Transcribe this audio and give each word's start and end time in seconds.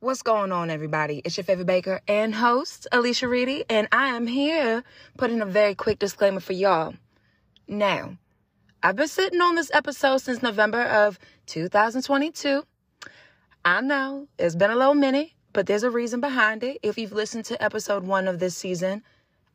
What's 0.00 0.22
going 0.22 0.52
on, 0.52 0.70
everybody? 0.70 1.22
It's 1.24 1.36
your 1.36 1.42
favorite 1.42 1.66
baker 1.66 2.00
and 2.06 2.32
host, 2.32 2.86
Alicia 2.92 3.26
Reedy, 3.26 3.64
and 3.68 3.88
I 3.90 4.10
am 4.10 4.28
here 4.28 4.84
putting 5.16 5.40
a 5.40 5.44
very 5.44 5.74
quick 5.74 5.98
disclaimer 5.98 6.38
for 6.38 6.52
y'all. 6.52 6.94
Now, 7.66 8.16
I've 8.80 8.94
been 8.94 9.08
sitting 9.08 9.40
on 9.40 9.56
this 9.56 9.72
episode 9.74 10.18
since 10.18 10.40
November 10.40 10.82
of 10.82 11.18
2022. 11.46 12.64
I 13.64 13.80
know 13.80 14.28
it's 14.38 14.54
been 14.54 14.70
a 14.70 14.76
little 14.76 14.94
minute, 14.94 15.32
but 15.52 15.66
there's 15.66 15.82
a 15.82 15.90
reason 15.90 16.20
behind 16.20 16.62
it. 16.62 16.78
If 16.84 16.96
you've 16.96 17.10
listened 17.10 17.46
to 17.46 17.60
episode 17.60 18.04
one 18.04 18.28
of 18.28 18.38
this 18.38 18.56
season, 18.56 19.02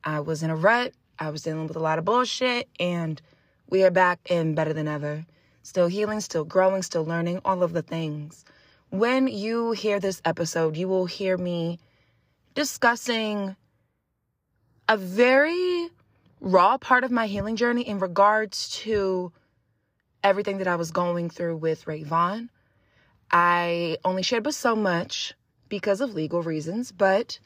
I 0.04 0.20
was 0.20 0.44
in 0.44 0.50
a 0.50 0.58
rut, 0.58 0.92
I 1.20 1.30
was 1.30 1.44
dealing 1.44 1.68
with 1.68 1.78
a 1.78 1.80
lot 1.80 2.00
of 2.00 2.04
bullshit, 2.04 2.68
and 2.82 3.22
we 3.70 3.86
are 3.86 3.92
back 3.92 4.20
and 4.30 4.58
better 4.58 4.74
than 4.74 4.90
ever. 4.90 5.26
Still 5.62 5.88
healing, 5.88 6.20
still 6.20 6.44
growing, 6.44 6.82
still 6.82 7.06
learning, 7.06 7.40
all 7.46 7.64
of 7.64 7.72
the 7.72 7.82
things 7.82 8.44
when 8.94 9.28
you 9.28 9.72
hear 9.72 10.00
this 10.00 10.22
episode, 10.24 10.78
you 10.78 10.88
will 10.88 11.08
hear 11.08 11.36
me 11.36 11.80
discussing 12.54 13.56
a 14.88 14.96
very 14.96 15.90
raw 16.40 16.78
part 16.78 17.04
of 17.04 17.10
my 17.10 17.26
healing 17.26 17.56
journey 17.56 17.82
in 17.82 17.98
regards 17.98 18.70
to 18.70 19.32
everything 20.24 20.60
that 20.60 20.68
I 20.68 20.76
was 20.76 20.92
going 20.92 21.32
through 21.32 21.58
with 21.58 21.88
Ray 21.88 22.04
Vaughn. 22.04 22.52
I 23.32 23.98
only 24.06 24.22
shared 24.22 24.44
but 24.44 24.54
so 24.54 24.76
much 24.76 25.34
because 25.70 26.00
of 26.00 26.14
legal 26.14 26.44
reasons, 26.44 26.92
but 26.92 27.40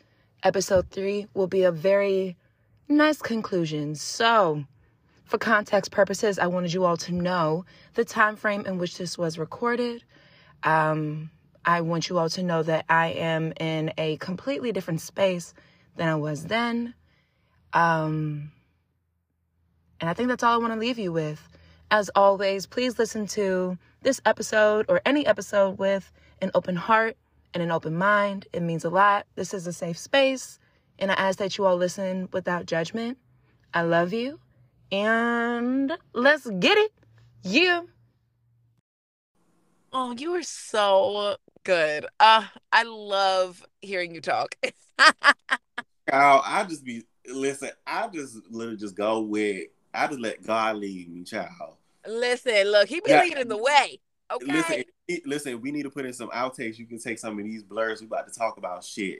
episode 0.44 0.90
three 0.90 1.28
will 1.34 1.48
be 1.48 1.64
a 1.64 1.72
very 1.72 2.36
nice 2.90 3.22
conclusion. 3.22 3.95
So, 3.95 4.66
for 5.23 5.38
context 5.38 5.92
purposes, 5.92 6.40
I 6.40 6.48
wanted 6.48 6.73
you 6.73 6.84
all 6.84 6.98
to 6.98 7.14
know 7.14 7.64
the 7.94 8.04
time 8.04 8.36
frame 8.36 8.66
in 8.66 8.78
which 8.80 8.98
this 8.98 9.18
was 9.18 9.40
recorded. 9.40 10.04
Um, 10.64 11.30
I 11.68 11.82
want 11.82 12.08
you 12.08 12.18
all 12.18 12.30
to 12.30 12.44
know 12.44 12.64
that 12.64 12.86
I 12.88 13.08
am 13.08 13.52
in 13.60 13.92
a 13.98 14.16
completely 14.18 14.72
different 14.72 15.02
space 15.02 15.54
than 15.98 16.08
I 16.08 16.16
was 16.16 16.46
then. 16.46 16.94
Um, 17.74 18.54
and 20.00 20.09
I 20.09 20.14
think 20.14 20.30
that's 20.30 20.44
all 20.44 20.54
I 20.54 20.58
want 20.58 20.72
to 20.72 20.80
leave 20.80 20.98
you 20.98 21.12
with. 21.12 21.46
As 21.92 22.09
always, 22.16 22.66
please 22.66 22.98
listen 22.98 23.28
to 23.28 23.78
this 24.02 24.22
episode 24.26 24.86
or 24.88 25.02
any 25.06 25.26
episode 25.26 25.78
with 25.78 26.09
an 26.42 26.52
open 26.56 26.78
heart 26.78 27.18
and 27.54 27.62
an 27.62 27.72
open 27.72 27.98
mind. 27.98 28.48
It 28.54 28.62
means 28.62 28.86
a 28.86 28.90
lot. 28.90 29.26
This 29.36 29.54
is 29.54 29.68
a 29.68 29.74
safe 29.74 29.98
space, 29.98 30.59
and 30.98 31.12
I 31.12 31.16
ask 31.16 31.38
that 31.40 31.58
you 31.58 31.66
all 31.66 31.76
listen 31.76 32.30
without 32.31 32.66
judgment. 32.66 33.18
I 33.74 33.81
love 33.81 34.14
you, 34.14 34.40
and 34.90 35.92
let's 36.14 36.48
get 36.48 36.78
it. 36.78 36.92
Yeah. 37.44 37.81
Oh, 39.92 40.12
you 40.12 40.36
are 40.36 40.44
so 40.44 41.38
good. 41.68 42.06
Uh, 42.18 42.46
I 42.72 42.84
love 42.84 43.64
hearing 43.82 44.16
you 44.16 44.22
talk. 44.22 44.56
Child, 46.09 46.44
I 46.46 46.64
just 46.64 46.86
be 46.86 47.04
listen. 47.28 47.72
I 47.86 48.08
just 48.08 48.38
literally 48.50 48.78
just 48.78 48.96
go 48.96 49.20
with. 49.20 49.68
I 49.94 50.08
just 50.08 50.20
let 50.20 50.46
God 50.46 50.78
lead 50.78 51.09
me, 51.09 51.24
child. 51.24 51.76
Listen, 52.08 52.72
look, 52.72 52.88
he 52.88 53.02
be 53.02 53.12
yeah. 53.12 53.22
leading 53.24 53.48
the 53.50 53.58
way. 53.58 54.00
Okay. 54.32 54.46
Listen, 54.46 54.84
listen. 55.26 55.62
We 55.62 55.72
need 55.72 55.84
to 55.84 55.90
put 55.90 56.06
in 56.06 56.14
some 56.14 56.30
outtakes. 56.30 56.78
You 56.78 56.86
can 56.86 57.00
take 57.00 57.20
some 57.20 57.38
of 57.38 57.44
these 57.44 57.64
blurs. 57.64 58.00
We 58.00 58.08
about 58.08 58.31
to 58.31 58.38
talk 58.38 58.58
about 58.58 58.84
shit. 58.84 59.20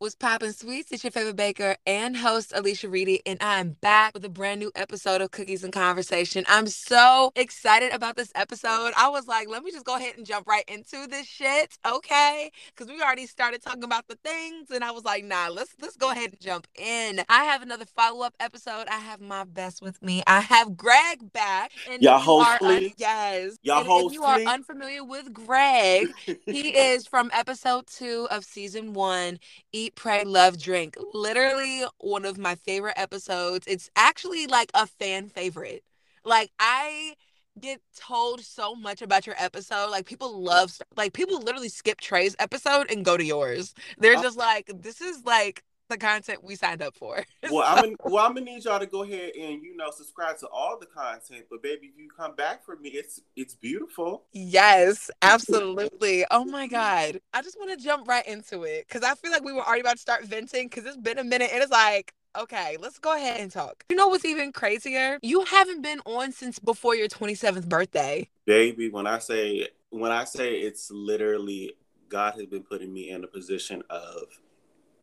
What's 0.00 0.14
poppin' 0.14 0.54
sweets? 0.54 0.92
It's 0.92 1.04
your 1.04 1.10
favorite 1.10 1.36
baker 1.36 1.76
and 1.84 2.16
host 2.16 2.54
Alicia 2.56 2.88
Reedy, 2.88 3.20
and 3.26 3.36
I'm 3.42 3.72
back 3.82 4.14
with 4.14 4.24
a 4.24 4.30
brand 4.30 4.58
new 4.58 4.72
episode 4.74 5.20
of 5.20 5.30
Cookies 5.30 5.62
and 5.62 5.74
Conversation. 5.74 6.42
I'm 6.48 6.68
so 6.68 7.32
excited 7.36 7.92
about 7.92 8.16
this 8.16 8.32
episode. 8.34 8.94
I 8.96 9.10
was 9.10 9.28
like, 9.28 9.50
let 9.50 9.62
me 9.62 9.70
just 9.70 9.84
go 9.84 9.96
ahead 9.96 10.16
and 10.16 10.24
jump 10.24 10.46
right 10.48 10.64
into 10.68 11.06
this 11.06 11.26
shit, 11.26 11.76
okay? 11.86 12.50
Because 12.68 12.90
we 12.90 13.02
already 13.02 13.26
started 13.26 13.60
talking 13.62 13.84
about 13.84 14.08
the 14.08 14.16
things, 14.24 14.70
and 14.70 14.82
I 14.82 14.90
was 14.90 15.04
like, 15.04 15.22
nah, 15.22 15.48
let's 15.48 15.74
let's 15.82 15.96
go 15.96 16.10
ahead 16.10 16.30
and 16.30 16.40
jump 16.40 16.66
in. 16.76 17.20
I 17.28 17.44
have 17.44 17.60
another 17.60 17.84
follow 17.84 18.24
up 18.24 18.32
episode. 18.40 18.86
I 18.90 19.00
have 19.00 19.20
my 19.20 19.44
best 19.44 19.82
with 19.82 20.00
me. 20.00 20.22
I 20.26 20.40
have 20.40 20.78
Greg 20.78 21.30
back, 21.34 21.72
and 21.84 22.02
y'all 22.02 22.20
hopefully 22.20 22.86
un- 22.86 22.92
yes, 22.96 23.58
y'all 23.62 23.80
and 23.80 23.86
hopefully 23.86 24.14
you 24.14 24.24
are 24.24 24.40
unfamiliar 24.46 25.04
with 25.04 25.30
Greg. 25.34 26.14
he 26.46 26.68
is 26.78 27.06
from 27.06 27.30
episode 27.34 27.86
two 27.86 28.26
of 28.30 28.46
season 28.46 28.94
one. 28.94 29.38
Eat 29.74 29.89
Eat, 29.90 29.96
Pray, 29.96 30.24
Love, 30.24 30.58
Drink. 30.58 30.96
Literally 31.12 31.84
one 31.98 32.24
of 32.24 32.38
my 32.38 32.54
favorite 32.54 32.94
episodes. 32.96 33.66
It's 33.66 33.90
actually 33.96 34.46
like 34.46 34.70
a 34.74 34.86
fan 34.86 35.28
favorite. 35.28 35.82
Like 36.24 36.50
I 36.58 37.14
get 37.58 37.80
told 37.96 38.40
so 38.40 38.74
much 38.74 39.02
about 39.02 39.26
your 39.26 39.36
episode. 39.38 39.90
Like 39.90 40.06
people 40.06 40.40
love 40.40 40.72
like 40.96 41.12
people 41.12 41.40
literally 41.40 41.68
skip 41.68 42.00
Trey's 42.00 42.36
episode 42.38 42.90
and 42.90 43.04
go 43.04 43.16
to 43.16 43.24
yours. 43.24 43.74
They're 43.98 44.16
just 44.16 44.38
like, 44.38 44.70
this 44.74 45.00
is 45.00 45.24
like 45.24 45.62
the 45.90 45.98
content 45.98 46.42
we 46.42 46.56
signed 46.56 46.82
up 46.82 46.96
for. 46.96 47.24
Well, 47.50 47.64
so. 47.64 47.72
I'm 47.72 47.82
gonna, 47.82 47.96
well, 48.04 48.24
I'm 48.24 48.34
gonna 48.34 48.46
need 48.46 48.64
y'all 48.64 48.78
to 48.78 48.86
go 48.86 49.02
ahead 49.02 49.32
and 49.34 49.62
you 49.62 49.76
know 49.76 49.90
subscribe 49.90 50.38
to 50.38 50.48
all 50.48 50.78
the 50.78 50.86
content. 50.86 51.46
But 51.50 51.62
baby, 51.62 51.88
if 51.88 51.98
you 51.98 52.08
come 52.08 52.36
back 52.36 52.64
for 52.64 52.76
me, 52.76 52.90
it's 52.90 53.20
it's 53.34 53.54
beautiful. 53.54 54.24
Yes, 54.32 55.10
absolutely. 55.22 56.24
oh 56.30 56.44
my 56.44 56.68
god, 56.68 57.20
I 57.34 57.42
just 57.42 57.58
want 57.58 57.76
to 57.76 57.84
jump 57.84 58.06
right 58.06 58.26
into 58.26 58.62
it 58.64 58.86
because 58.86 59.02
I 59.02 59.14
feel 59.14 59.32
like 59.32 59.42
we 59.42 59.52
were 59.52 59.62
already 59.62 59.80
about 59.80 59.96
to 59.96 59.98
start 59.98 60.24
venting 60.24 60.68
because 60.68 60.84
it's 60.84 60.96
been 60.96 61.18
a 61.18 61.24
minute 61.24 61.50
and 61.52 61.62
it's 61.62 61.72
like. 61.72 62.12
Okay, 62.38 62.76
let's 62.78 63.00
go 63.00 63.16
ahead 63.16 63.40
and 63.40 63.50
talk. 63.50 63.82
You 63.90 63.96
know 63.96 64.06
what's 64.06 64.24
even 64.24 64.52
crazier? 64.52 65.18
You 65.20 65.44
haven't 65.46 65.82
been 65.82 65.98
on 66.06 66.30
since 66.30 66.60
before 66.60 66.94
your 66.94 67.08
27th 67.08 67.68
birthday. 67.68 68.28
Baby, 68.46 68.88
when 68.88 69.08
I 69.08 69.18
say 69.18 69.66
when 69.88 70.12
I 70.12 70.22
say 70.22 70.54
it's 70.54 70.92
literally 70.92 71.74
God 72.10 72.34
has 72.34 72.46
been 72.46 72.62
putting 72.62 72.92
me 72.92 73.10
in 73.10 73.24
a 73.24 73.26
position 73.26 73.82
of 73.88 74.40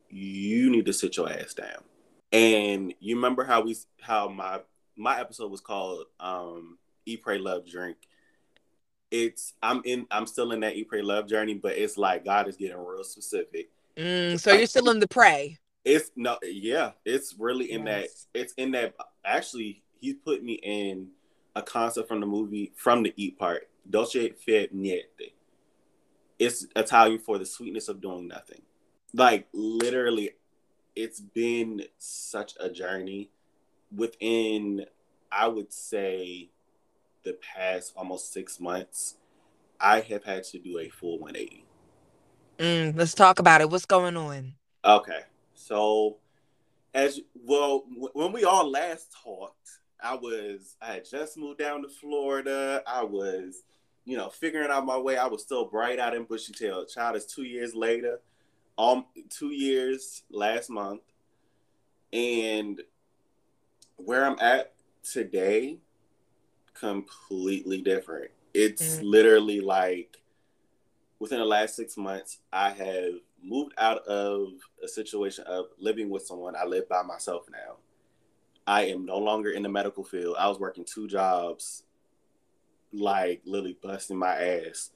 you 0.09 0.69
need 0.69 0.85
to 0.85 0.93
sit 0.93 1.17
your 1.17 1.29
ass 1.29 1.53
down. 1.53 1.83
And 2.31 2.93
you 2.99 3.15
remember 3.15 3.43
how 3.43 3.61
we 3.61 3.75
how 4.01 4.27
my 4.27 4.61
my 4.95 5.19
episode 5.19 5.51
was 5.51 5.61
called 5.61 6.05
um 6.19 6.77
Eat 7.05 7.21
Pray 7.21 7.37
Love 7.37 7.67
Drink. 7.67 7.97
It's 9.11 9.53
I'm 9.63 9.81
in 9.85 10.07
I'm 10.11 10.27
still 10.27 10.51
in 10.51 10.61
that 10.61 10.75
Eat 10.75 10.89
Pray 10.89 11.01
Love 11.01 11.27
journey, 11.27 11.53
but 11.53 11.77
it's 11.77 11.97
like 11.97 12.25
God 12.25 12.47
is 12.47 12.57
getting 12.57 12.77
real 12.77 13.03
specific. 13.03 13.69
Mm, 13.95 14.39
so 14.39 14.53
you're 14.53 14.67
still 14.67 14.89
in 14.89 14.99
the 14.99 15.07
pray. 15.07 15.57
It's 15.85 16.11
no 16.15 16.37
yeah, 16.43 16.91
it's 17.05 17.35
really 17.37 17.71
in 17.71 17.85
yes. 17.85 18.27
that 18.33 18.41
it's 18.41 18.53
in 18.53 18.71
that 18.71 18.95
actually 19.23 19.83
he's 19.99 20.15
put 20.15 20.43
me 20.43 20.53
in 20.53 21.09
a 21.55 21.61
concept 21.61 22.07
from 22.07 22.19
the 22.19 22.25
movie 22.25 22.73
from 22.75 23.03
the 23.03 23.13
eat 23.15 23.39
part. 23.39 23.69
Dolce 23.89 24.31
far 24.31 24.67
niente. 24.75 25.31
It's 26.37 26.67
Italian 26.75 27.19
for 27.19 27.37
the 27.37 27.45
sweetness 27.45 27.87
of 27.87 28.01
doing 28.01 28.27
nothing 28.27 28.61
like 29.17 29.47
literally 29.51 30.31
it's 30.95 31.19
been 31.19 31.83
such 31.97 32.53
a 32.59 32.69
journey 32.69 33.29
within 33.95 34.85
i 35.31 35.47
would 35.47 35.73
say 35.73 36.49
the 37.23 37.33
past 37.33 37.93
almost 37.95 38.31
six 38.31 38.59
months 38.59 39.15
i 39.79 39.99
have 39.99 40.23
had 40.23 40.43
to 40.43 40.59
do 40.59 40.77
a 40.77 40.87
full 40.89 41.19
180 41.19 41.65
mm, 42.59 42.97
let's 42.97 43.13
talk 43.13 43.39
about 43.39 43.61
it. 43.61 43.69
What's 43.69 43.85
going 43.85 44.15
on? 44.15 44.53
Okay 44.85 45.21
so 45.55 46.17
as 46.93 47.19
well 47.43 47.83
when 48.13 48.31
we 48.31 48.43
all 48.43 48.69
last 48.69 49.15
talked 49.23 49.79
i 50.01 50.13
was 50.13 50.75
i 50.81 50.93
had 50.93 51.09
just 51.09 51.37
moved 51.37 51.59
down 51.59 51.81
to 51.81 51.89
florida. 51.89 52.83
I 52.85 53.03
was 53.03 53.63
you 54.05 54.15
know 54.15 54.29
figuring 54.29 54.69
out 54.69 54.85
my 54.85 54.97
way. 54.97 55.17
I 55.17 55.25
was 55.25 55.41
still 55.41 55.65
bright 55.65 55.99
out 55.99 56.15
in 56.15 56.23
bushy 56.23 56.53
tail. 56.53 56.85
Child 56.85 57.15
is 57.17 57.25
two 57.25 57.43
years 57.43 57.73
later 57.73 58.19
all 58.77 59.09
two 59.29 59.51
years 59.51 60.23
last 60.29 60.69
month, 60.69 61.01
and 62.13 62.81
where 63.97 64.25
I'm 64.25 64.37
at 64.39 64.73
today, 65.03 65.79
completely 66.73 67.81
different. 67.81 68.31
It's 68.53 68.97
mm. 68.97 69.03
literally 69.03 69.59
like 69.59 70.17
within 71.19 71.39
the 71.39 71.45
last 71.45 71.75
six 71.75 71.97
months, 71.97 72.39
I 72.53 72.69
have 72.69 73.13
moved 73.43 73.73
out 73.77 74.05
of 74.07 74.49
a 74.83 74.87
situation 74.87 75.43
of 75.47 75.65
living 75.79 76.09
with 76.09 76.25
someone. 76.25 76.55
I 76.55 76.65
live 76.65 76.87
by 76.89 77.01
myself 77.01 77.45
now. 77.51 77.77
I 78.65 78.83
am 78.85 79.05
no 79.05 79.17
longer 79.17 79.51
in 79.51 79.63
the 79.63 79.69
medical 79.69 80.03
field. 80.03 80.35
I 80.37 80.47
was 80.47 80.59
working 80.59 80.85
two 80.85 81.07
jobs, 81.07 81.83
like 82.91 83.41
literally 83.45 83.77
busting 83.81 84.17
my 84.17 84.35
ass, 84.35 84.91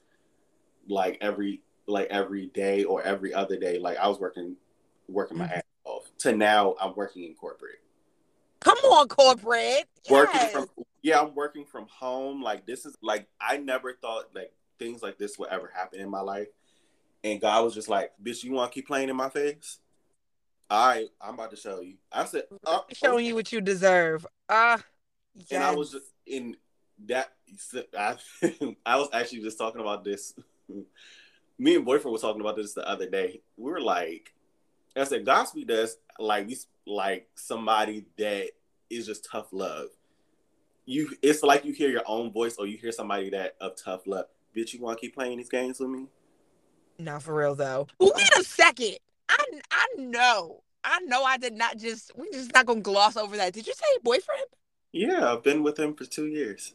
like 0.88 1.18
every 1.20 1.62
like 1.92 2.08
every 2.08 2.46
day 2.46 2.84
or 2.84 3.02
every 3.02 3.32
other 3.32 3.56
day. 3.58 3.78
Like 3.78 3.98
I 3.98 4.08
was 4.08 4.18
working 4.18 4.56
working 5.08 5.38
my 5.38 5.44
mm-hmm. 5.44 5.54
ass 5.54 5.62
off. 5.84 6.10
To 6.20 6.36
now 6.36 6.74
I'm 6.80 6.94
working 6.94 7.24
in 7.24 7.34
corporate. 7.34 7.80
Come 8.60 8.78
on, 8.78 9.08
corporate. 9.08 9.84
Working 10.08 10.48
from 10.52 10.66
yeah, 11.02 11.20
I'm 11.20 11.34
working 11.34 11.64
from 11.64 11.86
home. 11.88 12.42
Like 12.42 12.66
this 12.66 12.86
is 12.86 12.96
like 13.02 13.26
I 13.40 13.56
never 13.58 13.92
thought 13.92 14.34
like 14.34 14.52
things 14.78 15.02
like 15.02 15.18
this 15.18 15.38
would 15.38 15.48
ever 15.50 15.70
happen 15.74 16.00
in 16.00 16.10
my 16.10 16.20
life. 16.20 16.48
And 17.24 17.40
God 17.40 17.64
was 17.64 17.74
just 17.74 17.88
like, 17.88 18.12
"Bitch, 18.22 18.42
you 18.42 18.52
want 18.52 18.72
to 18.72 18.74
keep 18.74 18.86
playing 18.86 19.08
in 19.08 19.16
my 19.16 19.28
face? 19.28 19.78
All 20.70 20.88
right, 20.88 21.08
I'm 21.20 21.34
about 21.34 21.50
to 21.50 21.56
show 21.56 21.80
you." 21.80 21.94
I 22.10 22.24
said, 22.24 22.44
uh, 22.66 22.80
"Showing 22.92 23.26
you 23.26 23.34
what 23.34 23.52
you 23.52 23.60
deserve." 23.60 24.26
Ah, 24.48 24.74
uh, 24.74 24.78
yes. 25.34 25.46
and 25.52 25.62
I 25.62 25.74
was 25.74 25.92
just 25.92 26.06
in 26.26 26.56
that. 27.06 27.32
I, 27.96 28.16
I 28.86 28.96
was 28.96 29.08
actually 29.12 29.42
just 29.42 29.58
talking 29.58 29.80
about 29.80 30.04
this 30.04 30.34
me 31.58 31.76
and 31.76 31.84
boyfriend 31.84 32.12
was 32.12 32.22
talking 32.22 32.40
about 32.40 32.56
this 32.56 32.74
the 32.74 32.88
other 32.88 33.08
day. 33.08 33.42
We 33.56 33.70
were 33.70 33.80
like, 33.80 34.32
I 34.96 35.04
said, 35.04 35.24
Godspeed 35.24 35.68
does 35.68 35.96
like 36.18 36.46
we 36.46 36.58
like 36.86 37.28
somebody 37.34 38.04
that 38.18 38.48
is 38.90 39.06
just 39.06 39.28
tough 39.30 39.48
love. 39.52 39.88
You, 40.84 41.10
it's 41.22 41.42
like 41.42 41.64
you 41.64 41.72
hear 41.72 41.90
your 41.90 42.02
own 42.06 42.32
voice, 42.32 42.56
or 42.58 42.66
you 42.66 42.76
hear 42.76 42.92
somebody 42.92 43.30
that 43.30 43.54
of 43.60 43.76
tough 43.76 44.06
love. 44.06 44.26
Bitch, 44.56 44.74
you 44.74 44.80
want 44.80 44.98
to 44.98 45.00
keep 45.00 45.14
playing 45.14 45.38
these 45.38 45.48
games 45.48 45.78
with 45.78 45.90
me? 45.90 46.06
Not 46.98 47.22
for 47.22 47.34
real 47.34 47.54
though. 47.54 47.86
Wait 47.98 48.30
a 48.38 48.44
second. 48.44 48.98
I 49.28 49.44
I 49.70 49.86
know. 49.98 50.62
I 50.84 51.00
know 51.00 51.22
I 51.22 51.36
did 51.36 51.54
not 51.54 51.78
just 51.78 52.10
We're 52.16 52.30
just 52.32 52.52
not 52.52 52.66
gonna 52.66 52.80
gloss 52.80 53.16
over 53.16 53.36
that. 53.36 53.52
Did 53.52 53.66
you 53.66 53.74
say 53.74 53.86
boyfriend? 54.02 54.44
Yeah, 54.92 55.32
I've 55.32 55.42
been 55.42 55.62
with 55.62 55.78
him 55.78 55.94
for 55.94 56.04
two 56.04 56.26
years. 56.26 56.74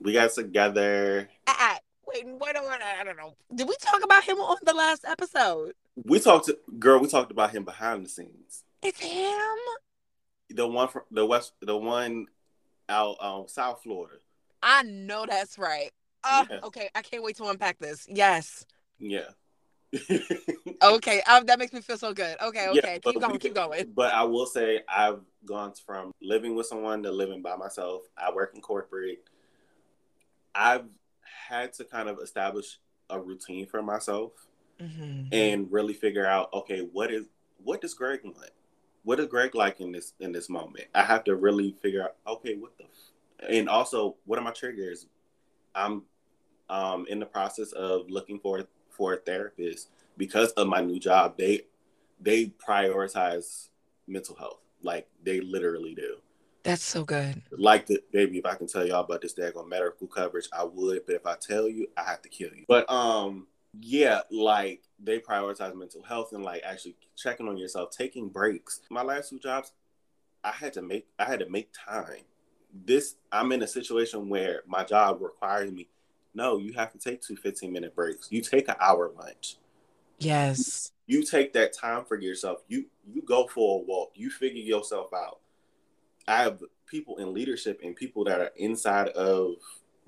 We 0.00 0.12
got 0.12 0.32
together. 0.32 1.28
Uh, 1.46 1.76
wait, 2.12 2.24
wait, 2.26 2.38
wait, 2.40 2.56
I 2.56 3.04
don't 3.04 3.16
know. 3.16 3.34
Did 3.54 3.68
we 3.68 3.76
talk 3.80 4.02
about 4.04 4.24
him 4.24 4.38
on 4.38 4.56
the 4.64 4.74
last 4.74 5.04
episode? 5.06 5.74
We 6.04 6.20
talked 6.20 6.46
to 6.46 6.58
girl, 6.78 7.00
we 7.00 7.08
talked 7.08 7.30
about 7.30 7.50
him 7.50 7.64
behind 7.64 8.04
the 8.04 8.08
scenes. 8.08 8.64
It's 8.82 9.00
him? 9.00 9.58
The 10.50 10.66
one 10.66 10.88
from 10.88 11.02
the 11.10 11.24
west 11.26 11.52
the 11.60 11.76
one 11.76 12.26
out 12.88 13.16
um 13.20 13.44
South 13.48 13.82
Florida. 13.82 14.16
I 14.62 14.82
know 14.82 15.26
that's 15.28 15.58
right. 15.58 15.90
Uh, 16.22 16.44
Yeah. 16.50 16.60
okay, 16.64 16.90
I 16.94 17.02
can't 17.02 17.22
wait 17.22 17.36
to 17.36 17.44
unpack 17.44 17.78
this. 17.78 18.06
Yes. 18.08 18.66
Yeah. 18.98 19.30
Okay, 20.82 21.20
um, 21.22 21.44
that 21.44 21.58
makes 21.58 21.74
me 21.74 21.82
feel 21.82 21.98
so 21.98 22.14
good. 22.14 22.36
Okay, 22.40 22.68
okay, 22.68 22.98
but 23.04 23.12
keep 23.12 23.20
going, 23.20 23.32
we 23.32 23.38
keep 23.38 23.54
going. 23.54 23.92
But 23.94 24.14
I 24.14 24.24
will 24.24 24.46
say 24.46 24.80
I've 24.88 25.20
gone 25.44 25.74
from 25.84 26.10
living 26.22 26.54
with 26.54 26.66
someone 26.66 27.02
to 27.02 27.12
living 27.12 27.42
by 27.42 27.56
myself. 27.56 28.02
I 28.16 28.32
work 28.32 28.52
in 28.54 28.62
corporate. 28.62 29.18
I've 30.54 30.84
had 31.50 31.72
to 31.74 31.84
kind 31.84 32.08
of 32.08 32.18
establish 32.20 32.78
a 33.10 33.18
routine 33.20 33.66
for 33.66 33.82
myself 33.82 34.32
Mhm. 34.80 35.28
and 35.32 35.70
really 35.72 35.92
figure 35.92 36.24
out, 36.26 36.52
okay, 36.54 36.80
what 36.80 37.10
is 37.12 37.26
what 37.62 37.82
does 37.82 37.92
Greg 37.92 38.24
want? 38.24 38.50
What 39.02 39.20
is 39.20 39.26
Greg 39.26 39.54
like 39.54 39.80
in 39.80 39.92
this 39.92 40.14
in 40.20 40.32
this 40.32 40.48
moment? 40.48 40.86
I 40.94 41.02
have 41.02 41.24
to 41.24 41.34
really 41.36 41.72
figure 41.82 42.02
out, 42.04 42.16
okay, 42.26 42.54
what 42.56 42.76
the 42.78 42.84
f-? 42.84 43.48
and 43.50 43.68
also 43.68 44.16
what 44.24 44.38
are 44.38 44.42
my 44.42 44.52
triggers? 44.52 45.06
I'm 45.74 46.04
um 46.68 47.06
in 47.08 47.18
the 47.18 47.26
process 47.26 47.72
of 47.72 48.08
looking 48.08 48.38
for 48.38 48.66
for 48.88 49.14
a 49.14 49.16
therapist 49.16 49.90
because 50.16 50.52
of 50.52 50.68
my 50.68 50.80
new 50.80 50.98
job. 51.00 51.36
They 51.36 51.66
they 52.20 52.46
prioritize 52.66 53.68
mental 54.06 54.36
health. 54.36 54.60
Like 54.82 55.08
they 55.22 55.40
literally 55.40 55.94
do. 55.94 56.22
That's 56.62 56.82
so 56.82 57.04
good. 57.04 57.42
Like 57.52 57.86
the 57.86 58.02
baby, 58.12 58.38
if 58.38 58.46
I 58.46 58.54
can 58.54 58.66
tell 58.66 58.86
y'all 58.86 59.04
about 59.04 59.22
this 59.22 59.34
daggone 59.34 59.68
medical 59.68 60.06
coverage, 60.06 60.48
I 60.52 60.64
would, 60.64 61.06
but 61.06 61.16
if 61.16 61.26
I 61.26 61.36
tell 61.36 61.68
you, 61.68 61.88
I 61.96 62.02
have 62.04 62.22
to 62.22 62.28
kill 62.28 62.50
you. 62.54 62.64
But 62.68 62.90
um 62.90 63.46
yeah, 63.80 64.20
like 64.30 64.82
they 65.02 65.18
prioritize 65.20 65.74
mental 65.76 66.02
health 66.02 66.32
and 66.32 66.44
like 66.44 66.62
actually 66.64 66.96
checking 67.16 67.48
on 67.48 67.56
yourself, 67.56 67.90
taking 67.90 68.28
breaks. 68.28 68.80
My 68.90 69.02
last 69.02 69.30
two 69.30 69.38
jobs, 69.38 69.72
I 70.44 70.50
had 70.50 70.72
to 70.74 70.82
make 70.82 71.06
I 71.18 71.24
had 71.24 71.40
to 71.40 71.48
make 71.48 71.70
time. 71.72 72.22
This 72.84 73.16
I'm 73.32 73.52
in 73.52 73.62
a 73.62 73.66
situation 73.66 74.28
where 74.28 74.62
my 74.66 74.84
job 74.84 75.20
requires 75.20 75.72
me, 75.72 75.88
no, 76.34 76.58
you 76.58 76.72
have 76.74 76.92
to 76.92 76.98
take 76.98 77.20
two 77.22 77.36
15 77.36 77.72
minute 77.72 77.94
breaks. 77.94 78.28
You 78.30 78.42
take 78.42 78.68
an 78.68 78.76
hour 78.80 79.10
lunch 79.16 79.56
Yes. 80.18 80.92
you 81.06 81.24
take 81.24 81.52
that 81.54 81.72
time 81.72 82.04
for 82.04 82.20
yourself. 82.20 82.58
You 82.68 82.86
you 83.12 83.22
go 83.22 83.46
for 83.46 83.80
a 83.80 83.82
walk. 83.84 84.12
You 84.14 84.30
figure 84.30 84.62
yourself 84.62 85.12
out. 85.12 85.39
I 86.28 86.42
have 86.42 86.62
people 86.86 87.18
in 87.18 87.34
leadership 87.34 87.80
and 87.82 87.96
people 87.96 88.24
that 88.24 88.40
are 88.40 88.52
inside 88.56 89.08
of 89.08 89.54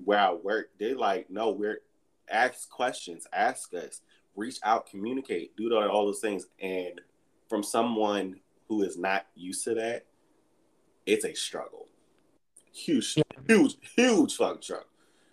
where 0.03 0.19
I 0.19 0.33
work. 0.33 0.69
They 0.79 0.93
like, 0.93 1.29
no, 1.29 1.51
we're 1.51 1.81
ask 2.29 2.69
questions, 2.69 3.27
ask 3.33 3.73
us, 3.73 4.01
reach 4.35 4.59
out, 4.63 4.89
communicate, 4.89 5.55
do 5.55 5.73
all 5.73 5.89
all 5.89 6.05
those 6.05 6.19
things. 6.19 6.47
And 6.61 7.01
from 7.49 7.63
someone 7.63 8.39
who 8.67 8.83
is 8.83 8.97
not 8.97 9.25
used 9.35 9.63
to 9.65 9.75
that, 9.75 10.05
it's 11.05 11.25
a 11.25 11.33
struggle. 11.33 11.87
Huge, 12.71 13.17
huge, 13.47 13.77
huge 13.95 14.35
fucking 14.35 14.61
struggle. 14.61 14.87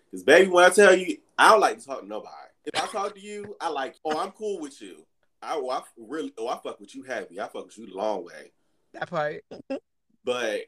Because 0.09 0.23
baby, 0.23 0.49
when 0.49 0.65
I 0.65 0.69
tell 0.69 0.95
you, 0.95 1.17
I 1.37 1.49
don't 1.49 1.61
like 1.61 1.79
to 1.79 1.85
talk 1.85 2.01
to 2.01 2.07
nobody. 2.07 2.35
If 2.65 2.81
I 2.81 2.85
talk 2.87 3.15
to 3.15 3.21
you, 3.21 3.55
I 3.59 3.69
like, 3.69 3.95
oh, 4.05 4.19
I'm 4.19 4.31
cool 4.31 4.59
with 4.59 4.81
you. 4.81 5.05
I, 5.41 5.55
oh, 5.55 5.69
I 5.69 5.81
really, 5.97 6.33
oh, 6.37 6.47
I 6.47 6.59
fuck 6.61 6.79
with 6.79 6.93
you 6.93 7.01
heavy. 7.03 7.39
I 7.39 7.47
fuck 7.47 7.65
with 7.65 7.77
you 7.77 7.87
the 7.87 7.95
long 7.95 8.25
way. 8.25 8.51
That 8.93 9.09
part. 9.09 9.43
But 10.23 10.61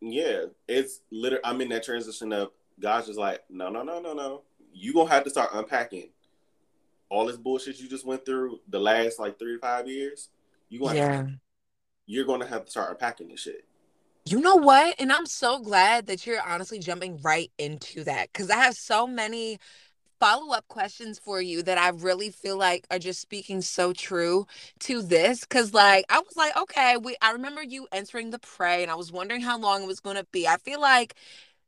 yeah, 0.00 0.46
it's 0.68 1.00
literally, 1.10 1.44
I'm 1.44 1.60
in 1.60 1.68
that 1.70 1.84
transition 1.84 2.32
of 2.32 2.50
God's 2.80 3.06
just 3.06 3.18
like, 3.18 3.42
no, 3.50 3.68
no, 3.68 3.82
no, 3.82 4.00
no, 4.00 4.14
no. 4.14 4.42
You 4.72 4.92
gonna 4.92 5.10
have 5.10 5.24
to 5.24 5.30
start 5.30 5.50
unpacking 5.54 6.10
all 7.08 7.26
this 7.26 7.36
bullshit 7.36 7.78
you 7.78 7.88
just 7.88 8.06
went 8.06 8.24
through 8.24 8.60
the 8.68 8.78
last 8.78 9.18
like 9.18 9.38
three 9.38 9.54
to 9.54 9.60
five 9.60 9.88
years. 9.88 10.30
You 10.68 10.80
gonna 10.80 10.94
Yeah. 10.96 11.26
you're 12.06 12.24
gonna 12.24 12.46
have 12.46 12.64
to 12.64 12.70
start 12.70 12.90
unpacking 12.90 13.28
this 13.28 13.40
shit. 13.40 13.64
You 14.26 14.40
know 14.40 14.56
what? 14.56 14.94
And 14.98 15.12
I'm 15.12 15.26
so 15.26 15.58
glad 15.58 16.06
that 16.06 16.26
you're 16.26 16.40
honestly 16.40 16.78
jumping 16.78 17.20
right 17.22 17.52
into 17.58 18.04
that 18.04 18.32
because 18.32 18.50
I 18.50 18.56
have 18.56 18.74
so 18.74 19.06
many 19.06 19.58
follow 20.24 20.54
up 20.54 20.66
questions 20.68 21.18
for 21.18 21.42
you 21.42 21.62
that 21.62 21.76
I 21.76 21.90
really 21.90 22.30
feel 22.30 22.56
like 22.56 22.86
are 22.90 22.98
just 22.98 23.20
speaking 23.20 23.60
so 23.60 23.92
true 23.92 24.46
to 24.80 25.02
this. 25.02 25.44
Cause 25.44 25.74
like 25.74 26.06
I 26.08 26.18
was 26.18 26.34
like, 26.34 26.56
okay, 26.56 26.96
we 26.96 27.14
I 27.20 27.32
remember 27.32 27.62
you 27.62 27.86
entering 27.92 28.30
the 28.30 28.38
pray 28.38 28.82
and 28.82 28.90
I 28.90 28.94
was 28.94 29.12
wondering 29.12 29.42
how 29.42 29.58
long 29.58 29.82
it 29.82 29.86
was 29.86 30.00
gonna 30.00 30.24
be. 30.32 30.48
I 30.48 30.56
feel 30.56 30.80
like 30.80 31.14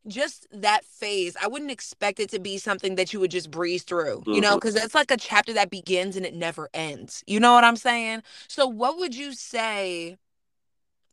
just 0.07 0.47
that 0.53 0.87
phase, 0.87 1.37
I 1.43 1.49
wouldn't 1.49 1.71
expect 1.71 2.19
it 2.19 2.31
to 2.31 2.39
be 2.39 2.57
something 2.57 2.95
that 2.95 3.13
you 3.13 3.21
would 3.21 3.31
just 3.31 3.51
breeze 3.51 3.83
through, 3.83 4.23
you 4.27 4.41
know, 4.41 4.51
mm-hmm. 4.51 4.57
because 4.57 4.77
it's 4.77 4.95
like 4.95 5.11
a 5.11 5.19
chapter 5.19 5.53
that 5.53 5.69
begins 5.69 6.17
and 6.17 6.25
it 6.25 6.35
never 6.35 6.71
ends. 6.73 7.23
You 7.27 7.41
know 7.41 7.53
what 7.53 7.65
I'm 7.65 7.77
saying? 7.77 8.23
So, 8.49 8.67
what 8.67 8.99
would 8.99 9.15
you 9.15 9.33
say? 9.33 10.17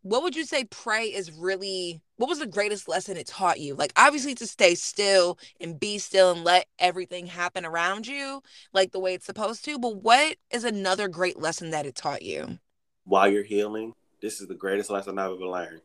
What 0.03 0.21
would 0.21 0.35
you 0.35 0.45
say 0.45 0.65
pray 0.65 1.05
is 1.05 1.31
really 1.31 2.01
what 2.17 2.27
was 2.27 2.39
the 2.39 2.45
greatest 2.45 2.89
lesson 2.89 3.15
it 3.15 3.25
taught 3.25 3.59
you? 3.59 3.73
Like 3.73 3.93
obviously 3.95 4.35
to 4.35 4.45
stay 4.45 4.75
still 4.75 5.39
and 5.61 5.79
be 5.79 5.97
still 5.97 6.31
and 6.31 6.43
let 6.43 6.67
everything 6.77 7.25
happen 7.25 7.65
around 7.65 8.05
you 8.05 8.41
like 8.73 8.91
the 8.91 8.99
way 8.99 9.13
it's 9.13 9.25
supposed 9.25 9.63
to, 9.65 9.79
but 9.79 9.95
what 10.03 10.35
is 10.51 10.65
another 10.65 11.07
great 11.07 11.39
lesson 11.39 11.71
that 11.71 11.85
it 11.85 11.95
taught 11.95 12.21
you? 12.21 12.59
While 13.05 13.29
you're 13.29 13.43
healing, 13.43 13.93
this 14.21 14.41
is 14.41 14.47
the 14.47 14.55
greatest 14.55 14.89
lesson 14.89 15.17
I've 15.17 15.31
ever 15.31 15.45
learned. 15.45 15.81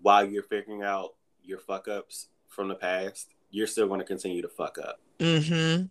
While 0.00 0.24
you're 0.24 0.42
figuring 0.42 0.82
out 0.82 1.14
your 1.44 1.58
fuck 1.58 1.88
ups 1.88 2.28
from 2.48 2.68
the 2.68 2.74
past, 2.74 3.28
you're 3.50 3.66
still 3.66 3.86
going 3.86 4.00
to 4.00 4.06
continue 4.06 4.40
to 4.40 4.48
fuck 4.48 4.78
up. 4.78 4.98
Mhm. 5.18 5.90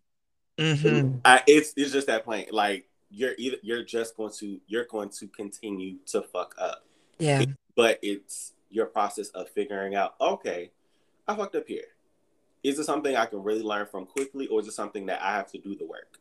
Mhm. 0.58 1.22
I, 1.24 1.44
it's 1.48 1.74
it's 1.78 1.92
just 1.92 2.08
that 2.08 2.24
plain. 2.26 2.48
Like 2.52 2.90
you're 3.12 3.34
either 3.38 3.58
you're 3.62 3.84
just 3.84 4.18
going 4.18 4.34
to 4.40 4.60
you're 4.68 4.86
going 4.86 5.10
to 5.10 5.28
continue 5.28 5.98
to 6.08 6.24
fuck 6.24 6.56
up. 6.58 6.86
Yeah. 7.22 7.46
but 7.76 8.00
it's 8.02 8.54
your 8.70 8.86
process 8.88 9.30
of 9.30 9.50
figuring 9.50 9.96
out 9.96 10.16
okay 10.20 10.72
i 11.28 11.36
fucked 11.36 11.56
up 11.56 11.68
here 11.68 11.84
is 12.64 12.80
it 12.80 12.86
something 12.86 13.16
i 13.16 13.26
can 13.26 13.44
really 13.44 13.64
learn 13.64 13.86
from 13.86 14.06
quickly 14.06 14.48
or 14.48 14.60
is 14.62 14.68
it 14.68 14.74
something 14.74 15.06
that 15.08 15.22
i 15.22 15.32
have 15.36 15.52
to 15.52 15.58
do 15.58 15.76
the 15.76 15.86
work 15.86 16.18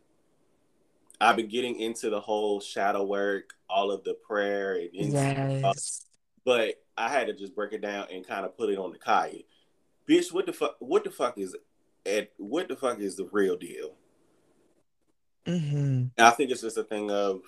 i've 1.20 1.36
been 1.36 1.48
getting 1.48 1.78
into 1.78 2.10
the 2.10 2.20
whole 2.20 2.60
shadow 2.60 3.04
work 3.04 3.54
all 3.68 3.90
of 3.90 4.02
the 4.04 4.14
prayer 4.14 4.74
and 4.74 4.90
Yes. 5.12 6.06
but 6.44 6.82
i 6.98 7.08
had 7.08 7.26
to 7.28 7.32
just 7.32 7.54
break 7.54 7.72
it 7.72 7.80
down 7.82 8.06
and 8.12 8.26
kind 8.26 8.44
of 8.44 8.56
put 8.56 8.68
it 8.70 8.78
on 8.78 8.90
the 8.92 8.98
kaya 8.98 9.38
bitch 10.08 10.32
what 10.32 10.46
the 10.46 10.52
fuck 10.52 10.76
what 10.80 11.04
the 11.04 11.10
fuck 11.10 11.38
is 11.38 11.54
at? 12.06 12.30
what 12.36 12.66
the 12.68 12.76
fuck 12.76 12.98
is 12.98 13.16
the 13.16 13.28
real 13.32 13.56
deal 13.56 13.94
Mhm. 15.46 16.10
I 16.18 16.30
think 16.30 16.50
it's 16.50 16.60
just 16.60 16.76
a 16.76 16.84
thing 16.84 17.10
of 17.10 17.40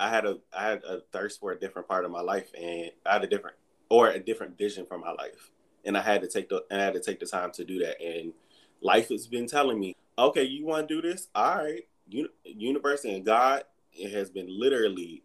I 0.00 0.08
had 0.08 0.24
a 0.26 0.38
I 0.56 0.64
had 0.64 0.82
a 0.84 1.00
thirst 1.12 1.40
for 1.40 1.52
a 1.52 1.58
different 1.58 1.88
part 1.88 2.04
of 2.04 2.10
my 2.10 2.20
life 2.20 2.50
and 2.60 2.90
I 3.06 3.14
had 3.14 3.24
a 3.24 3.26
different 3.28 3.56
or 3.88 4.08
a 4.08 4.18
different 4.18 4.58
vision 4.58 4.86
for 4.86 4.98
my 4.98 5.12
life. 5.12 5.50
And 5.84 5.96
I 5.96 6.00
had 6.02 6.22
to 6.22 6.28
take 6.28 6.48
the 6.48 6.64
and 6.70 6.80
I 6.80 6.84
had 6.84 6.94
to 6.94 7.00
take 7.00 7.20
the 7.20 7.26
time 7.26 7.52
to 7.52 7.64
do 7.64 7.78
that. 7.80 8.00
And 8.02 8.32
life 8.80 9.08
has 9.08 9.26
been 9.26 9.46
telling 9.46 9.78
me, 9.78 9.94
okay, 10.18 10.42
you 10.42 10.66
want 10.66 10.88
to 10.88 10.94
do 10.94 11.02
this? 11.02 11.28
All 11.34 11.58
right. 11.58 11.82
Uni- 12.08 12.28
universe 12.44 13.04
and 13.04 13.24
God 13.24 13.64
it 13.92 14.10
has 14.10 14.28
been 14.28 14.46
literally 14.48 15.22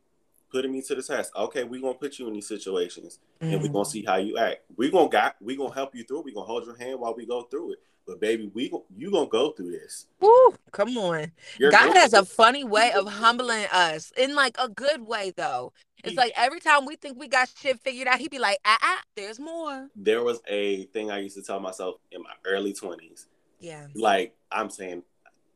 putting 0.52 0.72
me 0.72 0.82
to 0.84 0.96
the 0.96 1.02
test. 1.02 1.32
Okay, 1.36 1.64
we're 1.64 1.82
gonna 1.82 1.96
put 1.96 2.20
you 2.20 2.28
in 2.28 2.34
these 2.34 2.48
situations 2.48 3.20
and 3.42 3.62
we're 3.62 3.68
Mhm. 3.70 3.74
gonna 3.74 3.86
see 3.86 4.04
how 4.04 4.18
you 4.18 4.38
act. 4.38 4.62
We're 4.76 4.92
gonna 4.92 5.10
got 5.10 5.36
we 5.42 5.56
gonna 5.56 5.74
help 5.74 5.96
you 5.96 6.04
through. 6.04 6.22
We're 6.22 6.34
gonna 6.36 6.46
hold 6.46 6.66
your 6.66 6.76
hand 6.76 7.00
while 7.00 7.16
we 7.16 7.26
go 7.26 7.44
through 7.44 7.74
it. 7.74 7.80
But 8.10 8.20
baby, 8.20 8.50
we 8.56 8.72
you 8.98 9.12
gonna 9.12 9.30
go 9.30 9.52
through 9.52 9.70
this. 9.70 10.08
Woo, 10.20 10.56
come 10.72 10.98
on. 10.98 11.32
You're 11.60 11.70
God 11.70 11.94
has 11.96 12.14
a 12.14 12.26
funny 12.26 12.64
way 12.64 12.92
of 12.92 13.08
humbling 13.08 13.68
us 13.72 14.12
in 14.18 14.34
like 14.34 14.56
a 14.58 14.68
good 14.68 15.06
way 15.06 15.32
though. 15.38 15.74
It's 16.04 16.14
He- 16.14 16.18
like 16.18 16.34
every 16.36 16.60
time 16.60 16.86
we 16.86 16.96
think 16.96 17.20
we 17.20 17.28
got 17.28 17.50
shit 17.56 17.80
figured 17.82 18.08
out, 18.08 18.18
he'd 18.18 18.32
be 18.32 18.40
like, 18.40 18.58
ah, 18.66 18.80
ah, 18.82 19.02
there's 19.16 19.40
more. 19.40 19.90
there 19.96 20.24
was 20.24 20.42
a 20.48 20.86
thing 20.86 21.12
I 21.12 21.20
used 21.20 21.36
to 21.38 21.44
tell 21.44 21.60
myself 21.60 21.98
in 22.12 22.24
my 22.24 22.34
early 22.46 22.74
20s. 22.74 23.28
Yeah. 23.60 23.86
Like 23.94 24.36
I'm 24.52 24.72
saying, 24.72 25.04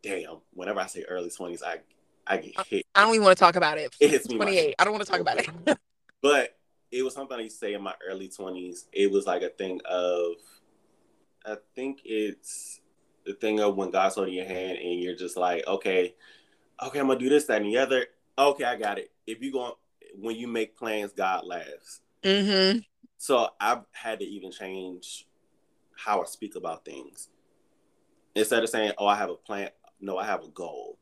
damn, 0.03 0.37
whenever 0.53 0.79
I 0.79 0.85
say 0.85 1.03
early 1.09 1.29
20s, 1.31 1.63
I 1.63 1.79
I 2.27 2.37
get 2.37 2.67
hit. 2.67 2.85
I 2.93 3.01
don't 3.01 3.15
even 3.15 3.25
want 3.25 3.35
to 3.35 3.43
talk 3.43 3.55
about 3.55 3.79
it. 3.79 3.95
It 3.99 4.11
hits 4.11 4.29
me. 4.29 4.35
28. 4.35 4.75
I 4.77 4.83
don't 4.83 4.93
want 4.93 5.03
to 5.03 5.11
talk 5.11 5.21
about 5.21 5.39
it. 5.39 5.49
But 6.21 6.55
it 6.91 7.01
was 7.03 7.15
something 7.15 7.35
I 7.37 7.41
used 7.41 7.59
to 7.59 7.65
say 7.65 7.73
in 7.73 7.81
my 7.81 7.95
early 8.07 8.29
20s. 8.29 8.85
It 8.93 9.11
was 9.11 9.25
like 9.25 9.41
a 9.41 9.49
thing 9.49 9.81
of 9.85 10.35
I 11.45 11.57
think 11.75 12.01
it's 12.05 12.81
the 13.25 13.33
thing 13.33 13.59
of 13.59 13.75
when 13.75 13.91
God's 13.91 14.15
holding 14.15 14.33
your 14.33 14.45
hand 14.45 14.77
and 14.77 14.99
you're 14.99 15.15
just 15.15 15.37
like, 15.37 15.65
okay, 15.67 16.13
okay, 16.81 16.99
I'm 16.99 17.07
gonna 17.07 17.19
do 17.19 17.29
this, 17.29 17.45
that, 17.45 17.61
and 17.61 17.71
the 17.71 17.77
other. 17.77 18.07
Okay, 18.37 18.63
I 18.63 18.75
got 18.77 18.97
it. 18.97 19.11
If 19.27 19.41
you 19.41 19.51
go 19.51 19.77
when 20.19 20.35
you 20.35 20.47
make 20.47 20.77
plans, 20.77 21.11
God 21.13 21.45
laughs. 21.45 22.01
Mm-hmm. 22.23 22.79
So 23.17 23.49
I've 23.59 23.83
had 23.91 24.19
to 24.19 24.25
even 24.25 24.51
change 24.51 25.27
how 25.95 26.21
I 26.21 26.25
speak 26.25 26.55
about 26.55 26.85
things. 26.85 27.29
Instead 28.35 28.63
of 28.63 28.69
saying, 28.69 28.93
"Oh, 28.97 29.07
I 29.07 29.15
have 29.15 29.29
a 29.29 29.35
plan," 29.35 29.69
no, 30.01 30.17
I 30.17 30.25
have 30.25 30.43
a 30.43 30.49
goal. 30.49 30.97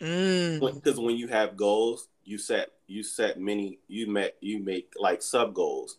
Mm. 0.00 0.60
Because 0.74 0.98
when 0.98 1.16
you 1.16 1.28
have 1.28 1.56
goals, 1.56 2.08
you 2.24 2.38
set 2.38 2.70
you 2.86 3.02
set 3.02 3.40
many 3.40 3.78
you 3.88 4.06
met 4.06 4.36
you 4.40 4.62
make 4.62 4.92
like 4.98 5.22
sub 5.22 5.54
goals 5.54 5.98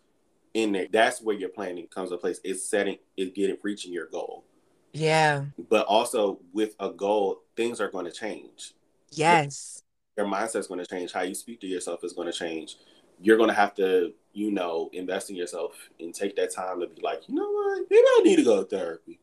in 0.55 0.71
there. 0.71 0.87
That's 0.91 1.21
where 1.21 1.35
your 1.35 1.49
planning 1.49 1.85
comes 1.87 2.09
into 2.09 2.19
place. 2.19 2.39
It's 2.43 2.67
setting 2.67 2.97
is 3.15 3.29
getting 3.35 3.57
reaching 3.61 3.93
your 3.93 4.07
goal. 4.07 4.45
Yeah. 4.93 5.45
But 5.69 5.85
also 5.85 6.39
with 6.53 6.75
a 6.79 6.89
goal, 6.89 7.41
things 7.55 7.79
are 7.79 7.91
going 7.91 8.05
to 8.05 8.11
change. 8.11 8.73
Yes. 9.11 9.83
Your 10.17 10.25
mindset's 10.25 10.67
going 10.67 10.79
to 10.79 10.85
change. 10.85 11.11
How 11.11 11.21
you 11.21 11.35
speak 11.35 11.59
to 11.61 11.67
yourself 11.67 12.03
is 12.03 12.13
going 12.13 12.31
to 12.31 12.37
change. 12.37 12.77
You're 13.21 13.37
going 13.37 13.49
to 13.49 13.55
have 13.55 13.75
to, 13.75 14.13
you 14.33 14.51
know, 14.51 14.89
invest 14.93 15.29
in 15.29 15.35
yourself 15.35 15.73
and 15.99 16.13
take 16.13 16.37
that 16.37 16.53
time 16.53 16.79
to 16.79 16.87
be 16.87 17.01
like, 17.01 17.27
you 17.27 17.35
know 17.35 17.49
what? 17.49 17.85
Maybe 17.89 18.01
I 18.01 18.21
need 18.23 18.35
to 18.37 18.43
go 18.43 18.63
to 18.63 18.69
therapy. 18.69 19.19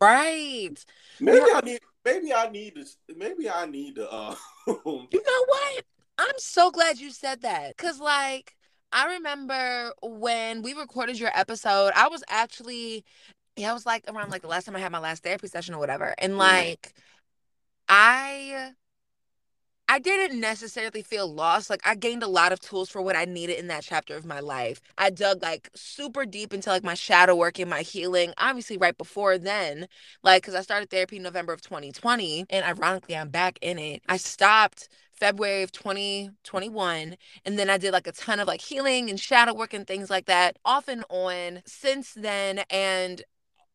Right. 0.00 0.84
maybe 1.20 1.44
I 1.54 1.60
need. 1.62 1.80
Maybe 2.04 2.32
I 2.32 2.48
need 2.48 2.74
to. 2.76 3.14
Maybe 3.16 3.48
I 3.50 3.66
need 3.66 3.96
to. 3.96 4.10
Uh, 4.10 4.34
you 4.66 4.74
know 4.76 5.44
what? 5.46 5.84
I'm 6.18 6.38
so 6.38 6.70
glad 6.70 6.98
you 6.98 7.10
said 7.10 7.42
that. 7.42 7.76
Cause 7.76 8.00
like 8.00 8.55
I 8.96 9.16
remember 9.16 9.92
when 10.02 10.62
we 10.62 10.72
recorded 10.72 11.20
your 11.20 11.30
episode, 11.34 11.92
I 11.94 12.08
was 12.08 12.24
actually 12.28 13.04
yeah, 13.54 13.70
I 13.70 13.74
was 13.74 13.84
like 13.84 14.04
around 14.08 14.30
like 14.30 14.40
the 14.40 14.48
last 14.48 14.64
time 14.64 14.74
I 14.74 14.80
had 14.80 14.90
my 14.90 14.98
last 14.98 15.22
therapy 15.22 15.48
session 15.48 15.74
or 15.74 15.78
whatever. 15.78 16.14
And 16.18 16.32
mm-hmm. 16.32 16.40
like 16.40 16.94
I 17.90 18.72
I 19.88 20.00
didn't 20.00 20.40
necessarily 20.40 21.02
feel 21.02 21.32
lost. 21.32 21.70
Like 21.70 21.80
I 21.86 21.94
gained 21.94 22.22
a 22.22 22.28
lot 22.28 22.52
of 22.52 22.60
tools 22.60 22.90
for 22.90 23.00
what 23.00 23.14
I 23.14 23.24
needed 23.24 23.58
in 23.58 23.68
that 23.68 23.84
chapter 23.84 24.16
of 24.16 24.24
my 24.26 24.40
life. 24.40 24.80
I 24.98 25.10
dug 25.10 25.42
like 25.42 25.70
super 25.74 26.26
deep 26.26 26.52
into 26.52 26.70
like 26.70 26.82
my 26.82 26.94
shadow 26.94 27.36
work 27.36 27.58
and 27.60 27.70
my 27.70 27.82
healing. 27.82 28.32
Obviously, 28.38 28.76
right 28.78 28.96
before 28.98 29.38
then, 29.38 29.86
like 30.22 30.42
because 30.42 30.54
I 30.56 30.62
started 30.62 30.90
therapy 30.90 31.16
in 31.16 31.22
November 31.22 31.52
of 31.52 31.60
2020, 31.62 32.46
and 32.50 32.64
ironically, 32.64 33.16
I'm 33.16 33.28
back 33.30 33.58
in 33.62 33.78
it. 33.78 34.02
I 34.08 34.16
stopped 34.16 34.88
February 35.16 35.62
of 35.62 35.72
2021. 35.72 37.16
And 37.44 37.58
then 37.58 37.70
I 37.70 37.78
did 37.78 37.92
like 37.92 38.06
a 38.06 38.12
ton 38.12 38.40
of 38.40 38.46
like 38.46 38.60
healing 38.60 39.10
and 39.10 39.18
shadow 39.18 39.54
work 39.54 39.74
and 39.74 39.86
things 39.86 40.10
like 40.10 40.26
that 40.26 40.58
off 40.64 40.88
and 40.88 41.04
on 41.08 41.62
since 41.66 42.12
then. 42.14 42.60
And 42.70 43.22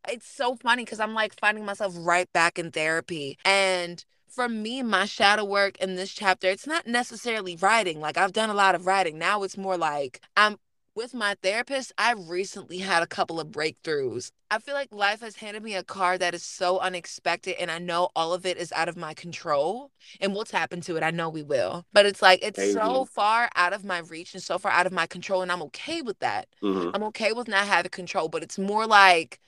it's 0.07 0.27
so 0.27 0.55
funny 0.55 0.85
because 0.85 0.99
I'm 0.99 1.13
like 1.13 1.39
finding 1.39 1.65
myself 1.65 1.95
right 1.97 2.31
back 2.33 2.59
in 2.59 2.71
therapy. 2.71 3.37
And 3.45 4.03
for 4.31 4.47
me, 4.47 4.81
my 4.81 5.05
shadow 5.05 5.43
work 5.43 5.77
in 5.77 5.95
this 5.95 6.11
chapter, 6.11 6.47
it's 6.47 6.67
not 6.67 6.87
necessarily 6.87 7.55
writing. 7.57 7.99
Like 7.99 8.17
I've 8.17 8.33
done 8.33 8.49
a 8.49 8.55
lot 8.55 8.75
of 8.75 8.85
writing. 8.85 9.17
Now 9.17 9.43
it's 9.43 9.57
more 9.57 9.77
like 9.77 10.21
I'm 10.35 10.57
with 10.95 11.13
my 11.13 11.35
therapist, 11.41 11.93
I've 11.97 12.29
recently 12.29 12.79
had 12.79 13.01
a 13.01 13.07
couple 13.07 13.39
of 13.39 13.47
breakthroughs. 13.47 14.31
I 14.49 14.59
feel 14.59 14.73
like 14.73 14.89
life 14.91 15.21
has 15.21 15.37
handed 15.37 15.63
me 15.63 15.75
a 15.75 15.83
card 15.83 16.19
that 16.19 16.33
is 16.33 16.43
so 16.43 16.79
unexpected, 16.79 17.55
and 17.59 17.71
I 17.71 17.79
know 17.79 18.09
all 18.15 18.33
of 18.33 18.45
it 18.45 18.57
is 18.57 18.73
out 18.73 18.89
of 18.89 18.97
my 18.97 19.13
control. 19.13 19.91
And 20.19 20.33
we'll 20.33 20.43
tap 20.43 20.73
into 20.73 20.97
it. 20.97 21.03
I 21.03 21.11
know 21.11 21.29
we 21.29 21.43
will. 21.43 21.85
But 21.93 22.05
it's 22.05 22.21
like, 22.21 22.43
it's 22.43 22.59
Amen. 22.59 22.73
so 22.73 23.05
far 23.05 23.49
out 23.55 23.71
of 23.71 23.85
my 23.85 23.99
reach 23.99 24.33
and 24.33 24.43
so 24.43 24.57
far 24.57 24.71
out 24.71 24.85
of 24.85 24.91
my 24.91 25.07
control. 25.07 25.41
And 25.41 25.51
I'm 25.51 25.61
okay 25.63 26.01
with 26.01 26.19
that. 26.19 26.47
Mm-hmm. 26.61 26.89
I'm 26.93 27.03
okay 27.03 27.31
with 27.31 27.47
not 27.47 27.67
having 27.67 27.91
control, 27.91 28.27
but 28.27 28.43
it's 28.43 28.59
more 28.59 28.85
like, 28.85 29.39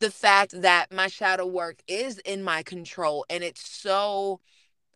the 0.00 0.10
fact 0.10 0.60
that 0.60 0.92
my 0.92 1.08
shadow 1.08 1.46
work 1.46 1.76
is 1.88 2.18
in 2.18 2.42
my 2.42 2.62
control 2.62 3.24
and 3.30 3.42
it's 3.42 3.68
so 3.68 4.40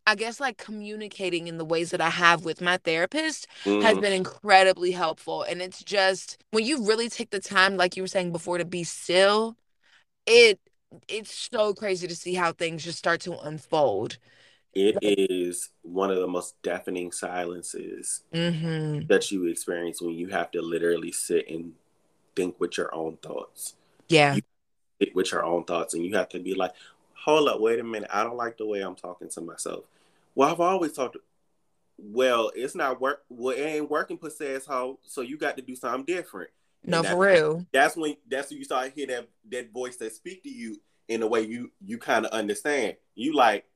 I 0.07 0.15
guess 0.15 0.41
like 0.41 0.57
communicating 0.57 1.47
in 1.47 1.59
the 1.59 1.65
ways 1.65 1.91
that 1.91 2.01
I 2.01 2.11
have 2.11 2.45
with 2.45 2.61
my 2.61 2.79
therapist 2.79 3.47
mm. 3.65 3.83
has 3.83 3.99
been 3.99 4.13
incredibly 4.13 4.91
helpful. 4.91 5.43
And 5.43 5.61
it's 5.63 5.85
just 5.85 6.43
when 6.51 6.65
you 6.65 6.85
really 6.85 7.09
take 7.09 7.31
the 7.31 7.39
time, 7.39 7.77
like 7.77 7.97
you 7.97 8.03
were 8.03 8.09
saying 8.09 8.33
before, 8.33 8.59
to 8.59 8.65
be 8.65 8.83
still, 8.83 9.57
it 10.27 10.59
it's 11.07 11.49
so 11.53 11.73
crazy 11.75 12.09
to 12.09 12.17
see 12.17 12.35
how 12.35 12.53
things 12.53 12.83
just 12.83 12.99
start 12.99 13.21
to 13.21 13.39
unfold. 13.39 14.19
It 14.73 14.97
is 15.01 15.71
one 15.83 16.11
of 16.11 16.19
the 16.19 16.27
most 16.27 16.61
deafening 16.63 17.13
silences 17.13 18.23
mm-hmm. 18.33 19.07
that 19.07 19.31
you 19.31 19.47
experience 19.47 20.01
when 20.01 20.15
you 20.15 20.29
have 20.29 20.51
to 20.53 20.63
literally 20.63 21.13
sit 21.13 21.49
and 21.49 21.73
think 22.35 22.59
with 22.59 22.79
your 22.79 22.93
own 22.95 23.17
thoughts. 23.19 23.75
Yeah. 24.09 24.35
You 24.35 24.43
with 25.15 25.33
your 25.33 25.45
own 25.45 25.65
thoughts 25.65 25.95
and 25.95 26.05
you 26.05 26.15
have 26.17 26.29
to 26.31 26.39
be 26.39 26.55
like, 26.55 26.73
hold 27.15 27.49
up, 27.49 27.61
wait 27.61 27.79
a 27.79 27.85
minute. 27.85 28.11
I 28.13 28.25
don't 28.25 28.37
like 28.37 28.57
the 28.59 28.67
way 28.67 28.81
I'm 28.81 28.95
talking 28.95 29.29
to 29.31 29.41
myself. 29.41 29.85
Well, 30.35 30.51
I've 30.51 30.61
always 30.61 30.93
talked. 30.93 31.17
Well, 31.99 32.51
it's 32.55 32.75
not 32.75 33.01
work. 33.01 33.23
Well, 33.29 33.57
it 33.57 33.61
ain't 33.63 33.91
working 33.91 34.17
per 34.19 34.31
se 34.31 34.55
as. 34.55 34.65
So 34.65 35.21
you 35.21 35.37
got 35.37 35.57
to 35.57 35.63
do 35.63 35.77
something 35.77 36.05
different. 36.05 36.51
no, 36.85 37.03
for 37.03 37.17
real. 37.17 37.67
That's 37.73 37.97
when 37.97 38.17
that's 38.29 38.51
when 38.51 38.59
you 38.59 38.65
start 38.65 38.87
to 38.87 38.95
hear 38.95 39.07
that 39.09 39.29
that 39.51 39.73
voice 39.73 39.97
that 39.97 40.15
speak 40.15 40.43
to 40.45 40.49
you 40.49 40.81
in 41.09 41.23
a 41.23 41.27
way 41.27 41.43
you 41.43 41.71
you 41.85 41.99
kind 41.99 42.25
of 42.25 42.33
understand. 42.33 42.97
You 43.15 43.35
like, 43.35 43.67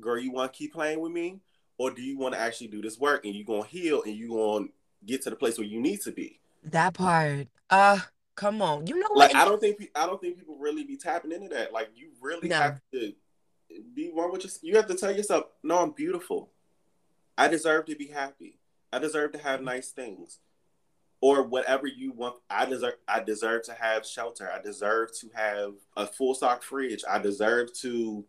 girl, 0.00 0.18
you 0.18 0.32
want 0.32 0.52
to 0.52 0.58
keep 0.58 0.72
playing 0.72 1.00
with 1.00 1.12
me, 1.12 1.40
or 1.78 1.90
do 1.90 2.02
you 2.02 2.18
want 2.18 2.34
to 2.34 2.40
actually 2.40 2.68
do 2.68 2.82
this 2.82 2.98
work 2.98 3.24
and 3.24 3.34
you 3.34 3.44
gonna 3.44 3.64
heal 3.64 4.02
and 4.02 4.14
you 4.14 4.30
gonna 4.30 4.66
get 5.06 5.22
to 5.22 5.30
the 5.30 5.36
place 5.36 5.58
where 5.58 5.66
you 5.66 5.80
need 5.80 6.00
to 6.02 6.10
be? 6.10 6.40
That 6.64 6.94
part. 6.94 7.46
Uh 7.70 8.00
come 8.34 8.62
on. 8.62 8.86
You 8.86 8.98
know 8.98 9.08
what? 9.10 9.18
Like 9.18 9.34
I 9.34 9.44
don't 9.44 9.60
think 9.60 9.90
I 9.94 10.06
don't 10.06 10.20
think 10.20 10.38
people 10.38 10.56
really 10.58 10.84
be 10.84 10.96
tapping 10.96 11.32
into 11.32 11.48
that. 11.48 11.72
Like 11.72 11.90
you 11.94 12.10
really 12.20 12.48
no. 12.48 12.56
have 12.56 12.80
to 12.92 13.12
be 13.94 14.10
one 14.10 14.30
with 14.32 14.42
just 14.42 14.62
you 14.62 14.76
have 14.76 14.86
to 14.88 14.94
tell 14.94 15.14
yourself, 15.14 15.44
no, 15.62 15.78
I'm 15.78 15.90
beautiful. 15.90 16.50
I 17.36 17.48
deserve 17.48 17.86
to 17.86 17.96
be 17.96 18.08
happy. 18.08 18.58
I 18.92 18.98
deserve 18.98 19.32
to 19.32 19.38
have 19.38 19.62
nice 19.62 19.90
things. 19.90 20.38
Or 21.20 21.44
whatever 21.44 21.86
you 21.86 22.12
want. 22.12 22.36
I 22.50 22.64
deserve 22.64 22.94
I 23.06 23.22
deserve 23.22 23.62
to 23.64 23.74
have 23.74 24.04
shelter. 24.06 24.50
I 24.50 24.60
deserve 24.60 25.16
to 25.20 25.30
have 25.34 25.74
a 25.96 26.06
full 26.06 26.34
stock 26.34 26.62
fridge. 26.62 27.04
I 27.08 27.18
deserve 27.20 27.72
to 27.80 28.24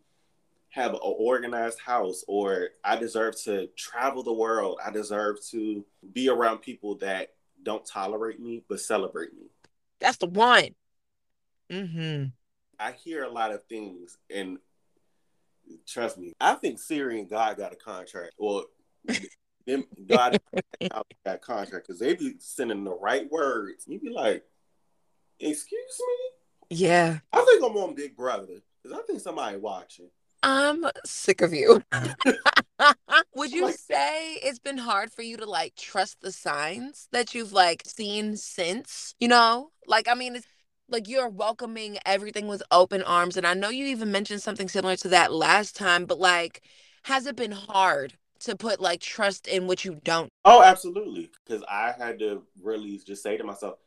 have 0.70 0.92
an 0.92 1.00
organized 1.02 1.78
house 1.80 2.24
or 2.26 2.68
I 2.84 2.96
deserve 2.96 3.40
to 3.44 3.68
travel 3.76 4.22
the 4.22 4.32
world. 4.32 4.78
I 4.84 4.90
deserve 4.90 5.44
to 5.50 5.84
be 6.12 6.28
around 6.28 6.58
people 6.58 6.96
that 6.96 7.32
don't 7.62 7.86
tolerate 7.86 8.40
me 8.40 8.62
but 8.68 8.80
celebrate 8.80 9.34
me. 9.34 9.50
That's 10.04 10.18
the 10.18 10.26
one. 10.26 10.74
Mm-hmm. 11.72 12.26
I 12.78 12.92
hear 12.92 13.24
a 13.24 13.30
lot 13.30 13.52
of 13.52 13.64
things 13.64 14.18
and 14.28 14.58
trust 15.86 16.18
me, 16.18 16.34
I 16.40 16.54
think 16.54 16.78
Siri 16.78 17.20
and 17.20 17.28
God 17.28 17.56
got 17.56 17.72
a 17.72 17.76
contract, 17.76 18.34
or 18.36 18.64
them 19.66 19.84
God 20.06 20.38
got 20.90 21.06
a 21.24 21.38
contract 21.38 21.86
because 21.86 21.98
they 21.98 22.14
be 22.14 22.34
sending 22.38 22.84
the 22.84 22.94
right 22.94 23.30
words. 23.30 23.84
You 23.86 23.98
be 23.98 24.10
like, 24.10 24.44
"Excuse 25.40 26.00
me." 26.00 26.76
Yeah, 26.76 27.18
I 27.32 27.44
think 27.44 27.64
I'm 27.64 27.76
on 27.76 27.94
Big 27.94 28.16
Brother 28.16 28.60
because 28.82 28.98
I 28.98 29.02
think 29.06 29.20
somebody 29.20 29.56
watching. 29.56 30.10
I'm 30.42 30.84
sick 31.06 31.40
of 31.40 31.54
you. 31.54 31.82
Would 33.34 33.52
you 33.52 33.64
like, 33.64 33.76
say 33.76 34.34
it's 34.34 34.58
been 34.58 34.78
hard 34.78 35.12
for 35.12 35.22
you 35.22 35.36
to 35.36 35.46
like 35.46 35.74
trust 35.76 36.20
the 36.20 36.32
signs 36.32 37.08
that 37.12 37.34
you've 37.34 37.52
like 37.52 37.82
seen 37.86 38.36
since? 38.36 39.14
You 39.18 39.28
know, 39.28 39.70
like 39.86 40.08
I 40.08 40.14
mean, 40.14 40.36
it's 40.36 40.46
like 40.88 41.08
you're 41.08 41.28
welcoming 41.28 41.98
everything 42.04 42.46
with 42.46 42.62
open 42.70 43.02
arms 43.02 43.36
and 43.36 43.46
i 43.46 43.54
know 43.54 43.68
you 43.68 43.86
even 43.86 44.12
mentioned 44.12 44.42
something 44.42 44.68
similar 44.68 44.96
to 44.96 45.08
that 45.08 45.32
last 45.32 45.76
time 45.76 46.04
but 46.04 46.18
like 46.18 46.62
has 47.04 47.26
it 47.26 47.36
been 47.36 47.52
hard 47.52 48.14
to 48.40 48.54
put 48.56 48.80
like 48.80 49.00
trust 49.00 49.46
in 49.46 49.66
what 49.66 49.84
you 49.84 49.98
don't 50.04 50.28
oh 50.44 50.62
absolutely 50.62 51.30
because 51.44 51.64
i 51.68 51.92
had 51.96 52.18
to 52.18 52.42
really 52.62 53.00
just 53.06 53.22
say 53.22 53.36
to 53.36 53.44
myself 53.44 53.78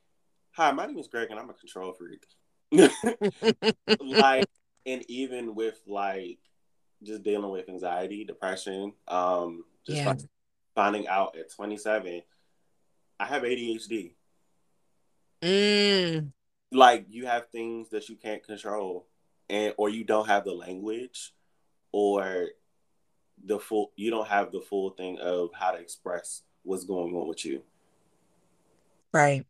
hi 0.51 0.71
my 0.71 0.85
name 0.85 0.97
is 0.97 1.07
greg 1.07 1.29
and 1.29 1.39
i'm 1.39 1.49
a 1.49 1.53
control 1.53 1.93
freak 1.93 2.25
like 3.99 4.47
and 4.85 5.03
even 5.07 5.53
with 5.53 5.79
like 5.87 6.39
just 7.03 7.23
dealing 7.23 7.51
with 7.51 7.69
anxiety 7.69 8.25
depression 8.25 8.93
um 9.07 9.63
just 9.85 9.97
yeah. 9.99 10.13
finding 10.75 11.07
out 11.07 11.35
at 11.37 11.51
27 11.51 12.21
i 13.19 13.25
have 13.25 13.43
adhd 13.43 14.13
mm. 15.41 16.31
Like 16.71 17.05
you 17.09 17.25
have 17.27 17.49
things 17.49 17.89
that 17.89 18.09
you 18.09 18.17
can't 18.17 18.43
control 18.43 19.07
and 19.49 19.73
or 19.77 19.89
you 19.89 20.03
don't 20.03 20.27
have 20.27 20.43
the 20.43 20.53
language 20.53 21.33
or 21.91 22.49
the 23.43 23.59
full 23.59 23.91
you 23.95 24.09
don't 24.11 24.27
have 24.27 24.51
the 24.51 24.59
full 24.59 24.89
thing 24.89 25.17
of 25.19 25.51
how 25.53 25.71
to 25.71 25.77
express 25.77 26.41
what's 26.63 26.83
going 26.83 27.15
on 27.15 27.27
with 27.27 27.45
you. 27.45 27.63
Right. 29.13 29.45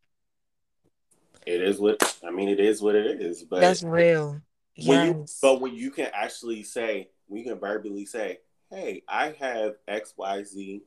It 1.46 1.62
is 1.62 1.80
what 1.80 2.20
i 2.25 2.30
mean 2.30 2.50
it 2.50 2.60
is 2.60 2.82
what 2.82 2.96
it 2.96 3.22
is 3.22 3.44
but 3.44 3.62
that's 3.62 3.82
real. 3.82 4.42
when 4.86 5.08
yes. 5.08 5.16
you 5.16 5.25
but 5.42 5.62
when 5.62 5.74
you 5.74 5.92
can 5.92 6.10
actually 6.13 6.62
say 6.62 7.10
we 7.29 7.43
can 7.43 7.60
verbally 7.60 8.05
say 8.05 8.39
hey 8.72 9.03
i 9.07 9.36
have 9.39 9.75
xyz 9.88 10.81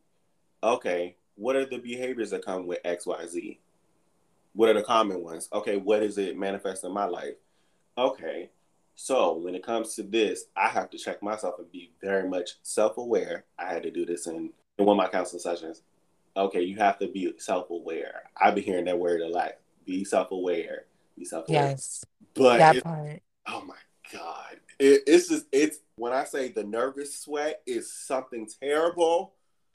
okay 0.62 1.16
what 1.36 1.56
are 1.56 1.66
the 1.66 1.78
behaviors 1.78 2.30
that 2.30 2.44
come 2.44 2.66
with 2.66 2.82
xyz 2.84 3.58
what 4.52 4.68
are 4.68 4.74
the 4.74 4.82
common 4.82 5.22
ones? 5.22 5.48
Okay, 5.52 5.76
what 5.76 6.02
is 6.02 6.18
it 6.18 6.36
manifest 6.36 6.82
in 6.82 6.90
my 6.92 7.04
life? 7.04 7.34
Okay, 7.96 8.50
So 8.96 9.36
when 9.36 9.54
it 9.54 9.62
comes 9.64 9.94
to 9.94 10.02
this, 10.02 10.46
I 10.56 10.66
have 10.68 10.90
to 10.90 10.98
check 10.98 11.22
myself 11.22 11.54
and 11.60 11.70
be 11.70 11.92
very 12.02 12.28
much 12.28 12.56
self-aware. 12.64 13.44
I 13.60 13.72
had 13.72 13.84
to 13.84 13.92
do 13.92 14.04
this 14.04 14.26
in, 14.26 14.50
in 14.76 14.84
one 14.84 14.94
of 14.94 14.96
my 14.96 15.08
counseling 15.08 15.40
sessions. 15.40 15.82
Okay, 16.36 16.62
you 16.62 16.76
have 16.78 16.98
to 16.98 17.06
be 17.06 17.32
self-aware. 17.38 18.24
I've 18.36 18.56
been 18.56 18.64
hearing 18.64 18.86
that 18.86 18.98
word 18.98 19.20
a 19.20 19.28
lot. 19.28 19.52
Be 19.86 20.02
self-aware. 20.02 20.86
Be 21.16 21.24
self-aware. 21.24 21.68
Yes. 21.70 22.04
But 22.34 22.58
That 22.58 22.76
it- 22.76 22.82
part. 22.84 23.22
oh 23.46 23.62
my 23.64 23.76
god, 24.12 24.56
it, 24.80 25.04
it's 25.06 25.28
just 25.28 25.46
it's 25.52 25.78
when 26.00 26.14
I 26.14 26.24
say 26.24 26.48
the 26.48 26.64
nervous 26.64 27.20
sweat 27.20 27.60
is 27.66 27.92
something 27.92 28.48
terrible. 28.62 29.34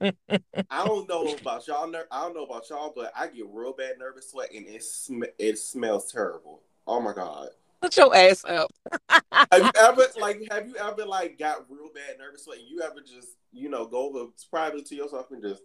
I 0.00 0.84
don't 0.86 1.08
know 1.08 1.36
about 1.40 1.66
y'all. 1.66 1.88
ner- 1.88 2.06
I 2.12 2.22
don't 2.22 2.34
know 2.34 2.44
about 2.44 2.70
y'all, 2.70 2.92
but 2.94 3.12
I 3.16 3.26
get 3.26 3.46
real 3.50 3.72
bad 3.72 3.98
nervous 3.98 4.30
sweat, 4.30 4.50
and 4.54 4.66
it 4.68 4.84
sm- 4.84 5.24
it 5.40 5.58
smells 5.58 6.12
terrible. 6.12 6.62
Oh 6.86 7.00
my 7.00 7.12
god. 7.12 7.48
Put 7.80 7.96
your 7.96 8.14
ass 8.14 8.44
up. 8.44 8.70
Have 9.10 9.64
you 9.64 9.70
ever 9.80 10.06
like 10.20 10.46
have 10.52 10.68
you 10.68 10.76
ever 10.76 11.04
like 11.04 11.40
got 11.40 11.68
real 11.68 11.90
bad 11.92 12.18
nervous 12.20 12.44
sweat 12.44 12.58
and 12.58 12.68
you 12.68 12.80
ever 12.80 13.00
just 13.00 13.30
you 13.52 13.68
know 13.68 13.84
go 13.84 14.10
over 14.10 14.30
privately 14.48 14.82
to 14.82 14.94
yourself 14.94 15.26
and 15.32 15.42
just 15.42 15.62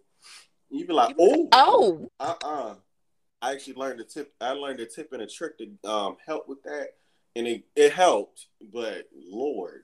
you 0.71 0.87
be 0.87 0.93
like 0.93 1.15
oh 1.19 1.47
Oh, 1.51 2.09
uh 2.19 2.33
uh 2.43 2.75
I 3.43 3.51
actually 3.53 3.75
learned 3.75 3.99
the 3.99 4.05
tip 4.05 4.33
I 4.41 4.51
learned 4.53 4.79
the 4.79 4.87
tip 4.87 5.13
and 5.13 5.21
a 5.21 5.27
trick 5.27 5.59
to 5.59 5.69
um 5.87 6.17
help 6.25 6.49
with 6.49 6.63
that 6.63 6.87
and 7.37 7.47
it, 7.47 7.63
it 7.75 7.93
helped 7.93 8.47
but 8.73 9.07
Lord 9.15 9.83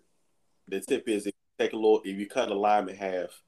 the 0.67 0.81
tip 0.81 1.07
is 1.07 1.27
if 1.27 1.33
you 1.33 1.65
take 1.65 1.73
a 1.73 1.75
little 1.75 2.01
if 2.03 2.17
you 2.17 2.27
cut 2.27 2.49
a 2.49 2.55
lime 2.55 2.89
in 2.89 2.95
half 2.95 3.41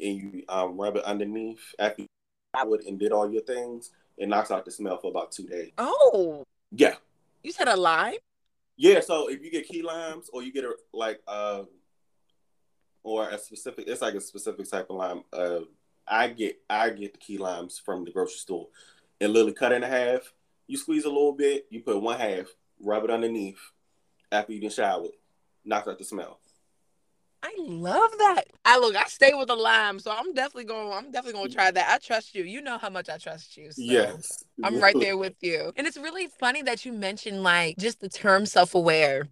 and 0.00 0.16
you 0.16 0.42
um 0.48 0.78
rub 0.78 0.96
it 0.96 1.04
underneath 1.04 1.74
after 1.78 2.02
you 2.02 2.08
would 2.64 2.84
and 2.84 2.98
did 2.98 3.12
all 3.12 3.30
your 3.30 3.42
things 3.42 3.90
it 4.16 4.28
knocks 4.28 4.50
out 4.50 4.64
the 4.64 4.70
smell 4.70 4.98
for 4.98 5.10
about 5.10 5.30
two 5.30 5.46
days 5.46 5.72
oh. 5.78 6.44
yeah 6.72 6.94
You 7.46 7.52
said 7.52 7.68
a 7.68 7.76
lime? 7.76 8.16
Yeah, 8.76 8.98
so 8.98 9.30
if 9.30 9.40
you 9.40 9.52
get 9.52 9.68
key 9.68 9.82
limes 9.82 10.28
or 10.32 10.42
you 10.42 10.52
get 10.52 10.64
a 10.64 10.74
like 10.92 11.20
uh 11.28 11.62
or 13.04 13.28
a 13.28 13.38
specific 13.38 13.86
it's 13.86 14.02
like 14.02 14.14
a 14.14 14.20
specific 14.20 14.68
type 14.68 14.90
of 14.90 14.96
lime. 14.96 15.22
Uh 15.32 15.60
I 16.08 16.26
get 16.28 16.60
I 16.68 16.90
get 16.90 17.12
the 17.12 17.18
key 17.18 17.38
limes 17.38 17.78
from 17.78 18.04
the 18.04 18.10
grocery 18.10 18.38
store 18.38 18.66
and 19.20 19.32
literally 19.32 19.54
cut 19.54 19.70
it 19.70 19.76
in 19.76 19.82
half. 19.82 20.32
You 20.66 20.76
squeeze 20.76 21.04
a 21.04 21.08
little 21.08 21.34
bit, 21.34 21.66
you 21.70 21.82
put 21.82 22.02
one 22.02 22.18
half, 22.18 22.46
rub 22.80 23.04
it 23.04 23.10
underneath 23.10 23.60
after 24.32 24.52
you 24.52 24.60
done 24.60 24.70
showered. 24.70 25.10
Knocks 25.64 25.88
out 25.88 25.98
the 25.98 26.04
smell. 26.04 26.38
I 27.42 27.54
love 27.58 28.10
that. 28.18 28.44
I 28.64 28.78
look, 28.78 28.96
I 28.96 29.04
stay 29.04 29.32
with 29.34 29.48
the 29.48 29.54
lime, 29.54 30.00
so 30.00 30.10
I'm 30.10 30.32
definitely 30.34 30.64
going. 30.64 30.92
I'm 30.92 31.12
definitely 31.12 31.34
going 31.34 31.48
to 31.48 31.54
try 31.54 31.70
that. 31.70 31.88
I 31.88 31.98
trust 32.04 32.34
you. 32.34 32.42
You 32.42 32.60
know 32.60 32.78
how 32.78 32.90
much 32.90 33.08
I 33.08 33.18
trust 33.18 33.56
you. 33.56 33.70
So. 33.70 33.82
Yes. 33.82 34.44
I'm 34.64 34.80
right 34.80 34.98
there 34.98 35.16
with 35.18 35.36
you. 35.40 35.72
And 35.76 35.86
it's 35.86 35.96
really 35.96 36.28
funny 36.40 36.62
that 36.62 36.84
you 36.84 36.92
mentioned 36.92 37.42
like 37.42 37.76
just 37.78 38.00
the 38.00 38.08
term 38.08 38.46
self-aware. 38.46 39.28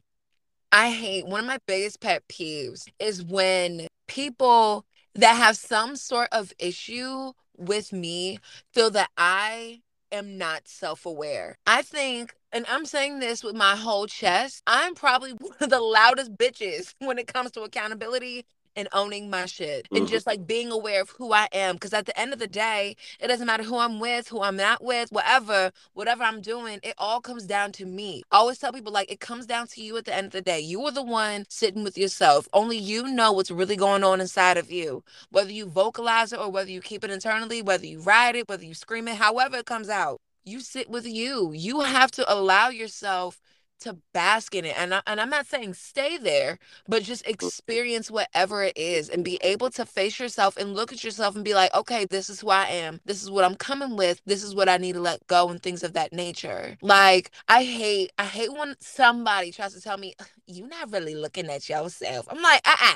I 0.70 0.90
hate 0.90 1.26
one 1.26 1.40
of 1.40 1.46
my 1.46 1.58
biggest 1.66 2.00
pet 2.00 2.22
peeves 2.28 2.86
is 2.98 3.22
when 3.22 3.86
people 4.06 4.84
that 5.14 5.36
have 5.36 5.56
some 5.56 5.96
sort 5.96 6.28
of 6.32 6.52
issue 6.58 7.32
with 7.56 7.92
me 7.92 8.38
feel 8.72 8.90
that 8.90 9.10
I 9.16 9.80
am 10.14 10.38
not 10.38 10.66
self-aware. 10.68 11.56
I 11.66 11.82
think 11.82 12.34
and 12.52 12.64
I'm 12.68 12.86
saying 12.86 13.18
this 13.18 13.42
with 13.42 13.56
my 13.56 13.74
whole 13.74 14.06
chest, 14.06 14.62
I'm 14.66 14.94
probably 14.94 15.32
one 15.40 15.56
of 15.60 15.70
the 15.70 15.80
loudest 15.80 16.36
bitches 16.36 16.94
when 17.00 17.18
it 17.18 17.26
comes 17.26 17.50
to 17.52 17.62
accountability 17.62 18.46
and 18.76 18.88
owning 18.92 19.30
my 19.30 19.46
shit 19.46 19.88
and 19.94 20.06
Mhm. 20.06 20.10
just 20.10 20.26
like 20.26 20.46
being 20.46 20.70
aware 20.70 21.00
of 21.02 21.10
who 21.10 21.32
I 21.32 21.48
am. 21.52 21.76
Because 21.76 21.92
at 21.92 22.06
the 22.06 22.18
end 22.18 22.32
of 22.32 22.38
the 22.38 22.46
day, 22.46 22.96
it 23.20 23.28
doesn't 23.28 23.46
matter 23.46 23.62
who 23.62 23.78
I'm 23.78 24.00
with, 24.00 24.28
who 24.28 24.42
I'm 24.42 24.56
not 24.56 24.82
with, 24.82 25.10
whatever, 25.12 25.72
whatever 25.94 26.24
I'm 26.24 26.40
doing, 26.40 26.80
it 26.82 26.94
all 26.98 27.20
comes 27.20 27.44
down 27.44 27.72
to 27.72 27.86
me. 27.86 28.22
I 28.30 28.36
always 28.38 28.58
tell 28.58 28.72
people 28.72 28.92
like 28.92 29.10
it 29.10 29.20
comes 29.20 29.46
down 29.46 29.66
to 29.68 29.82
you 29.82 29.96
at 29.96 30.04
the 30.04 30.14
end 30.14 30.26
of 30.26 30.32
the 30.32 30.42
day. 30.42 30.60
You 30.60 30.84
are 30.86 30.92
the 30.92 31.02
one 31.02 31.46
sitting 31.48 31.84
with 31.84 31.98
yourself. 31.98 32.48
Only 32.52 32.78
you 32.78 33.06
know 33.08 33.32
what's 33.32 33.50
really 33.50 33.76
going 33.76 34.04
on 34.04 34.20
inside 34.20 34.56
of 34.56 34.70
you. 34.70 35.04
Whether 35.30 35.52
you 35.52 35.66
vocalize 35.66 36.32
it 36.32 36.38
or 36.38 36.50
whether 36.50 36.70
you 36.70 36.80
keep 36.80 37.04
it 37.04 37.10
internally, 37.10 37.62
whether 37.62 37.86
you 37.86 38.00
write 38.00 38.36
it, 38.36 38.48
whether 38.48 38.64
you 38.64 38.74
scream 38.74 39.08
it, 39.08 39.16
however 39.16 39.56
it 39.58 39.66
comes 39.66 39.88
out. 39.88 40.20
You 40.44 40.60
sit 40.60 40.90
with 40.90 41.06
you. 41.06 41.52
You 41.52 41.80
have 41.80 42.10
to 42.12 42.32
allow 42.32 42.68
yourself 42.68 43.40
to 43.84 43.96
bask 44.12 44.54
in 44.54 44.64
it. 44.64 44.74
And, 44.76 44.94
I, 44.94 45.02
and 45.06 45.20
I'm 45.20 45.30
not 45.30 45.46
saying 45.46 45.74
stay 45.74 46.18
there, 46.18 46.58
but 46.88 47.02
just 47.02 47.26
experience 47.26 48.10
whatever 48.10 48.62
it 48.64 48.76
is 48.76 49.08
and 49.08 49.24
be 49.24 49.38
able 49.42 49.70
to 49.70 49.86
face 49.86 50.18
yourself 50.18 50.56
and 50.56 50.74
look 50.74 50.92
at 50.92 51.04
yourself 51.04 51.34
and 51.36 51.44
be 51.44 51.54
like, 51.54 51.74
okay, 51.74 52.04
this 52.04 52.28
is 52.28 52.40
who 52.40 52.50
I 52.50 52.66
am. 52.66 53.00
This 53.04 53.22
is 53.22 53.30
what 53.30 53.44
I'm 53.44 53.54
coming 53.54 53.96
with. 53.96 54.20
This 54.26 54.42
is 54.42 54.54
what 54.54 54.68
I 54.68 54.76
need 54.76 54.94
to 54.94 55.00
let 55.00 55.26
go 55.26 55.48
and 55.48 55.62
things 55.62 55.82
of 55.82 55.94
that 55.94 56.12
nature. 56.12 56.76
Like, 56.82 57.30
I 57.48 57.64
hate, 57.64 58.12
I 58.18 58.24
hate 58.24 58.52
when 58.52 58.74
somebody 58.80 59.52
tries 59.52 59.74
to 59.74 59.80
tell 59.80 59.96
me, 59.96 60.14
you're 60.46 60.68
not 60.68 60.92
really 60.92 61.14
looking 61.14 61.48
at 61.48 61.68
yourself. 61.68 62.26
I'm 62.30 62.42
like, 62.42 62.60
uh 62.66 62.76
uh 62.80 62.94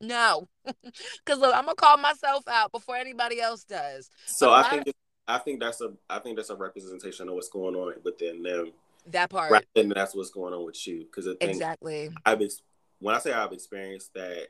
no. 0.00 0.48
Because 1.24 1.40
look, 1.40 1.54
I'm 1.54 1.66
to 1.66 1.74
call 1.74 1.98
myself 1.98 2.44
out 2.48 2.72
before 2.72 2.96
anybody 2.96 3.40
else 3.40 3.64
does. 3.64 4.10
So 4.26 4.52
I 4.52 4.62
think 4.62 4.94
I 5.26 5.38
think 5.38 5.60
that's 5.60 5.80
a 5.80 5.92
I 6.08 6.18
think 6.18 6.36
that's 6.36 6.50
a 6.50 6.56
representation 6.56 7.28
of 7.28 7.34
what's 7.34 7.48
going 7.48 7.74
on 7.74 7.94
within 8.02 8.42
them. 8.42 8.72
That 9.12 9.30
part. 9.30 9.50
Rather 9.50 9.66
than 9.74 9.88
that's 9.90 10.14
what's 10.14 10.30
going 10.30 10.54
on 10.54 10.64
with 10.64 10.86
you. 10.86 11.00
Because 11.04 11.28
Exactly. 11.40 12.10
I've 12.24 12.40
ex- 12.42 12.62
when 13.00 13.14
I 13.14 13.18
say 13.18 13.32
I've 13.32 13.52
experienced 13.52 14.14
that 14.14 14.48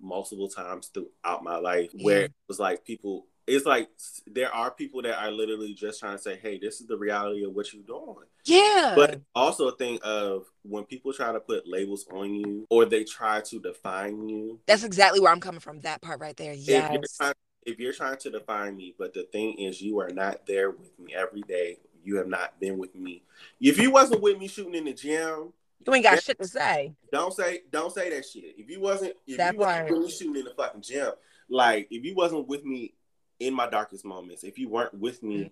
multiple 0.00 0.48
times 0.48 0.88
throughout 0.88 1.42
my 1.42 1.56
life, 1.56 1.90
where 2.02 2.18
Yeah. 2.20 2.24
it 2.26 2.32
was 2.48 2.58
like 2.58 2.84
people, 2.84 3.26
it's 3.46 3.64
like 3.64 3.88
there 4.26 4.52
are 4.52 4.70
people 4.70 5.02
that 5.02 5.18
are 5.22 5.30
literally 5.30 5.72
just 5.72 6.00
trying 6.00 6.16
to 6.16 6.22
say, 6.22 6.36
"Hey, 6.36 6.58
this 6.58 6.80
is 6.80 6.86
the 6.86 6.98
reality 6.98 7.44
of 7.44 7.54
what 7.54 7.72
you're 7.72 7.82
doing." 7.84 8.26
Yeah. 8.44 8.92
But 8.96 9.20
also 9.34 9.68
a 9.68 9.76
thing 9.76 9.98
of 10.02 10.46
when 10.62 10.84
people 10.84 11.12
try 11.12 11.32
to 11.32 11.40
put 11.40 11.66
labels 11.66 12.06
on 12.10 12.34
you 12.34 12.66
or 12.70 12.84
they 12.84 13.04
try 13.04 13.40
to 13.42 13.60
define 13.60 14.28
you. 14.28 14.60
That's 14.66 14.84
exactly 14.84 15.20
where 15.20 15.32
I'm 15.32 15.40
coming 15.40 15.60
from. 15.60 15.80
That 15.80 16.02
part 16.02 16.20
right 16.20 16.36
there. 16.36 16.52
Yes. 16.52 17.18
if 17.64 17.80
you're 17.80 17.92
trying 17.92 18.16
to 18.16 18.30
define 18.30 18.76
me, 18.76 18.94
but 18.96 19.12
the 19.12 19.24
thing 19.32 19.58
is, 19.58 19.82
you 19.82 19.98
are 19.98 20.10
not 20.10 20.46
there 20.46 20.70
with 20.70 20.96
me 21.00 21.12
every 21.16 21.42
day. 21.42 21.80
You 22.06 22.16
have 22.18 22.28
not 22.28 22.58
been 22.60 22.78
with 22.78 22.94
me. 22.94 23.24
If 23.60 23.78
you 23.78 23.90
wasn't 23.90 24.22
with 24.22 24.38
me 24.38 24.46
shooting 24.46 24.76
in 24.76 24.84
the 24.84 24.92
gym, 24.92 25.52
You 25.84 25.92
ain't 25.94 26.04
got 26.04 26.22
shit 26.22 26.38
to 26.38 26.46
say. 26.46 26.94
Don't 27.12 27.34
say 27.34 27.62
don't 27.70 27.92
say 27.92 28.10
that 28.10 28.24
shit. 28.24 28.54
If 28.56 28.70
you 28.70 28.80
wasn't 28.80 29.14
if 29.26 29.38
That 29.38 29.54
you 29.54 29.58
wasn't 29.58 29.90
me 29.90 30.10
shooting 30.10 30.36
in 30.36 30.44
the 30.44 30.54
fucking 30.56 30.82
gym, 30.82 31.10
like 31.48 31.88
if 31.90 32.04
you 32.04 32.14
wasn't 32.14 32.46
with 32.46 32.64
me 32.64 32.94
in 33.40 33.52
my 33.52 33.68
darkest 33.68 34.04
moments, 34.04 34.44
if 34.44 34.56
you 34.56 34.68
weren't 34.68 34.94
with 34.94 35.22
me 35.22 35.44
Mm. 35.46 35.50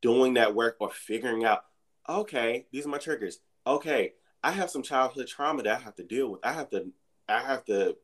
doing 0.00 0.34
that 0.34 0.54
work 0.54 0.76
or 0.80 0.90
figuring 0.90 1.44
out, 1.44 1.64
okay, 2.08 2.66
these 2.72 2.86
are 2.86 2.90
my 2.90 2.98
triggers. 2.98 3.40
Okay, 3.66 4.14
I 4.42 4.50
have 4.52 4.70
some 4.70 4.82
childhood 4.82 5.28
trauma 5.28 5.62
that 5.64 5.76
I 5.76 5.80
have 5.80 5.96
to 5.96 6.02
deal 6.02 6.28
with. 6.30 6.40
I 6.44 6.52
have 6.54 6.70
to 6.70 6.90
I 7.28 7.40
have 7.40 7.64
to 7.66 7.96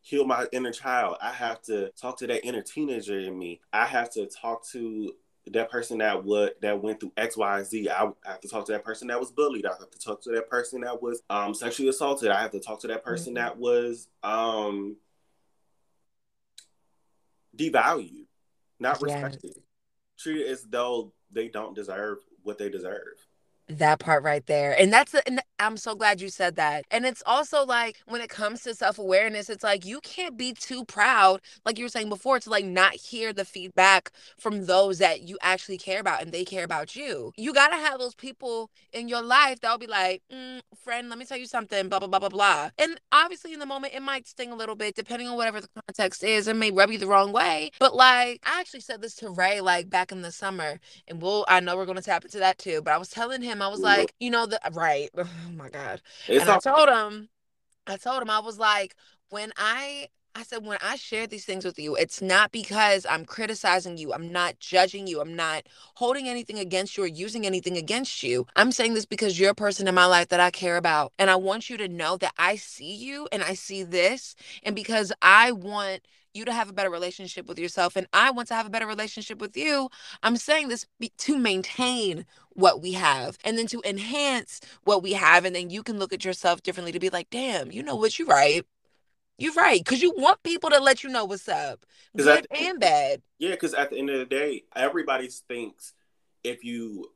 heal 0.00 0.24
my 0.24 0.46
inner 0.52 0.72
child. 0.72 1.18
I 1.20 1.32
have 1.32 1.60
to 1.62 1.90
talk 1.90 2.18
to 2.18 2.26
that 2.26 2.46
inner 2.46 2.62
teenager 2.62 3.18
in 3.18 3.38
me. 3.38 3.60
I 3.72 3.84
have 3.84 4.10
to 4.12 4.26
talk 4.26 4.66
to 4.68 5.14
that 5.52 5.70
person 5.70 5.98
that 5.98 6.24
would 6.24 6.54
that 6.60 6.80
went 6.82 7.00
through 7.00 7.12
X, 7.16 7.36
Y, 7.36 7.62
Z. 7.62 7.88
I 7.88 8.10
have 8.24 8.40
to 8.40 8.48
talk 8.48 8.66
to 8.66 8.72
that 8.72 8.84
person 8.84 9.08
that 9.08 9.18
was 9.20 9.30
bullied. 9.30 9.66
I 9.66 9.70
have 9.78 9.90
to 9.90 9.98
talk 9.98 10.22
to 10.22 10.30
that 10.32 10.48
person 10.48 10.80
that 10.82 11.00
was 11.02 11.22
um, 11.30 11.54
sexually 11.54 11.88
assaulted. 11.88 12.30
I 12.30 12.40
have 12.42 12.52
to 12.52 12.60
talk 12.60 12.80
to 12.80 12.88
that 12.88 13.04
person 13.04 13.32
Mhm. 13.32 13.36
that 13.36 13.56
was 13.58 14.08
um, 14.22 14.96
devalued, 17.56 18.26
not 18.78 18.94
Yes. 18.96 19.02
respected, 19.02 19.62
treated 20.18 20.46
as 20.48 20.62
though 20.64 21.12
they 21.30 21.48
don't 21.48 21.74
deserve 21.74 22.18
what 22.42 22.58
they 22.58 22.68
deserve. 22.68 23.26
That 23.68 23.98
part 23.98 24.22
right 24.22 24.44
there. 24.46 24.78
And 24.78 24.92
that's, 24.92 25.14
and 25.14 25.42
I'm 25.58 25.76
so 25.76 25.94
glad 25.94 26.20
you 26.20 26.28
said 26.28 26.56
that. 26.56 26.84
And 26.90 27.04
it's 27.06 27.22
also 27.26 27.64
like 27.64 27.98
when 28.06 28.20
it 28.20 28.30
comes 28.30 28.62
to 28.62 28.74
self 28.74 28.98
awareness, 28.98 29.48
it's 29.50 29.64
like 29.64 29.84
you 29.84 30.00
can't 30.00 30.36
be 30.36 30.52
too 30.52 30.84
proud, 30.84 31.40
like 31.64 31.78
you 31.78 31.84
were 31.84 31.88
saying 31.90 32.08
before, 32.08 32.40
to 32.40 32.50
like 32.50 32.64
not 32.64 32.94
hear 32.94 33.32
the 33.32 33.44
feedback 33.44 34.10
from 34.38 34.66
those 34.66 34.98
that 34.98 35.22
you 35.22 35.38
actually 35.42 35.78
care 35.78 36.00
about 36.00 36.22
and 36.22 36.32
they 36.32 36.44
care 36.44 36.64
about 36.64 36.96
you. 36.96 37.32
You 37.36 37.52
got 37.52 37.68
to 37.68 37.76
have 37.76 37.98
those 37.98 38.14
people 38.14 38.70
in 38.92 39.08
your 39.08 39.22
life 39.22 39.60
that'll 39.60 39.78
be 39.78 39.86
like, 39.86 40.22
mm, 40.32 40.60
friend, 40.84 41.08
let 41.08 41.18
me 41.18 41.24
tell 41.24 41.38
you 41.38 41.46
something, 41.46 41.88
blah, 41.88 41.98
blah, 41.98 42.08
blah, 42.08 42.18
blah, 42.20 42.28
blah. 42.28 42.70
And 42.78 42.98
obviously, 43.12 43.52
in 43.52 43.58
the 43.60 43.66
moment, 43.66 43.94
it 43.94 44.02
might 44.02 44.26
sting 44.26 44.52
a 44.52 44.56
little 44.56 44.76
bit, 44.76 44.94
depending 44.94 45.28
on 45.28 45.36
whatever 45.36 45.60
the 45.60 45.68
context 45.86 46.22
is. 46.24 46.48
It 46.48 46.56
may 46.56 46.70
rub 46.70 46.90
you 46.90 46.98
the 46.98 47.06
wrong 47.06 47.32
way. 47.32 47.70
But 47.78 47.94
like, 47.94 48.40
I 48.44 48.60
actually 48.60 48.80
said 48.80 49.02
this 49.02 49.14
to 49.16 49.30
Ray, 49.30 49.60
like 49.60 49.90
back 49.90 50.12
in 50.12 50.22
the 50.22 50.32
summer 50.32 50.78
and 51.08 51.20
we'll 51.22 51.44
I 51.48 51.60
know 51.60 51.76
we're 51.76 51.86
gonna 51.86 52.02
tap 52.02 52.24
into 52.24 52.38
that 52.38 52.58
too. 52.58 52.82
But 52.82 52.94
I 52.94 52.98
was 52.98 53.08
telling 53.08 53.42
him, 53.42 53.62
I 53.62 53.68
was 53.68 53.80
Mhm. 53.80 53.84
like, 53.84 54.14
you 54.20 54.30
know, 54.30 54.46
the 54.46 54.60
right. 54.72 55.10
Oh 55.48 55.52
my 55.52 55.68
God. 55.68 56.02
It's 56.28 56.42
and 56.42 56.50
I 56.50 56.58
told 56.58 56.88
him, 56.88 57.28
I 57.86 57.96
told 57.96 58.22
him, 58.22 58.30
I 58.30 58.40
was 58.40 58.58
like, 58.58 58.94
when 59.30 59.52
I 59.56 60.08
I 60.34 60.44
said, 60.44 60.64
when 60.64 60.78
I 60.84 60.94
share 60.94 61.26
these 61.26 61.44
things 61.44 61.64
with 61.64 61.80
you, 61.80 61.96
it's 61.96 62.22
not 62.22 62.52
because 62.52 63.04
I'm 63.10 63.24
criticizing 63.24 63.98
you. 63.98 64.12
I'm 64.12 64.30
not 64.30 64.60
judging 64.60 65.08
you. 65.08 65.20
I'm 65.20 65.34
not 65.34 65.64
holding 65.96 66.28
anything 66.28 66.60
against 66.60 66.96
you 66.96 67.02
or 67.04 67.08
using 67.08 67.44
anything 67.44 67.76
against 67.76 68.22
you. 68.22 68.46
I'm 68.54 68.70
saying 68.70 68.94
this 68.94 69.04
because 69.04 69.40
you're 69.40 69.50
a 69.50 69.54
person 69.54 69.88
in 69.88 69.96
my 69.96 70.06
life 70.06 70.28
that 70.28 70.38
I 70.38 70.52
care 70.52 70.76
about. 70.76 71.12
And 71.18 71.28
I 71.28 71.34
want 71.34 71.68
you 71.68 71.76
to 71.78 71.88
know 71.88 72.18
that 72.18 72.34
I 72.38 72.54
see 72.54 72.94
you 72.94 73.26
and 73.32 73.42
I 73.42 73.54
see 73.54 73.82
this. 73.82 74.36
And 74.62 74.76
because 74.76 75.12
I 75.22 75.50
want 75.50 76.02
you 76.38 76.44
to 76.46 76.52
have 76.52 76.70
a 76.70 76.72
better 76.72 76.90
relationship 76.90 77.46
with 77.46 77.58
yourself 77.58 77.96
and 77.96 78.06
I 78.12 78.30
want 78.30 78.48
to 78.48 78.54
have 78.54 78.66
a 78.66 78.70
better 78.70 78.86
relationship 78.86 79.40
with 79.40 79.56
you. 79.56 79.90
I'm 80.22 80.36
saying 80.36 80.68
this 80.68 80.86
to 81.18 81.38
maintain 81.38 82.24
what 82.50 82.80
we 82.80 82.92
have 82.92 83.36
and 83.44 83.58
then 83.58 83.66
to 83.68 83.82
enhance 83.84 84.60
what 84.84 85.02
we 85.02 85.12
have. 85.12 85.44
And 85.44 85.54
then 85.54 85.70
you 85.70 85.82
can 85.82 85.98
look 85.98 86.12
at 86.12 86.24
yourself 86.24 86.62
differently 86.62 86.92
to 86.92 87.00
be 87.00 87.10
like, 87.10 87.28
damn, 87.30 87.70
you 87.70 87.82
know 87.82 87.96
what, 87.96 88.18
you're 88.18 88.28
right. 88.28 88.64
You're 89.36 89.54
right. 89.54 89.84
Cause 89.84 90.00
you 90.00 90.12
want 90.16 90.42
people 90.42 90.70
to 90.70 90.80
let 90.80 91.04
you 91.04 91.10
know 91.10 91.24
what's 91.24 91.48
up. 91.48 91.84
Good 92.16 92.46
the, 92.50 92.56
and 92.56 92.80
bad. 92.80 93.22
Yeah, 93.38 93.50
because 93.50 93.74
at 93.74 93.90
the 93.90 93.98
end 93.98 94.10
of 94.10 94.18
the 94.18 94.24
day, 94.24 94.64
everybody 94.74 95.28
thinks 95.28 95.92
if 96.42 96.64
you 96.64 97.12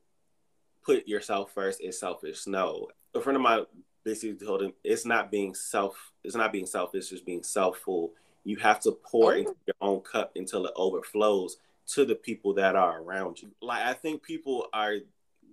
put 0.85 1.07
yourself 1.07 1.51
first, 1.53 1.81
it's 1.81 1.99
selfish. 1.99 2.47
No. 2.47 2.87
A 3.15 3.21
friend 3.21 3.35
of 3.35 3.41
mine 3.41 3.65
basically 4.03 4.45
told 4.45 4.61
him 4.61 4.73
it's 4.83 5.05
not 5.05 5.31
being 5.31 5.53
self 5.55 6.11
it's 6.23 6.35
not 6.35 6.53
being 6.53 6.65
selfish, 6.65 6.99
it's 6.99 7.09
just 7.09 7.25
being 7.25 7.41
selfful. 7.41 8.11
You 8.43 8.57
have 8.57 8.79
to 8.81 8.91
pour 8.91 9.33
oh. 9.33 9.37
into 9.37 9.55
your 9.65 9.75
own 9.81 10.01
cup 10.01 10.31
until 10.35 10.65
it 10.65 10.73
overflows 10.75 11.57
to 11.93 12.05
the 12.05 12.15
people 12.15 12.53
that 12.55 12.75
are 12.75 13.01
around 13.01 13.41
you. 13.41 13.51
Like 13.61 13.83
I 13.83 13.93
think 13.93 14.23
people 14.23 14.67
are 14.73 14.95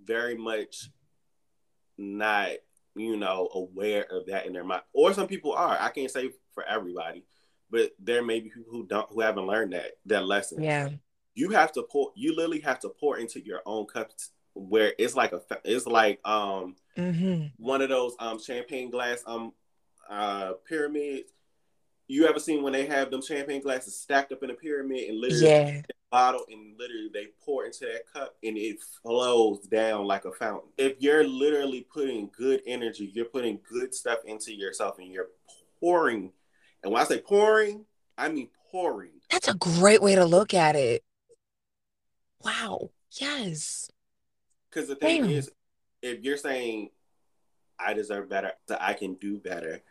very 0.05 0.35
much 0.35 0.89
not, 1.97 2.49
you 2.95 3.17
know, 3.17 3.49
aware 3.53 4.05
of 4.11 4.25
that 4.27 4.45
in 4.45 4.53
their 4.53 4.63
mind. 4.63 4.83
Or 4.93 5.13
some 5.13 5.27
people 5.27 5.53
are. 5.53 5.77
I 5.79 5.89
can't 5.89 6.11
say 6.11 6.31
for 6.53 6.63
everybody, 6.63 7.23
but 7.69 7.91
there 7.99 8.23
may 8.23 8.39
be 8.39 8.49
people 8.49 8.71
who 8.71 8.85
don't 8.85 9.09
who 9.11 9.21
haven't 9.21 9.47
learned 9.47 9.73
that 9.73 9.91
that 10.07 10.25
lesson. 10.25 10.63
Yeah. 10.63 10.89
You 11.33 11.51
have 11.51 11.71
to 11.73 11.83
pour 11.83 12.11
you 12.15 12.35
literally 12.35 12.59
have 12.61 12.79
to 12.81 12.89
pour 12.89 13.17
into 13.17 13.43
your 13.43 13.61
own 13.65 13.85
cups 13.85 14.31
where 14.53 14.93
it's 14.97 15.15
like 15.15 15.31
a 15.31 15.41
it's 15.63 15.87
like 15.87 16.19
um 16.25 16.75
mm-hmm. 16.97 17.45
one 17.57 17.81
of 17.81 17.89
those 17.89 18.15
um 18.19 18.37
champagne 18.39 18.89
glass 18.89 19.23
um 19.25 19.53
uh 20.09 20.53
pyramids. 20.67 21.31
You 22.11 22.27
ever 22.27 22.39
seen 22.39 22.61
when 22.61 22.73
they 22.73 22.87
have 22.87 23.09
them 23.09 23.21
champagne 23.21 23.61
glasses 23.61 23.95
stacked 23.95 24.33
up 24.33 24.43
in 24.43 24.49
a 24.49 24.53
pyramid 24.53 25.07
and 25.07 25.17
literally 25.17 25.47
yeah. 25.47 25.81
bottle 26.11 26.43
and 26.51 26.77
literally 26.77 27.09
they 27.13 27.27
pour 27.45 27.63
into 27.63 27.85
that 27.85 28.01
cup 28.11 28.35
and 28.43 28.57
it 28.57 28.79
flows 29.01 29.61
down 29.61 30.03
like 30.03 30.25
a 30.25 30.33
fountain. 30.33 30.71
If 30.77 30.97
you're 30.99 31.25
literally 31.25 31.87
putting 31.89 32.29
good 32.37 32.63
energy, 32.67 33.09
you're 33.13 33.23
putting 33.23 33.61
good 33.63 33.95
stuff 33.95 34.19
into 34.25 34.53
yourself 34.53 34.99
and 34.99 35.07
you're 35.07 35.29
pouring. 35.79 36.33
And 36.83 36.91
when 36.91 37.01
I 37.01 37.05
say 37.05 37.19
pouring, 37.21 37.85
I 38.17 38.27
mean 38.27 38.49
pouring. 38.69 39.11
That's 39.29 39.47
a 39.47 39.53
great 39.53 40.01
way 40.01 40.15
to 40.15 40.25
look 40.25 40.53
at 40.53 40.75
it. 40.75 41.05
Wow. 42.43 42.89
Yes. 43.21 43.89
Because 44.69 44.89
the 44.89 44.95
thing 44.95 45.21
Damn. 45.21 45.31
is, 45.31 45.49
if 46.01 46.23
you're 46.23 46.35
saying 46.35 46.89
I 47.79 47.93
deserve 47.93 48.27
better, 48.27 48.51
that 48.67 48.81
I 48.81 48.95
can 48.95 49.13
do 49.13 49.37
better, 49.37 49.81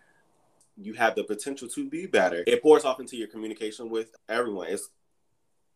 you 0.81 0.95
have 0.95 1.15
the 1.15 1.25
potential 1.25 1.69
to 1.69 1.89
be 1.89 2.07
better. 2.07 2.45
It 2.47 2.63
pours 2.63 2.85
off 2.85 3.01
into 3.01 3.17
your 3.17 3.29
communication 3.29 3.91
with 3.91 4.15
everyone. 4.29 4.69
It's 4.69 4.89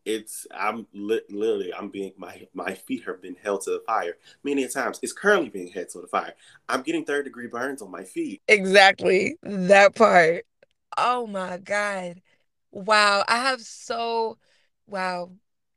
it's 0.05 0.47
I'm 0.55 0.87
li- 0.93 1.23
literally 1.31 1.73
I'm 1.73 1.89
being 1.89 2.13
my 2.17 2.47
my 2.53 2.75
feet 2.75 3.05
have 3.05 3.23
been 3.23 3.37
held 3.43 3.63
to 3.63 3.71
the 3.71 3.83
fire 3.87 4.17
many 4.43 4.67
times. 4.69 4.99
It's 5.03 5.13
currently 5.13 5.49
being 5.49 5.69
held 5.69 5.89
to 5.91 6.01
the 6.01 6.07
fire. 6.07 6.35
I'm 6.69 6.83
getting 6.83 7.05
third 7.05 7.25
degree 7.25 7.47
burns 7.47 7.83
on 7.83 7.91
my 7.91 8.05
feet. 8.05 8.43
Exactly 8.49 9.37
that 9.43 9.95
part. 9.95 10.45
Oh 10.97 11.27
my 11.27 11.59
god! 11.59 12.21
Wow, 12.71 13.25
I 13.29 13.39
have 13.39 13.61
so 13.61 14.39
wow. 14.87 15.31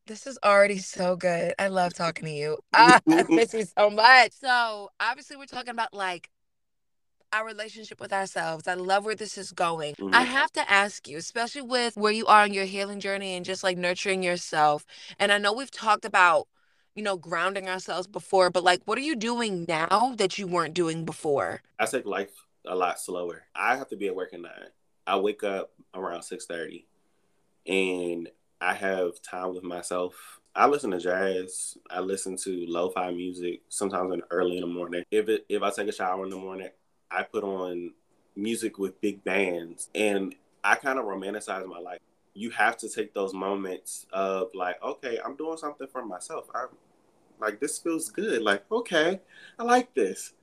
This 0.07 0.25
is 0.25 0.39
already 0.43 0.77
so 0.77 1.17
good. 1.17 1.53
I 1.59 1.67
love 1.67 1.93
talking 1.93 2.25
to 2.25 2.31
you. 2.31 2.57
I 2.73 3.01
miss 3.29 3.53
you 3.53 3.65
so 3.77 3.89
much. 3.89 4.31
So 4.33 4.89
obviously, 4.99 5.37
we're 5.37 5.45
talking 5.45 5.71
about 5.71 5.93
like 5.93 6.29
our 7.33 7.45
relationship 7.45 7.99
with 7.99 8.13
ourselves. 8.13 8.67
I 8.67 8.75
love 8.75 9.05
where 9.05 9.15
this 9.15 9.37
is 9.37 9.51
going. 9.51 9.95
Mm-hmm. 9.95 10.15
I 10.15 10.21
have 10.21 10.51
to 10.53 10.71
ask 10.71 11.07
you, 11.07 11.17
especially 11.17 11.61
with 11.61 11.97
where 11.97 12.11
you 12.11 12.25
are 12.27 12.43
on 12.43 12.53
your 12.53 12.65
healing 12.65 12.99
journey 12.99 13.35
and 13.35 13.45
just 13.45 13.63
like 13.63 13.77
nurturing 13.77 14.23
yourself. 14.23 14.85
And 15.19 15.31
I 15.31 15.37
know 15.37 15.53
we've 15.53 15.71
talked 15.71 16.05
about, 16.05 16.47
you 16.95 17.03
know, 17.03 17.17
grounding 17.17 17.67
ourselves 17.69 18.07
before, 18.07 18.49
but 18.49 18.63
like, 18.63 18.81
what 18.85 18.97
are 18.97 19.01
you 19.01 19.15
doing 19.15 19.65
now 19.67 20.15
that 20.17 20.37
you 20.37 20.47
weren't 20.47 20.73
doing 20.73 21.05
before? 21.05 21.61
I 21.79 21.85
take 21.85 22.05
life 22.05 22.31
a 22.65 22.75
lot 22.75 22.99
slower. 22.99 23.43
I 23.55 23.77
have 23.77 23.89
to 23.89 23.97
be 23.97 24.07
at 24.07 24.15
work 24.15 24.33
at 24.33 24.41
nine. 24.41 24.51
I 25.05 25.17
wake 25.17 25.43
up 25.43 25.71
around 25.93 26.23
six 26.23 26.45
thirty, 26.45 26.85
and 27.65 28.29
I 28.59 28.73
have 28.73 29.21
time 29.21 29.53
with 29.53 29.63
myself. 29.63 30.39
I 30.53 30.65
listen 30.67 30.91
to 30.91 30.99
jazz. 30.99 31.77
I 31.89 31.99
listen 31.99 32.35
to 32.37 32.65
lo-fi 32.67 33.11
music 33.11 33.61
sometimes 33.69 34.13
in 34.13 34.23
early 34.31 34.57
in 34.57 34.61
the 34.61 34.67
morning. 34.67 35.03
If 35.11 35.29
it 35.29 35.45
if 35.47 35.61
I 35.61 35.69
take 35.69 35.87
a 35.87 35.93
shower 35.93 36.23
in 36.23 36.29
the 36.29 36.35
morning, 36.35 36.69
I 37.11 37.23
put 37.23 37.43
on 37.43 37.93
music 38.35 38.77
with 38.77 38.99
big 39.01 39.23
bands 39.23 39.89
and 39.95 40.35
I 40.63 40.75
kind 40.75 40.99
of 40.99 41.05
romanticize 41.05 41.65
my 41.67 41.79
life. 41.79 41.99
You 42.33 42.51
have 42.51 42.77
to 42.77 42.89
take 42.89 43.13
those 43.13 43.33
moments 43.33 44.05
of 44.13 44.49
like, 44.53 44.81
okay, 44.83 45.17
I'm 45.23 45.35
doing 45.35 45.57
something 45.57 45.87
for 45.87 46.05
myself. 46.05 46.45
I'm 46.53 46.67
like 47.39 47.59
this 47.59 47.79
feels 47.79 48.09
good. 48.09 48.41
Like, 48.41 48.63
okay, 48.71 49.21
I 49.57 49.63
like 49.63 49.93
this. 49.93 50.33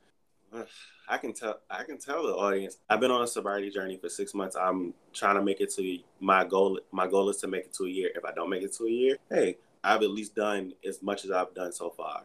I 1.08 1.18
can 1.18 1.32
tell 1.32 1.60
I 1.68 1.82
can 1.82 1.98
tell 1.98 2.26
the 2.26 2.34
audience. 2.34 2.78
I've 2.88 3.00
been 3.00 3.10
on 3.10 3.22
a 3.22 3.26
sobriety 3.26 3.70
journey 3.70 3.96
for 3.96 4.08
six 4.08 4.34
months. 4.34 4.56
I'm 4.56 4.94
trying 5.12 5.34
to 5.34 5.42
make 5.42 5.60
it 5.60 5.72
to 5.74 5.98
my 6.20 6.44
goal. 6.44 6.78
My 6.92 7.06
goal 7.06 7.28
is 7.28 7.38
to 7.38 7.48
make 7.48 7.64
it 7.66 7.72
to 7.74 7.84
a 7.84 7.90
year. 7.90 8.10
If 8.14 8.24
I 8.24 8.32
don't 8.32 8.50
make 8.50 8.62
it 8.62 8.72
to 8.74 8.84
a 8.84 8.90
year, 8.90 9.16
hey, 9.30 9.56
I've 9.82 10.02
at 10.02 10.10
least 10.10 10.34
done 10.34 10.72
as 10.86 11.02
much 11.02 11.24
as 11.24 11.30
I've 11.30 11.52
done 11.54 11.72
so 11.72 11.90
far. 11.90 12.22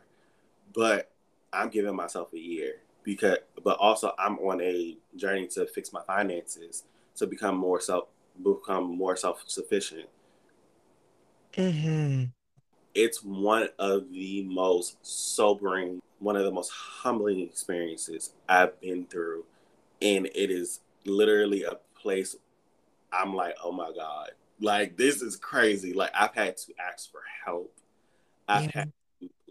But 0.73 1.11
I'm 1.51 1.69
giving 1.69 1.95
myself 1.95 2.31
a 2.33 2.39
year 2.39 2.75
because 3.09 3.37
but 3.63 3.75
also 3.79 4.13
I'm 4.19 4.37
on 4.37 4.61
a 4.61 4.95
journey 5.15 5.47
to 5.47 5.65
fix 5.65 5.91
my 5.91 6.01
finances 6.03 6.83
to 7.15 7.25
become 7.25 7.57
more 7.57 7.81
self 7.81 8.05
become 8.43 8.95
more 8.95 9.15
self 9.15 9.43
sufficient. 9.47 10.07
Mm-hmm. 11.53 12.25
It's 12.93 13.23
one 13.23 13.69
of 13.79 14.11
the 14.11 14.43
most 14.43 14.97
sobering, 15.01 16.01
one 16.19 16.35
of 16.35 16.43
the 16.43 16.51
most 16.51 16.71
humbling 16.71 17.39
experiences 17.39 18.33
I've 18.47 18.79
been 18.79 19.05
through, 19.05 19.45
and 20.03 20.27
it 20.27 20.51
is 20.51 20.81
literally 21.05 21.63
a 21.63 21.79
place 21.99 22.35
I'm 23.11 23.33
like, 23.33 23.55
oh 23.63 23.71
my 23.71 23.91
god, 23.91 24.31
like 24.61 24.97
this 24.97 25.23
is 25.23 25.35
crazy. 25.35 25.93
Like 25.93 26.11
I've 26.13 26.35
had 26.35 26.57
to 26.57 26.73
ask 26.79 27.11
for 27.11 27.21
help. 27.43 27.73
I've 28.47 28.65
yeah. 28.65 28.71
had 28.73 28.91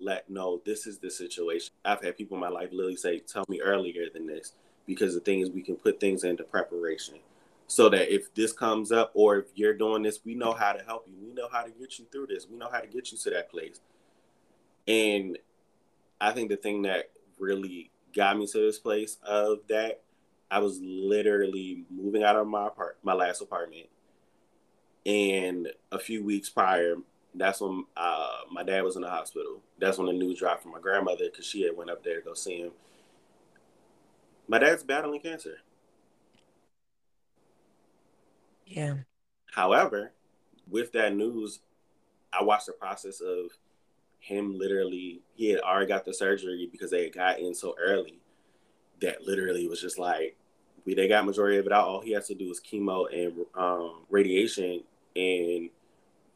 let 0.08 0.28
know 0.30 0.60
this 0.64 0.86
is 0.86 0.98
the 0.98 1.10
situation. 1.10 1.72
I've 1.84 2.02
had 2.02 2.16
people 2.16 2.36
in 2.36 2.40
my 2.40 2.48
life 2.48 2.70
literally 2.72 2.96
say, 2.96 3.20
"Tell 3.20 3.44
me 3.48 3.60
earlier 3.60 4.08
than 4.10 4.26
this," 4.26 4.54
because 4.86 5.14
the 5.14 5.20
thing 5.20 5.40
is, 5.40 5.50
we 5.50 5.62
can 5.62 5.76
put 5.76 6.00
things 6.00 6.24
into 6.24 6.44
preparation, 6.44 7.16
so 7.66 7.88
that 7.90 8.12
if 8.12 8.32
this 8.34 8.52
comes 8.52 8.90
up 8.90 9.10
or 9.14 9.38
if 9.38 9.46
you're 9.54 9.74
doing 9.74 10.02
this, 10.02 10.24
we 10.24 10.34
know 10.34 10.52
how 10.52 10.72
to 10.72 10.82
help 10.82 11.06
you. 11.06 11.14
We 11.20 11.32
know 11.34 11.48
how 11.52 11.62
to 11.62 11.70
get 11.70 11.98
you 11.98 12.06
through 12.10 12.28
this. 12.28 12.48
We 12.48 12.56
know 12.56 12.70
how 12.70 12.80
to 12.80 12.86
get 12.86 13.12
you 13.12 13.18
to 13.18 13.30
that 13.30 13.50
place. 13.50 13.80
And 14.86 15.38
I 16.20 16.32
think 16.32 16.48
the 16.48 16.56
thing 16.56 16.82
that 16.82 17.10
really 17.38 17.90
got 18.14 18.38
me 18.38 18.46
to 18.46 18.58
this 18.58 18.78
place 18.78 19.18
of 19.22 19.58
that, 19.68 20.00
I 20.50 20.60
was 20.60 20.80
literally 20.80 21.84
moving 21.90 22.22
out 22.22 22.36
of 22.36 22.46
my 22.46 22.68
apart, 22.68 22.96
my 23.02 23.12
last 23.12 23.42
apartment, 23.42 23.88
and 25.04 25.70
a 25.92 25.98
few 25.98 26.24
weeks 26.24 26.48
prior, 26.48 26.96
that's 27.38 27.60
when 27.60 27.84
uh, 27.96 28.38
my 28.50 28.62
dad 28.62 28.82
was 28.82 28.96
in 28.96 29.02
the 29.02 29.10
hospital. 29.10 29.60
That's 29.78 29.98
when 29.98 30.06
the 30.06 30.12
news 30.12 30.38
dropped 30.38 30.62
from 30.62 30.72
my 30.72 30.80
grandmother 30.80 31.28
because 31.30 31.46
she 31.46 31.62
had 31.62 31.76
went 31.76 31.90
up 31.90 32.02
there 32.02 32.16
to 32.16 32.24
go 32.24 32.34
see 32.34 32.60
him. 32.60 32.72
My 34.46 34.58
dad's 34.58 34.82
battling 34.82 35.20
cancer. 35.20 35.58
Yeah. 38.66 38.94
However, 39.52 40.12
with 40.68 40.92
that 40.92 41.14
news, 41.14 41.60
I 42.32 42.42
watched 42.42 42.66
the 42.66 42.72
process 42.72 43.20
of 43.20 43.50
him 44.20 44.58
literally. 44.58 45.22
He 45.34 45.50
had 45.50 45.60
already 45.60 45.86
got 45.86 46.04
the 46.04 46.14
surgery 46.14 46.68
because 46.70 46.90
they 46.90 47.04
had 47.04 47.14
got 47.14 47.40
in 47.40 47.54
so 47.54 47.74
early 47.80 48.20
that 49.00 49.22
literally 49.22 49.68
was 49.68 49.80
just 49.80 49.98
like 49.98 50.36
we 50.84 50.94
they 50.94 51.08
got 51.08 51.26
majority 51.26 51.58
of 51.58 51.66
it 51.66 51.72
out. 51.72 51.86
All 51.86 52.00
he 52.00 52.12
has 52.12 52.26
to 52.28 52.34
do 52.34 52.50
is 52.50 52.60
chemo 52.60 53.06
and 53.12 53.44
um, 53.54 54.04
radiation, 54.10 54.82
and 55.14 55.70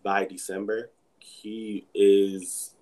by 0.03 0.25
December, 0.25 0.91
he 1.19 1.87
is 1.95 2.75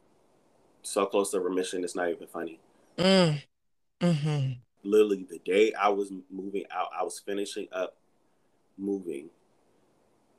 so 0.83 1.06
close 1.06 1.30
to 1.30 1.40
remission. 1.40 1.85
It's 1.85 1.96
not 1.96 2.09
even 2.09 2.26
funny. 2.26 2.61
Mm. 2.98 3.42
Mm-hmm. 4.00 4.52
Literally, 4.83 5.26
the 5.28 5.40
day 5.44 5.72
I 5.74 5.88
was 5.90 6.12
moving 6.30 6.64
out, 6.70 6.88
I 6.98 7.02
was 7.02 7.20
finishing 7.20 7.68
up 7.72 7.96
moving. 8.78 9.28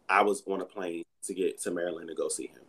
I 0.09 0.23
was 0.23 0.43
on 0.47 0.61
a 0.61 0.65
plane 0.65 1.03
to 1.23 1.33
get 1.33 1.61
to 1.61 1.71
Maryland 1.71 2.09
to 2.09 2.15
go 2.15 2.27
see 2.27 2.47
him. 2.47 2.63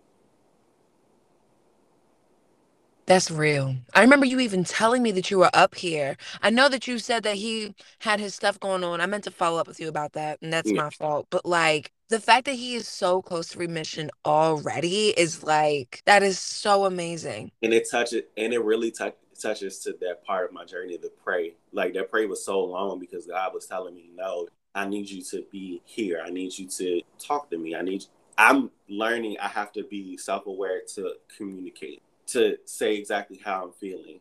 That's 3.13 3.31
real. 3.31 3.77
I 3.95 4.01
remember 4.01 4.25
you 4.25 4.41
even 4.41 4.65
telling 4.65 5.03
me 5.03 5.11
that 5.13 5.31
you 5.31 5.39
were 5.39 5.51
up 5.53 5.75
here. 5.75 6.17
I 6.41 6.49
know 6.49 6.71
that 6.71 6.89
you 6.89 6.99
said 6.99 7.25
that 7.25 7.37
he 7.37 7.75
had 7.99 8.21
his 8.21 8.35
stuff 8.35 8.59
going 8.59 8.83
on. 8.83 9.03
I 9.03 9.07
meant 9.07 9.25
to 9.25 9.31
follow 9.31 9.59
up 9.61 9.69
with 9.69 9.81
you 9.81 9.89
about 9.89 10.15
that, 10.15 10.41
and 10.41 10.51
that's 10.51 10.71
yeah. 10.71 10.83
my 10.83 10.91
fault. 10.91 11.27
But 11.29 11.45
like 11.45 11.93
the 12.09 12.21
fact 12.21 12.47
that 12.47 12.55
he 12.55 12.75
is 12.75 12.89
so 12.89 13.21
close 13.21 13.49
to 13.49 13.59
remission 13.59 14.11
already 14.25 15.09
is 15.11 15.43
like 15.43 16.03
that 16.07 16.23
is 16.23 16.39
so 16.39 16.87
amazing. 16.87 17.53
And 17.63 17.75
it 17.75 17.91
touches, 17.91 18.23
and 18.39 18.55
it 18.55 18.65
really 18.65 18.91
t- 18.91 19.11
touches 19.39 19.81
to 19.81 19.93
that 20.01 20.25
part 20.25 20.49
of 20.49 20.55
my 20.55 20.65
journey 20.65 20.97
to 20.97 21.11
pray. 21.23 21.55
Like 21.73 21.93
that 21.95 22.11
pray 22.11 22.25
was 22.25 22.43
so 22.43 22.65
long 22.65 22.99
because 22.99 23.27
God 23.27 23.53
was 23.53 23.67
telling 23.67 23.95
me 23.95 24.09
no. 24.15 24.49
I 24.75 24.87
need 24.87 25.11
you 25.11 25.23
to 25.25 25.45
be 25.53 25.83
here. 25.85 26.23
I 26.25 26.31
need 26.31 26.59
you 26.59 26.67
to 26.67 27.03
talk 27.19 27.51
to 27.51 27.59
me. 27.59 27.75
I 27.75 27.83
need 27.83 28.07
I'm 28.39 28.71
learning 28.89 29.37
I 29.41 29.49
have 29.49 29.73
to 29.73 29.85
be 29.85 30.17
self-aware 30.17 30.81
to 30.95 31.15
communicate, 31.37 32.03
to 32.33 32.59
say 32.65 32.97
exactly 32.97 33.41
how 33.45 33.65
I'm 33.65 33.73
feeling. 33.73 34.21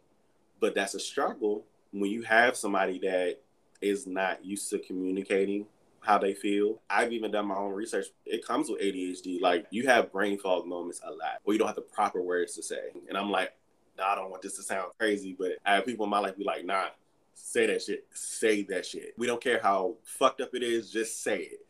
But 0.60 0.76
that's 0.76 0.94
a 0.94 1.00
struggle 1.00 1.66
when 1.92 2.12
you 2.12 2.24
have 2.24 2.56
somebody 2.56 3.00
that 3.00 3.40
is 3.82 4.08
not 4.08 4.46
used 4.46 4.70
to 4.70 4.80
communicating 4.80 5.66
how 6.02 6.18
they 6.18 6.34
feel. 6.34 6.82
I've 6.90 7.14
even 7.14 7.32
done 7.32 7.48
my 7.48 7.56
own 7.56 7.74
research. 7.74 8.08
It 8.26 8.46
comes 8.46 8.70
with 8.70 8.82
ADHD. 8.82 9.40
Like 9.42 9.66
you 9.70 9.88
have 9.88 10.12
brain 10.12 10.38
fog 10.38 10.66
moments 10.66 11.02
a 11.04 11.12
lot 11.12 11.40
where 11.44 11.54
you 11.54 11.60
don't 11.60 11.68
have 11.68 11.76
the 11.76 11.82
proper 11.82 12.22
words 12.22 12.56
to 12.56 12.64
say. 12.64 12.90
And 13.08 13.18
I'm 13.18 13.32
like, 13.32 13.54
nah, 13.98 14.12
I 14.12 14.16
don't 14.16 14.32
want 14.32 14.42
this 14.42 14.56
to 14.58 14.64
sound 14.64 14.92
crazy, 15.00 15.36
but 15.38 15.54
I 15.66 15.76
have 15.76 15.86
people 15.86 16.06
in 16.06 16.10
my 16.10 16.20
life 16.20 16.38
be 16.38 16.44
like, 16.44 16.66
nah, 16.66 16.88
say 17.34 17.68
that 17.68 17.82
shit. 17.82 18.06
Say 18.14 18.64
that 18.64 18.86
shit. 18.86 19.14
We 19.18 19.28
don't 19.28 19.42
care 19.42 19.60
how 19.62 19.96
fucked 20.04 20.42
up 20.42 20.54
it 20.54 20.64
is, 20.64 20.92
just 20.92 21.24
say 21.24 21.40
it. 21.40 21.66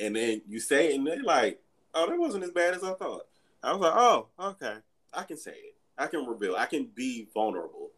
And 0.00 0.16
then 0.16 0.42
you 0.48 0.60
say 0.60 0.92
it 0.92 0.96
and 0.96 1.06
they're 1.06 1.22
like, 1.22 1.60
oh, 1.94 2.08
that 2.08 2.18
wasn't 2.18 2.44
as 2.44 2.50
bad 2.50 2.74
as 2.74 2.84
I 2.84 2.92
thought. 2.94 3.26
I 3.62 3.72
was 3.72 3.80
like, 3.80 3.94
oh, 3.94 4.26
okay. 4.38 4.76
I 5.12 5.24
can 5.24 5.36
say 5.36 5.52
it. 5.52 5.76
I 5.98 6.06
can 6.06 6.26
reveal. 6.26 6.56
I 6.56 6.66
can 6.66 6.86
be 6.94 7.28
vulnerable. 7.34 7.90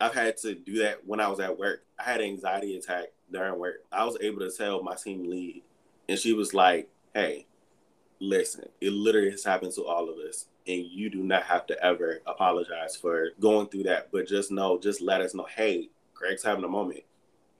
I've 0.00 0.14
had 0.14 0.36
to 0.38 0.54
do 0.54 0.78
that 0.82 1.06
when 1.06 1.20
I 1.20 1.28
was 1.28 1.40
at 1.40 1.58
work. 1.58 1.82
I 1.98 2.04
had 2.04 2.20
an 2.20 2.28
anxiety 2.28 2.76
attack 2.76 3.08
during 3.30 3.58
work. 3.58 3.84
I 3.92 4.04
was 4.04 4.16
able 4.20 4.40
to 4.40 4.50
tell 4.50 4.82
my 4.82 4.94
team 4.94 5.28
lead, 5.28 5.62
and 6.08 6.18
she 6.18 6.32
was 6.32 6.54
like, 6.54 6.88
hey, 7.14 7.46
listen, 8.20 8.68
it 8.80 8.92
literally 8.92 9.30
has 9.30 9.44
happened 9.44 9.72
to 9.74 9.84
all 9.84 10.08
of 10.08 10.16
us. 10.18 10.46
And 10.66 10.84
you 10.86 11.10
do 11.10 11.22
not 11.22 11.44
have 11.44 11.66
to 11.68 11.84
ever 11.84 12.20
apologize 12.26 12.94
for 12.94 13.30
going 13.40 13.68
through 13.68 13.84
that. 13.84 14.10
But 14.12 14.28
just 14.28 14.50
know, 14.50 14.78
just 14.78 15.00
let 15.00 15.20
us 15.20 15.34
know, 15.34 15.46
hey, 15.56 15.88
Greg's 16.14 16.44
having 16.44 16.64
a 16.64 16.68
moment. 16.68 17.02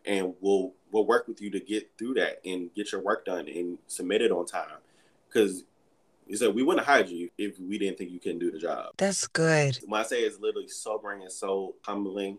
And 0.06 0.34
we'll 0.40 0.72
we'll 0.92 1.06
work 1.06 1.26
with 1.28 1.40
you 1.40 1.50
to 1.50 1.60
get 1.60 1.90
through 1.98 2.14
that 2.14 2.40
and 2.44 2.72
get 2.74 2.92
your 2.92 3.00
work 3.00 3.24
done 3.24 3.48
and 3.48 3.78
submit 3.86 4.22
it 4.22 4.30
on 4.30 4.46
time. 4.46 4.78
Cause 5.32 5.64
he 6.30 6.36
said 6.36 6.54
we 6.54 6.62
wouldn't 6.62 6.86
hire 6.86 7.04
you 7.04 7.28
if 7.36 7.58
we 7.58 7.76
didn't 7.76 7.98
think 7.98 8.12
you 8.12 8.20
can 8.20 8.38
do 8.38 8.52
the 8.52 8.58
job. 8.58 8.92
That's 8.96 9.26
good. 9.26 9.78
When 9.84 10.00
I 10.00 10.04
say 10.04 10.20
it's 10.20 10.38
literally 10.38 10.68
sobering 10.68 11.22
and 11.22 11.32
so 11.32 11.74
humbling, 11.82 12.38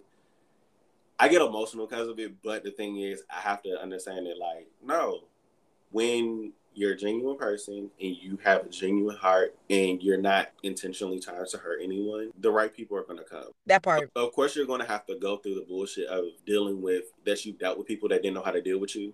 I 1.19 1.27
get 1.27 1.41
emotional 1.41 1.87
because 1.87 2.07
of 2.07 2.17
it. 2.17 2.41
But 2.41 2.63
the 2.63 2.71
thing 2.71 2.97
is, 2.97 3.23
I 3.29 3.41
have 3.41 3.61
to 3.63 3.77
understand 3.81 4.27
that, 4.27 4.37
like, 4.37 4.67
no, 4.81 5.25
when 5.91 6.53
you're 6.73 6.93
a 6.93 6.97
genuine 6.97 7.37
person 7.37 7.91
and 7.99 8.15
you 8.15 8.39
have 8.45 8.65
a 8.65 8.69
genuine 8.69 9.17
heart 9.17 9.57
and 9.69 10.01
you're 10.01 10.15
not 10.15 10.51
intentionally 10.63 11.19
trying 11.19 11.45
to 11.45 11.57
hurt 11.57 11.81
anyone, 11.83 12.31
the 12.39 12.49
right 12.49 12.73
people 12.73 12.97
are 12.97 13.03
going 13.03 13.19
to 13.19 13.25
come. 13.25 13.51
That 13.65 13.83
part. 13.83 14.09
Of 14.15 14.31
course, 14.31 14.55
you're 14.55 14.65
going 14.65 14.79
to 14.79 14.87
have 14.87 15.05
to 15.07 15.19
go 15.19 15.35
through 15.35 15.55
the 15.55 15.65
bullshit 15.67 16.07
of 16.07 16.23
dealing 16.45 16.81
with 16.81 17.11
that 17.25 17.45
you 17.45 17.51
dealt 17.51 17.77
with 17.77 17.87
people 17.87 18.07
that 18.07 18.23
didn't 18.23 18.35
know 18.35 18.41
how 18.41 18.51
to 18.51 18.61
deal 18.61 18.79
with 18.79 18.95
you. 18.95 19.13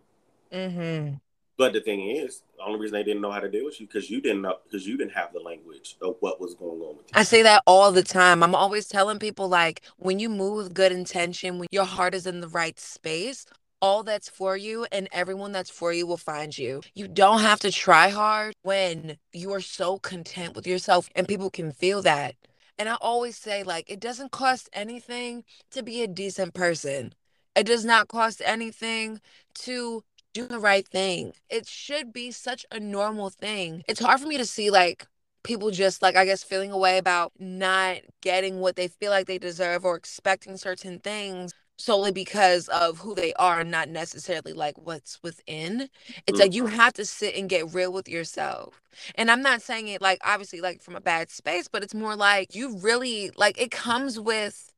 Mm-hmm. 0.53 1.15
But 1.57 1.73
the 1.73 1.81
thing 1.81 2.09
is, 2.09 2.43
the 2.55 2.63
only 2.63 2.79
reason 2.79 2.93
they 2.93 3.03
didn't 3.03 3.21
know 3.21 3.31
how 3.31 3.39
to 3.39 3.49
deal 3.49 3.65
with 3.65 3.81
you 3.81 3.87
because 3.87 4.11
you 4.11 4.21
didn't 4.21 4.43
know 4.43 4.57
because 4.63 4.87
you 4.87 4.95
didn't 4.95 5.13
have 5.13 5.33
the 5.33 5.39
language 5.39 5.97
of 6.01 6.15
what 6.19 6.39
was 6.39 6.53
going 6.53 6.81
on 6.81 6.97
with 6.97 7.07
you. 7.07 7.11
I 7.15 7.23
say 7.23 7.41
that 7.41 7.63
all 7.65 7.91
the 7.91 8.03
time. 8.03 8.43
I'm 8.43 8.53
always 8.53 8.87
telling 8.87 9.17
people 9.17 9.49
like 9.49 9.81
when 9.97 10.19
you 10.19 10.29
move 10.29 10.57
with 10.57 10.73
good 10.75 10.91
intention, 10.91 11.57
when 11.57 11.67
your 11.71 11.85
heart 11.85 12.13
is 12.13 12.27
in 12.27 12.41
the 12.41 12.47
right 12.47 12.79
space, 12.79 13.47
all 13.81 14.03
that's 14.03 14.29
for 14.29 14.55
you 14.55 14.85
and 14.91 15.07
everyone 15.11 15.51
that's 15.51 15.71
for 15.71 15.91
you 15.91 16.05
will 16.05 16.17
find 16.17 16.55
you. 16.55 16.81
You 16.93 17.07
don't 17.07 17.41
have 17.41 17.59
to 17.61 17.71
try 17.71 18.09
hard 18.09 18.53
when 18.61 19.17
you 19.33 19.51
are 19.53 19.61
so 19.61 19.97
content 19.97 20.55
with 20.55 20.67
yourself 20.67 21.09
and 21.15 21.27
people 21.27 21.49
can 21.49 21.71
feel 21.71 22.03
that. 22.03 22.35
And 22.77 22.87
I 22.87 22.95
always 23.01 23.35
say 23.35 23.63
like 23.63 23.89
it 23.89 23.99
doesn't 23.99 24.31
cost 24.31 24.69
anything 24.73 25.43
to 25.71 25.81
be 25.81 26.03
a 26.03 26.07
decent 26.07 26.53
person. 26.53 27.13
It 27.55 27.65
does 27.65 27.83
not 27.83 28.07
cost 28.07 28.43
anything 28.45 29.19
to 29.61 30.03
do 30.37 30.45
the 30.45 30.59
right 30.59 30.87
thing. 30.87 31.33
It 31.49 31.67
should 31.67 32.13
be 32.13 32.29
such 32.31 32.65
a 32.71 32.79
normal 32.79 33.29
thing. 33.31 33.83
It's 33.87 33.99
hard 33.99 34.19
for 34.19 34.27
me 34.27 34.37
to 34.37 34.45
see 34.45 34.69
like 34.69 35.07
people 35.43 35.71
just 35.71 36.01
like 36.01 36.15
I 36.15 36.25
guess 36.25 36.43
feeling 36.43 36.71
away 36.71 36.97
about 36.99 37.31
not 37.39 37.97
getting 38.21 38.59
what 38.59 38.75
they 38.75 38.87
feel 38.87 39.11
like 39.11 39.25
they 39.25 39.39
deserve 39.39 39.83
or 39.83 39.95
expecting 39.95 40.57
certain 40.57 40.99
things 40.99 41.53
solely 41.79 42.11
because 42.11 42.67
of 42.69 42.99
who 42.99 43.15
they 43.15 43.33
are 43.33 43.59
and 43.59 43.71
not 43.71 43.89
necessarily 43.89 44.53
like 44.53 44.75
what's 44.77 45.19
within. 45.23 45.89
It's 46.27 46.39
like 46.39 46.53
you 46.53 46.65
mm-hmm. 46.65 46.75
have 46.75 46.93
to 46.93 47.05
sit 47.05 47.35
and 47.35 47.49
get 47.49 47.73
real 47.73 47.91
with 47.91 48.09
yourself. 48.09 48.81
And 49.15 49.29
I'm 49.31 49.41
not 49.41 49.61
saying 49.61 49.87
it 49.87 50.01
like 50.01 50.19
obviously 50.23 50.61
like 50.61 50.81
from 50.81 50.95
a 50.95 51.01
bad 51.01 51.29
space, 51.31 51.67
but 51.67 51.83
it's 51.83 51.95
more 51.95 52.15
like 52.15 52.53
you 52.53 52.77
really 52.77 53.31
like 53.37 53.59
it 53.59 53.71
comes 53.71 54.19
with 54.19 54.71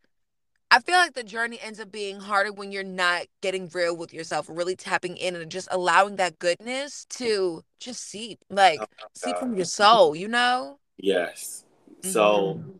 I 0.72 0.80
feel 0.80 0.98
like 0.98 1.14
the 1.14 1.24
journey 1.24 1.60
ends 1.62 1.80
up 1.80 1.92
being 1.92 2.20
harder 2.20 2.52
when 2.52 2.72
you're 2.72 2.84
not 2.84 3.26
getting 3.42 3.70
real 3.74 3.98
with 3.98 4.14
yourself, 4.14 4.48
really 4.50 4.76
tapping 4.76 5.18
in 5.18 5.36
and 5.36 5.50
just 5.50 5.68
allowing 5.72 6.18
that 6.18 6.38
goodness 6.38 7.06
to 7.12 7.64
just 7.80 8.04
seep, 8.04 8.40
like 8.52 8.80
oh 8.80 8.86
seep 9.16 9.38
from 9.38 9.56
your 9.56 9.66
soul, 9.66 10.16
you 10.16 10.28
know? 10.28 10.78
Yes. 10.98 11.66
So, 12.04 12.60
mm-hmm. 12.60 12.72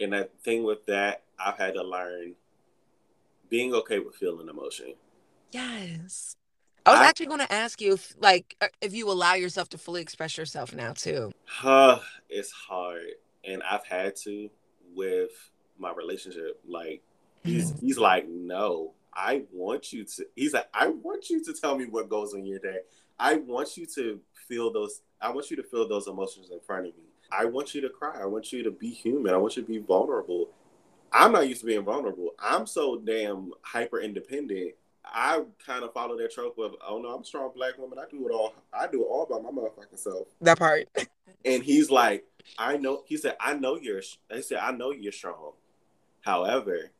and 0.00 0.12
the 0.12 0.28
thing 0.44 0.62
with 0.62 0.86
that, 0.86 1.22
I've 1.38 1.58
had 1.58 1.74
to 1.74 1.82
learn 1.82 2.34
being 3.48 3.74
okay 3.74 3.98
with 3.98 4.14
feeling 4.14 4.48
emotion. 4.48 4.94
Yes. 5.50 6.36
I 6.86 6.92
was 6.92 7.00
I, 7.00 7.06
actually 7.06 7.26
going 7.26 7.40
to 7.40 7.52
ask 7.52 7.80
you 7.80 7.94
if, 7.94 8.14
like, 8.20 8.56
uh, 8.60 8.68
if 8.80 8.94
you 8.94 9.10
allow 9.10 9.34
yourself 9.34 9.68
to 9.70 9.78
fully 9.78 10.00
express 10.00 10.38
yourself 10.38 10.72
now 10.72 10.92
too. 10.92 11.32
Uh, 11.62 11.98
it's 12.28 12.52
hard, 12.52 13.08
and 13.44 13.62
I've 13.64 13.84
had 13.84 14.14
to 14.24 14.48
with 14.94 15.50
my 15.78 15.92
relationship. 15.92 16.60
Like 16.66 17.02
he's 17.42 17.72
mm-hmm. 17.72 17.86
he's 17.86 17.98
like, 17.98 18.28
no, 18.28 18.92
I 19.14 19.42
want 19.52 19.92
you 19.92 20.04
to. 20.04 20.26
He's 20.36 20.54
like, 20.54 20.68
I 20.72 20.88
want 20.88 21.30
you 21.30 21.42
to 21.44 21.52
tell 21.52 21.76
me 21.76 21.86
what 21.86 22.08
goes 22.08 22.34
on 22.34 22.44
your 22.46 22.58
day. 22.58 22.78
I 23.18 23.36
want 23.36 23.76
you 23.76 23.86
to 23.94 24.20
feel 24.46 24.72
those. 24.72 25.02
I 25.20 25.30
want 25.30 25.50
you 25.50 25.56
to 25.56 25.62
feel 25.62 25.88
those 25.88 26.06
emotions 26.06 26.50
in 26.50 26.60
front 26.60 26.86
of 26.86 26.96
me. 26.96 27.02
I 27.30 27.44
want 27.44 27.74
you 27.74 27.80
to 27.82 27.88
cry. 27.88 28.20
I 28.20 28.26
want 28.26 28.52
you 28.52 28.62
to 28.62 28.70
be 28.70 28.90
human. 28.90 29.34
I 29.34 29.36
want 29.36 29.56
you 29.56 29.62
to 29.62 29.68
be 29.68 29.78
vulnerable. 29.78 30.48
I'm 31.12 31.32
not 31.32 31.48
used 31.48 31.60
to 31.60 31.66
being 31.66 31.84
vulnerable. 31.84 32.30
I'm 32.38 32.66
so 32.66 32.98
damn 32.98 33.52
hyper 33.62 34.00
independent. 34.00 34.74
I 35.04 35.42
kind 35.64 35.84
of 35.84 35.92
follow 35.94 36.18
that 36.18 36.32
trope 36.32 36.58
of, 36.58 36.74
oh 36.86 36.98
no, 36.98 37.08
I'm 37.08 37.22
a 37.22 37.24
strong 37.24 37.50
black 37.54 37.78
woman. 37.78 37.98
I 37.98 38.04
do 38.10 38.28
it 38.28 38.32
all. 38.32 38.54
I 38.72 38.86
do 38.86 39.02
it 39.02 39.06
all 39.06 39.26
by 39.26 39.40
my 39.40 39.50
motherfucking 39.50 39.98
self. 39.98 40.28
That 40.42 40.58
part. 40.58 40.86
and 41.44 41.62
he's 41.62 41.90
like, 41.90 42.24
I 42.58 42.76
know. 42.76 43.02
He 43.06 43.16
said, 43.16 43.36
I 43.40 43.54
know 43.54 43.76
you're. 43.76 44.02
They 44.30 44.42
said, 44.42 44.58
I 44.58 44.72
know 44.72 44.92
you're 44.92 45.12
strong. 45.12 45.52
However, 46.22 46.90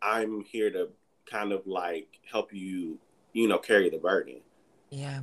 I'm 0.00 0.42
here 0.42 0.70
to 0.70 0.88
kind 1.26 1.52
of 1.52 1.66
like 1.66 2.08
help 2.30 2.52
you, 2.52 2.98
you 3.32 3.48
know, 3.48 3.58
carry 3.58 3.88
the 3.88 3.98
burden. 3.98 4.40
Yeah. 4.90 5.20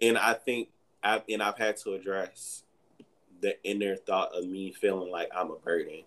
And 0.00 0.18
I 0.18 0.34
think 0.34 0.68
I've 1.02 1.22
and 1.28 1.42
I've 1.42 1.58
had 1.58 1.76
to 1.78 1.94
address 1.94 2.64
the 3.40 3.62
inner 3.64 3.96
thought 3.96 4.34
of 4.34 4.46
me 4.46 4.72
feeling 4.72 5.10
like 5.10 5.28
I'm 5.34 5.50
a 5.50 5.56
burden 5.56 6.02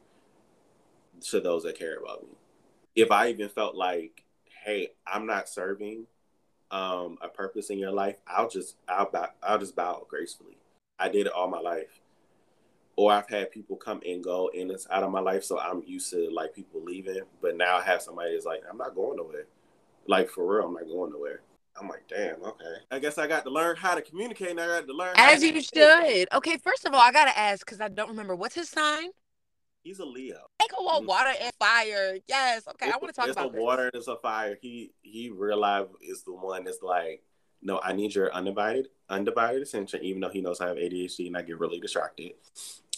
to 1.29 1.39
those 1.39 1.63
that 1.63 1.77
care 1.77 1.97
about 1.97 2.23
me. 2.23 2.29
If 2.95 3.11
I 3.11 3.29
even 3.29 3.49
felt 3.49 3.75
like, 3.75 4.23
hey, 4.63 4.91
I'm 5.05 5.25
not 5.25 5.49
serving 5.49 6.05
um, 6.71 7.17
a 7.21 7.27
purpose 7.27 7.69
in 7.69 7.77
your 7.77 7.91
life, 7.91 8.17
I'll 8.27 8.49
just 8.49 8.77
I'll 8.87 9.09
bow, 9.11 9.29
I'll 9.43 9.59
just 9.59 9.75
bow 9.75 10.05
gracefully. 10.09 10.57
I 10.97 11.09
did 11.09 11.27
it 11.27 11.33
all 11.33 11.49
my 11.49 11.59
life 11.59 11.99
or 12.97 13.11
I've 13.11 13.29
had 13.29 13.51
people 13.51 13.75
come 13.75 14.01
and 14.05 14.23
go 14.23 14.49
and 14.57 14.71
it's 14.71 14.87
out 14.89 15.03
of 15.03 15.11
my 15.11 15.19
life, 15.19 15.43
so 15.43 15.59
I'm 15.59 15.83
used 15.85 16.09
to 16.11 16.29
like 16.31 16.53
people 16.53 16.83
leaving. 16.83 17.21
But 17.41 17.57
now 17.57 17.77
I 17.77 17.83
have 17.83 18.01
somebody 18.01 18.33
that's 18.33 18.45
like, 18.45 18.61
I'm 18.69 18.77
not 18.77 18.95
going 18.95 19.17
nowhere. 19.17 19.47
Like 20.07 20.29
for 20.29 20.45
real, 20.45 20.67
I'm 20.67 20.73
not 20.73 20.87
going 20.87 21.11
nowhere. 21.11 21.41
I'm 21.79 21.89
like, 21.89 22.07
damn, 22.07 22.41
okay. 22.41 22.75
I 22.89 22.99
guess 22.99 23.17
I 23.17 23.27
got 23.27 23.43
to 23.43 23.49
learn 23.49 23.75
how 23.75 23.95
to 23.95 24.01
communicate. 24.01 24.51
And 24.51 24.61
I 24.61 24.67
got 24.67 24.87
to 24.87 24.93
learn 24.93 25.13
as 25.17 25.43
you 25.43 25.61
should. 25.61 26.27
Okay, 26.33 26.57
first 26.57 26.85
of 26.85 26.93
all, 26.93 27.01
I 27.01 27.11
gotta 27.11 27.37
ask 27.37 27.65
because 27.65 27.81
I 27.81 27.89
don't 27.89 28.09
remember 28.09 28.35
what's 28.35 28.55
his 28.55 28.69
sign. 28.69 29.09
He's 29.83 29.99
a 29.99 30.05
Leo. 30.05 30.47
Take 30.59 30.71
a 30.79 30.83
walk, 30.83 31.07
water 31.07 31.33
and 31.39 31.53
fire. 31.59 32.17
Yes. 32.27 32.63
Okay, 32.67 32.87
it's, 32.87 32.95
I 32.95 32.97
want 32.97 33.13
to 33.13 33.21
talk 33.21 33.27
it's 33.27 33.37
about. 33.37 33.47
It's 33.47 33.57
a 33.57 33.61
water 33.61 33.83
and 33.83 33.91
it's 33.93 34.07
a 34.07 34.15
fire. 34.15 34.57
He 34.61 34.93
he 35.01 35.29
real 35.29 35.59
life 35.59 35.87
is 36.01 36.23
the 36.23 36.33
one 36.33 36.63
that's 36.63 36.81
like 36.81 37.21
no, 37.65 37.81
I 37.83 37.93
need 37.93 38.13
your 38.13 38.31
undivided 38.31 38.89
undivided 39.09 39.63
attention, 39.63 40.03
even 40.03 40.21
though 40.21 40.29
he 40.29 40.39
knows 40.39 40.61
I 40.61 40.67
have 40.67 40.77
ADHD 40.77 41.27
and 41.27 41.35
I 41.35 41.41
get 41.41 41.59
really 41.59 41.79
distracted. 41.79 42.33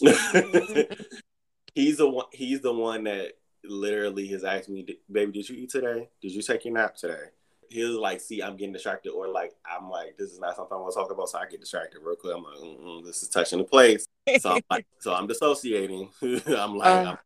he's 1.74 1.96
the 1.96 2.08
one. 2.08 2.26
He's 2.32 2.60
the 2.60 2.72
one 2.72 3.04
that 3.04 3.32
literally 3.64 4.26
has 4.28 4.44
asked 4.44 4.68
me, 4.68 4.86
"Baby, 5.10 5.32
did 5.32 5.48
you 5.48 5.56
eat 5.56 5.70
today? 5.70 6.10
Did 6.20 6.32
you 6.32 6.42
take 6.42 6.66
your 6.66 6.74
nap 6.74 6.96
today?" 6.96 7.30
He'll 7.70 8.00
like 8.00 8.20
see 8.20 8.42
I'm 8.42 8.56
getting 8.56 8.74
distracted, 8.74 9.10
or 9.10 9.26
like 9.28 9.54
I'm 9.64 9.88
like, 9.88 10.18
"This 10.18 10.32
is 10.32 10.38
not 10.38 10.54
something 10.54 10.76
I 10.76 10.80
want 10.80 10.92
to 10.92 11.00
talk 11.00 11.10
about," 11.10 11.30
so 11.30 11.38
I 11.38 11.46
get 11.46 11.60
distracted 11.60 12.00
real 12.02 12.16
quick. 12.16 12.36
I'm 12.36 12.44
like, 12.44 13.04
"This 13.06 13.22
is 13.22 13.30
touching 13.30 13.58
the 13.58 13.64
place," 13.64 14.06
so 14.38 14.50
I'm 14.52 14.62
like, 14.70 14.86
so 14.98 15.14
I'm 15.14 15.26
dissociating. 15.26 16.10
I'm 16.22 16.76
like, 16.76 17.06
uh, 17.06 17.10
I'm, 17.10 17.18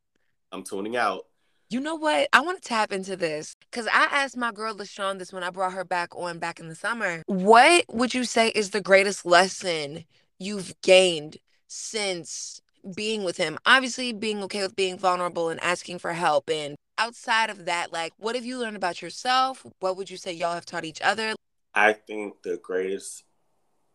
I'm 0.53 0.63
tuning 0.63 0.97
out. 0.97 1.27
You 1.73 1.81
know 1.81 1.95
what? 1.95 2.29
I 2.35 2.43
want 2.43 2.61
to 2.63 2.69
tap 2.69 2.93
into 2.93 3.17
this 3.17 3.57
because 3.71 3.87
I 3.87 4.07
asked 4.11 4.37
my 4.37 4.53
girl 4.53 4.75
LaShawn 4.75 5.19
this 5.19 5.33
when 5.33 5.43
I 5.43 5.49
brought 5.49 5.73
her 5.73 5.87
back 5.87 6.15
on 6.15 6.39
back 6.39 6.61
in 6.61 6.69
the 6.69 6.75
summer. 6.75 7.23
What 7.25 7.87
would 7.89 8.13
you 8.13 8.25
say 8.25 8.49
is 8.51 8.71
the 8.71 8.83
greatest 8.83 9.25
lesson 9.25 10.05
you've 10.39 10.75
gained 10.83 11.39
since 11.69 12.61
being 12.95 13.25
with 13.25 13.39
him? 13.39 13.57
Obviously, 13.65 14.13
being 14.13 14.43
okay 14.43 14.61
with 14.61 14.77
being 14.77 14.99
vulnerable 14.99 15.49
and 15.49 15.59
asking 15.63 16.01
for 16.01 16.13
help. 16.13 16.51
And 16.51 16.77
outside 16.99 17.49
of 17.49 17.65
that, 17.65 17.91
like, 17.91 18.13
what 18.19 18.35
have 18.35 18.45
you 18.45 18.59
learned 18.59 18.77
about 18.77 19.01
yourself? 19.01 19.65
What 19.81 19.97
would 19.97 20.11
you 20.11 20.19
say 20.19 20.35
y'all 20.35 20.53
have 20.53 20.67
taught 20.67 20.85
each 20.85 21.01
other? 21.01 21.35
I 21.75 21.95
think 21.95 22.43
the 22.43 22.59
greatest 22.63 23.25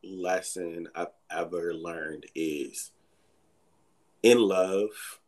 lesson 0.04 0.88
I've 0.96 1.14
ever 1.30 1.76
learned 1.76 2.26
is 2.34 2.92
in 4.24 4.40
love, 4.40 5.20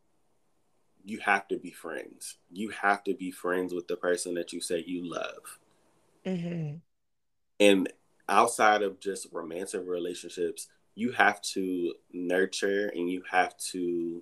you 1.06 1.20
have 1.20 1.48
to 1.48 1.58
be 1.58 1.72
friends. 1.72 2.38
You 2.52 2.70
have 2.70 3.04
to 3.06 3.14
be 3.14 3.32
friends 3.32 3.74
with 3.74 3.88
the 3.88 3.96
person 3.96 4.34
that 4.36 4.54
you 4.54 4.62
say 4.62 4.84
you 4.86 5.10
love. 5.10 5.60
Mm-hmm. 6.26 6.78
And 7.60 7.92
outside 8.28 8.82
of 8.84 9.00
just 9.00 9.28
romantic 9.32 9.82
relationships, 9.86 10.68
you 10.96 11.12
have 11.12 11.42
to 11.42 11.94
nurture 12.14 12.92
and 12.96 13.10
you 13.10 13.24
have 13.30 13.58
to 13.72 14.22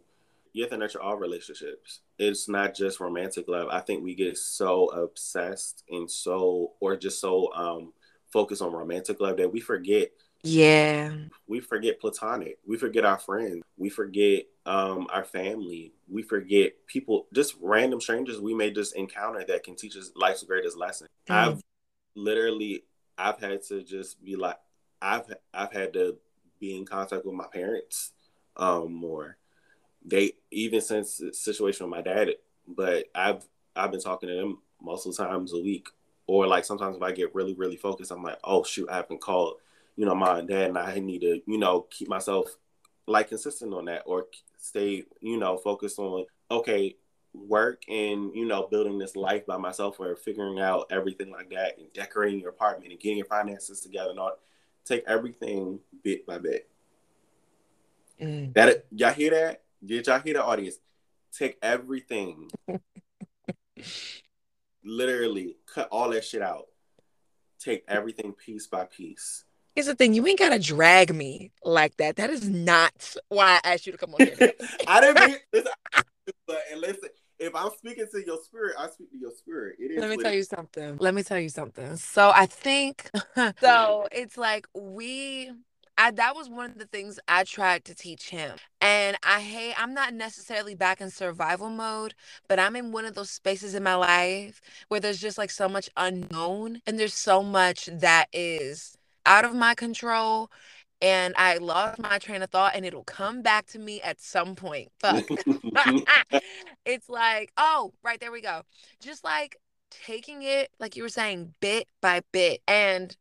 you 0.53 0.63
have 0.63 0.71
to 0.71 0.77
nurture 0.77 1.01
all 1.01 1.17
relationships. 1.17 2.01
It's 2.17 2.47
not 2.47 2.73
just 2.73 2.99
romantic 2.99 3.47
love. 3.47 3.67
I 3.69 3.79
think 3.79 4.03
we 4.03 4.15
get 4.15 4.37
so 4.37 4.85
obsessed 4.87 5.83
and 5.89 6.09
so 6.09 6.73
or 6.79 6.95
just 6.95 7.19
so 7.19 7.53
um 7.53 7.93
focused 8.31 8.61
on 8.61 8.71
romantic 8.71 9.19
love 9.19 9.37
that 9.37 9.51
we 9.51 9.59
forget 9.59 10.11
Yeah. 10.43 11.13
we 11.47 11.59
forget 11.59 11.99
platonic 11.99 12.57
we 12.67 12.77
forget 12.77 13.05
our 13.05 13.17
friends 13.17 13.63
we 13.77 13.89
forget 13.89 14.45
um, 14.67 15.07
our 15.11 15.23
family 15.23 15.93
we 16.09 16.21
forget 16.21 16.73
people 16.87 17.27
just 17.33 17.55
random 17.61 18.01
strangers 18.01 18.39
we 18.39 18.53
may 18.53 18.71
just 18.71 18.95
encounter 18.95 19.43
that 19.47 19.63
can 19.63 19.75
teach 19.75 19.95
us 19.95 20.11
life's 20.15 20.43
greatest 20.43 20.77
lesson. 20.77 21.07
Mm. 21.29 21.35
i've 21.35 21.63
literally 22.15 22.83
i've 23.17 23.39
had 23.39 23.63
to 23.63 23.83
just 23.83 24.23
be 24.23 24.35
like 24.35 24.57
i've 25.01 25.33
i've 25.53 25.71
had 25.71 25.93
to 25.93 26.17
be 26.59 26.75
in 26.75 26.85
contact 26.85 27.25
with 27.25 27.35
my 27.35 27.47
parents 27.53 28.11
um 28.57 28.91
more. 28.91 29.37
They 30.03 30.33
even 30.51 30.81
since 30.81 31.17
the 31.17 31.33
situation 31.33 31.85
with 31.85 31.95
my 31.95 32.01
dad 32.01 32.29
but 32.67 33.05
i've 33.13 33.43
i've 33.75 33.91
been 33.91 34.01
talking 34.01 34.29
to 34.29 34.35
them 34.35 34.59
multiple 34.81 35.13
times 35.13 35.53
a 35.53 35.59
week. 35.59 35.87
Or 36.25 36.45
like 36.45 36.65
sometimes 36.65 36.97
if 36.97 37.03
i 37.03 37.13
get 37.13 37.33
really 37.33 37.53
really 37.53 37.77
focused 37.77 38.11
i'm 38.11 38.23
like 38.23 38.39
oh 38.43 38.63
shoot 38.63 38.89
i 38.89 38.97
haven't 38.97 39.21
called 39.21 39.57
you 39.97 40.05
know, 40.05 40.15
mom 40.15 40.37
and 40.37 40.47
dad, 40.47 40.69
and 40.69 40.77
I 40.77 40.99
need 40.99 41.21
to, 41.21 41.41
you 41.45 41.57
know, 41.57 41.87
keep 41.89 42.07
myself 42.07 42.55
like 43.07 43.29
consistent 43.29 43.73
on 43.73 43.85
that 43.85 44.03
or 44.05 44.27
stay, 44.57 45.03
you 45.21 45.37
know, 45.37 45.57
focused 45.57 45.99
on, 45.99 46.25
okay, 46.49 46.95
work 47.33 47.83
and, 47.87 48.33
you 48.35 48.45
know, 48.45 48.67
building 48.69 48.97
this 48.97 49.15
life 49.15 49.45
by 49.45 49.57
myself 49.57 49.99
or 49.99 50.15
figuring 50.15 50.59
out 50.59 50.87
everything 50.91 51.31
like 51.31 51.49
that 51.51 51.77
and 51.77 51.91
decorating 51.93 52.39
your 52.39 52.49
apartment 52.49 52.91
and 52.91 52.99
getting 52.99 53.17
your 53.17 53.27
finances 53.27 53.81
together 53.81 54.11
and 54.11 54.19
all. 54.19 54.37
Take 54.85 55.03
everything 55.07 55.79
bit 56.03 56.25
by 56.25 56.37
bit. 56.37 56.69
Mm. 58.21 58.53
That 58.53 58.85
y'all 58.91 59.13
hear 59.13 59.31
that? 59.31 59.63
Did 59.85 60.07
y'all 60.07 60.19
hear 60.19 60.33
the 60.35 60.43
audience? 60.43 60.77
Take 61.37 61.57
everything. 61.61 62.49
Literally 64.83 65.57
cut 65.71 65.89
all 65.91 66.09
that 66.11 66.23
shit 66.23 66.41
out. 66.41 66.67
Take 67.59 67.83
everything 67.87 68.33
piece 68.33 68.67
by 68.67 68.85
piece. 68.85 69.43
Here's 69.77 69.85
the 69.85 69.93
thing, 69.93 70.15
you 70.15 70.25
ain't 70.25 70.39
gotta 70.39 70.57
drag 70.57 71.13
me 71.13 71.51
like 71.63 71.97
that. 71.97 72.15
That 72.15 72.31
is 72.31 72.49
not 72.49 73.13
why 73.29 73.59
I 73.63 73.73
asked 73.73 73.85
you 73.85 73.91
to 73.91 73.97
come 73.99 74.15
on 74.15 74.21
here. 74.21 74.51
I 74.87 74.99
didn't 75.01 75.19
mean 75.19 75.35
listen, 75.53 75.71
and 76.71 76.81
listen, 76.81 77.09
if 77.37 77.53
I'm 77.53 77.69
speaking 77.77 78.07
to 78.11 78.25
your 78.25 78.39
spirit, 78.43 78.75
I 78.79 78.89
speak 78.89 79.11
to 79.11 79.19
your 79.19 79.29
spirit. 79.37 79.75
It 79.77 79.91
is 79.91 80.01
Let 80.01 80.09
me 80.09 80.17
tell 80.17 80.33
you 80.33 80.41
something. 80.41 80.97
Let 80.97 81.13
me 81.13 81.21
tell 81.21 81.37
you 81.37 81.49
something. 81.49 81.95
So 81.97 82.31
I 82.33 82.47
think 82.47 83.11
so 83.61 84.07
it's 84.11 84.35
like 84.35 84.65
we 84.73 85.51
I 85.95 86.09
that 86.09 86.35
was 86.35 86.49
one 86.49 86.71
of 86.71 86.79
the 86.79 86.87
things 86.87 87.19
I 87.27 87.43
tried 87.43 87.85
to 87.85 87.93
teach 87.93 88.31
him. 88.31 88.57
And 88.81 89.15
I 89.21 89.41
hate 89.41 89.75
I'm 89.79 89.93
not 89.93 90.15
necessarily 90.15 90.73
back 90.73 91.01
in 91.01 91.11
survival 91.11 91.69
mode, 91.69 92.15
but 92.47 92.57
I'm 92.57 92.75
in 92.75 92.91
one 92.91 93.05
of 93.05 93.13
those 93.13 93.29
spaces 93.29 93.75
in 93.75 93.83
my 93.83 93.93
life 93.93 94.59
where 94.87 94.99
there's 94.99 95.21
just 95.21 95.37
like 95.37 95.51
so 95.51 95.69
much 95.69 95.87
unknown 95.95 96.81
and 96.87 96.99
there's 96.99 97.13
so 97.13 97.43
much 97.43 97.85
that 97.93 98.25
is 98.33 98.96
out 99.27 99.45
of 99.45 99.53
my 99.53 99.75
control 99.75 100.49
and 101.01 101.35
I 101.37 101.57
lost 101.57 101.99
my 101.99 102.17
train 102.17 102.41
of 102.41 102.49
thought 102.49 102.73
and 102.75 102.85
it'll 102.85 103.03
come 103.03 103.41
back 103.41 103.67
to 103.67 103.79
me 103.79 104.01
at 104.01 104.19
some 104.19 104.55
point. 104.55 104.89
Fuck. 104.99 105.25
it's 106.85 107.09
like, 107.09 107.51
oh, 107.57 107.93
right 108.03 108.19
there 108.19 108.31
we 108.31 108.41
go. 108.41 108.63
Just 108.99 109.23
like 109.23 109.57
taking 109.91 110.41
it, 110.41 110.69
like 110.79 110.95
you 110.95 111.03
were 111.03 111.09
saying, 111.09 111.53
bit 111.59 111.87
by 112.01 112.21
bit. 112.31 112.61
And 112.67 113.15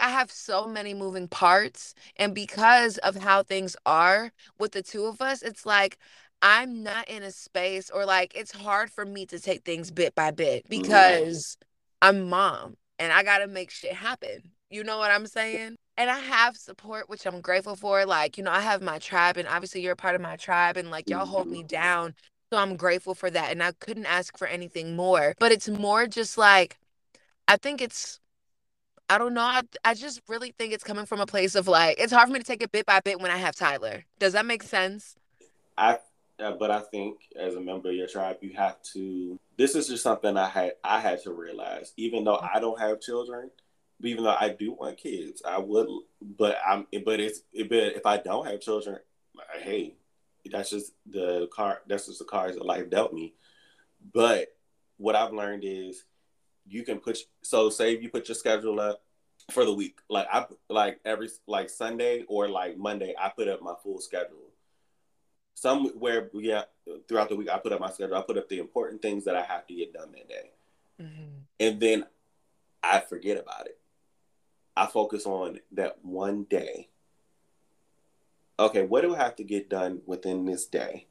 I 0.00 0.10
have 0.10 0.30
so 0.30 0.66
many 0.66 0.94
moving 0.94 1.28
parts. 1.28 1.94
And 2.16 2.34
because 2.34 2.98
of 2.98 3.16
how 3.16 3.42
things 3.42 3.76
are 3.84 4.32
with 4.58 4.72
the 4.72 4.82
two 4.82 5.04
of 5.04 5.20
us, 5.20 5.42
it's 5.42 5.66
like 5.66 5.98
I'm 6.40 6.82
not 6.82 7.08
in 7.08 7.22
a 7.22 7.30
space 7.30 7.90
or 7.90 8.04
like 8.04 8.32
it's 8.34 8.52
hard 8.52 8.90
for 8.90 9.04
me 9.04 9.26
to 9.26 9.38
take 9.38 9.64
things 9.64 9.90
bit 9.90 10.14
by 10.14 10.30
bit 10.30 10.68
mm-hmm. 10.68 10.82
because 10.82 11.56
I'm 12.02 12.28
mom 12.28 12.76
and 12.98 13.12
I 13.12 13.22
got 13.22 13.38
to 13.38 13.46
make 13.46 13.70
shit 13.70 13.92
happen. 13.92 14.50
You 14.74 14.82
know 14.82 14.98
what 14.98 15.12
I'm 15.12 15.28
saying? 15.28 15.76
And 15.96 16.10
I 16.10 16.18
have 16.18 16.56
support, 16.56 17.08
which 17.08 17.26
I'm 17.26 17.40
grateful 17.40 17.76
for. 17.76 18.04
Like, 18.04 18.36
you 18.36 18.42
know, 18.42 18.50
I 18.50 18.60
have 18.60 18.82
my 18.82 18.98
tribe, 18.98 19.36
and 19.36 19.46
obviously 19.46 19.82
you're 19.82 19.92
a 19.92 19.96
part 19.96 20.16
of 20.16 20.20
my 20.20 20.34
tribe, 20.34 20.76
and 20.76 20.90
like 20.90 21.08
y'all 21.08 21.26
hold 21.26 21.46
me 21.46 21.62
down. 21.62 22.12
So 22.52 22.58
I'm 22.58 22.74
grateful 22.74 23.14
for 23.14 23.30
that. 23.30 23.52
And 23.52 23.62
I 23.62 23.70
couldn't 23.78 24.06
ask 24.06 24.36
for 24.36 24.48
anything 24.48 24.96
more. 24.96 25.36
But 25.38 25.52
it's 25.52 25.68
more 25.68 26.08
just 26.08 26.36
like, 26.36 26.76
I 27.46 27.56
think 27.56 27.80
it's, 27.80 28.18
I 29.08 29.16
don't 29.16 29.32
know. 29.32 29.42
I, 29.42 29.62
I 29.84 29.94
just 29.94 30.20
really 30.26 30.52
think 30.58 30.72
it's 30.72 30.82
coming 30.82 31.06
from 31.06 31.20
a 31.20 31.26
place 31.26 31.54
of 31.54 31.68
like, 31.68 32.00
it's 32.00 32.12
hard 32.12 32.26
for 32.26 32.32
me 32.32 32.40
to 32.40 32.44
take 32.44 32.60
it 32.60 32.72
bit 32.72 32.84
by 32.84 32.98
bit 32.98 33.20
when 33.20 33.30
I 33.30 33.36
have 33.36 33.54
Tyler. 33.54 34.04
Does 34.18 34.32
that 34.32 34.44
make 34.44 34.64
sense? 34.64 35.14
I 35.78 35.98
uh, 36.40 36.50
but 36.58 36.72
I 36.72 36.80
think 36.80 37.18
as 37.38 37.54
a 37.54 37.60
member 37.60 37.90
of 37.90 37.94
your 37.94 38.08
tribe, 38.08 38.38
you 38.40 38.54
have 38.56 38.82
to. 38.94 39.38
This 39.56 39.76
is 39.76 39.86
just 39.86 40.02
something 40.02 40.36
I 40.36 40.48
had 40.48 40.72
I 40.82 40.98
had 40.98 41.22
to 41.22 41.32
realize. 41.32 41.92
Even 41.96 42.24
though 42.24 42.38
I 42.38 42.58
don't 42.58 42.80
have 42.80 43.00
children, 43.00 43.50
even 44.02 44.24
though 44.24 44.36
I 44.38 44.50
do 44.50 44.72
want 44.72 44.98
kids, 44.98 45.42
I 45.46 45.58
would. 45.58 45.88
But 46.20 46.58
I'm. 46.66 46.86
But 47.04 47.20
it's. 47.20 47.40
But 47.52 47.72
if 47.96 48.06
I 48.06 48.16
don't 48.18 48.46
have 48.46 48.60
children, 48.60 48.98
hey, 49.60 49.94
that's 50.50 50.70
just 50.70 50.92
the 51.06 51.48
car. 51.52 51.80
That's 51.86 52.06
just 52.06 52.18
the 52.18 52.24
cards 52.24 52.56
that 52.56 52.64
life 52.64 52.90
dealt 52.90 53.12
me. 53.12 53.34
But 54.12 54.48
what 54.96 55.16
I've 55.16 55.32
learned 55.32 55.64
is, 55.64 56.04
you 56.66 56.82
can 56.82 56.98
put. 56.98 57.18
So 57.42 57.70
say 57.70 57.98
you 57.98 58.08
put 58.10 58.28
your 58.28 58.34
schedule 58.34 58.80
up 58.80 59.02
for 59.50 59.64
the 59.64 59.74
week, 59.74 59.98
like 60.08 60.26
I 60.32 60.46
like 60.68 61.00
every 61.04 61.28
like 61.46 61.68
Sunday 61.70 62.24
or 62.28 62.48
like 62.48 62.78
Monday, 62.78 63.14
I 63.18 63.28
put 63.28 63.48
up 63.48 63.62
my 63.62 63.74
full 63.82 64.00
schedule 64.00 64.38
somewhere 65.56 66.28
yeah 66.34 66.62
throughout 67.08 67.28
the 67.28 67.36
week 67.36 67.48
i 67.48 67.56
put 67.56 67.72
up 67.72 67.80
my 67.80 67.88
schedule 67.90 68.16
i 68.16 68.20
put 68.20 68.36
up 68.36 68.48
the 68.48 68.58
important 68.58 69.00
things 69.00 69.24
that 69.24 69.36
i 69.36 69.42
have 69.42 69.64
to 69.66 69.74
get 69.74 69.92
done 69.92 70.10
that 70.12 70.28
day 70.28 70.50
Mm-hmm. 71.00 71.38
and 71.60 71.80
then 71.80 72.04
i 72.82 73.00
forget 73.00 73.36
about 73.38 73.66
it 73.66 73.78
i 74.76 74.86
focus 74.86 75.26
on 75.26 75.58
that 75.72 75.96
one 76.02 76.44
day 76.44 76.88
okay 78.58 78.82
what 78.84 79.02
do 79.02 79.14
i 79.14 79.18
have 79.18 79.36
to 79.36 79.44
get 79.44 79.68
done 79.68 80.00
within 80.06 80.44
this 80.44 80.66
day 80.66 81.06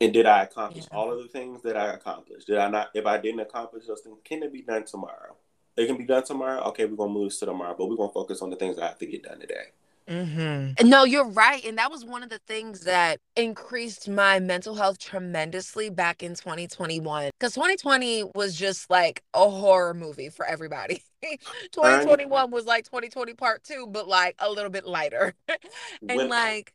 and 0.00 0.12
did 0.12 0.26
i 0.26 0.42
accomplish 0.42 0.84
Yeah. 0.90 0.96
all 0.98 1.12
of 1.12 1.22
the 1.22 1.28
things 1.28 1.62
that 1.62 1.76
i 1.76 1.92
accomplished 1.92 2.46
did 2.46 2.58
i 2.58 2.68
not 2.68 2.90
if 2.94 3.06
i 3.06 3.18
didn't 3.18 3.40
accomplish 3.40 3.86
those 3.86 4.00
things 4.00 4.16
can 4.24 4.42
it 4.42 4.52
be 4.52 4.62
done 4.62 4.84
tomorrow 4.84 5.34
it 5.76 5.86
can 5.86 5.96
be 5.96 6.04
done 6.04 6.24
tomorrow 6.24 6.60
okay 6.68 6.84
we're 6.84 6.96
gonna 6.96 7.12
move 7.12 7.30
this 7.30 7.38
to 7.40 7.46
tomorrow 7.46 7.74
but 7.76 7.88
we're 7.88 7.96
gonna 7.96 8.12
focus 8.12 8.42
on 8.42 8.50
the 8.50 8.56
things 8.56 8.78
i 8.78 8.86
have 8.86 8.98
to 8.98 9.06
get 9.06 9.22
done 9.22 9.40
today 9.40 9.72
Mm-hmm. 10.08 10.88
No, 10.88 11.04
you're 11.04 11.28
right. 11.28 11.62
And 11.66 11.76
that 11.76 11.90
was 11.90 12.02
one 12.02 12.22
of 12.22 12.30
the 12.30 12.38
things 12.46 12.80
that 12.84 13.18
increased 13.36 14.08
my 14.08 14.40
mental 14.40 14.74
health 14.74 14.98
tremendously 14.98 15.90
back 15.90 16.22
in 16.22 16.30
2021. 16.34 17.30
Because 17.38 17.52
2020 17.52 18.30
was 18.34 18.56
just 18.56 18.88
like 18.88 19.22
a 19.34 19.50
horror 19.50 19.92
movie 19.92 20.30
for 20.30 20.46
everybody. 20.46 21.02
2021 21.72 22.50
was 22.50 22.66
like 22.66 22.84
2020 22.84 23.34
part 23.34 23.64
two, 23.64 23.86
but 23.90 24.08
like 24.08 24.36
a 24.38 24.50
little 24.50 24.70
bit 24.70 24.86
lighter. 24.86 25.34
and 26.08 26.18
When- 26.18 26.28
like, 26.28 26.72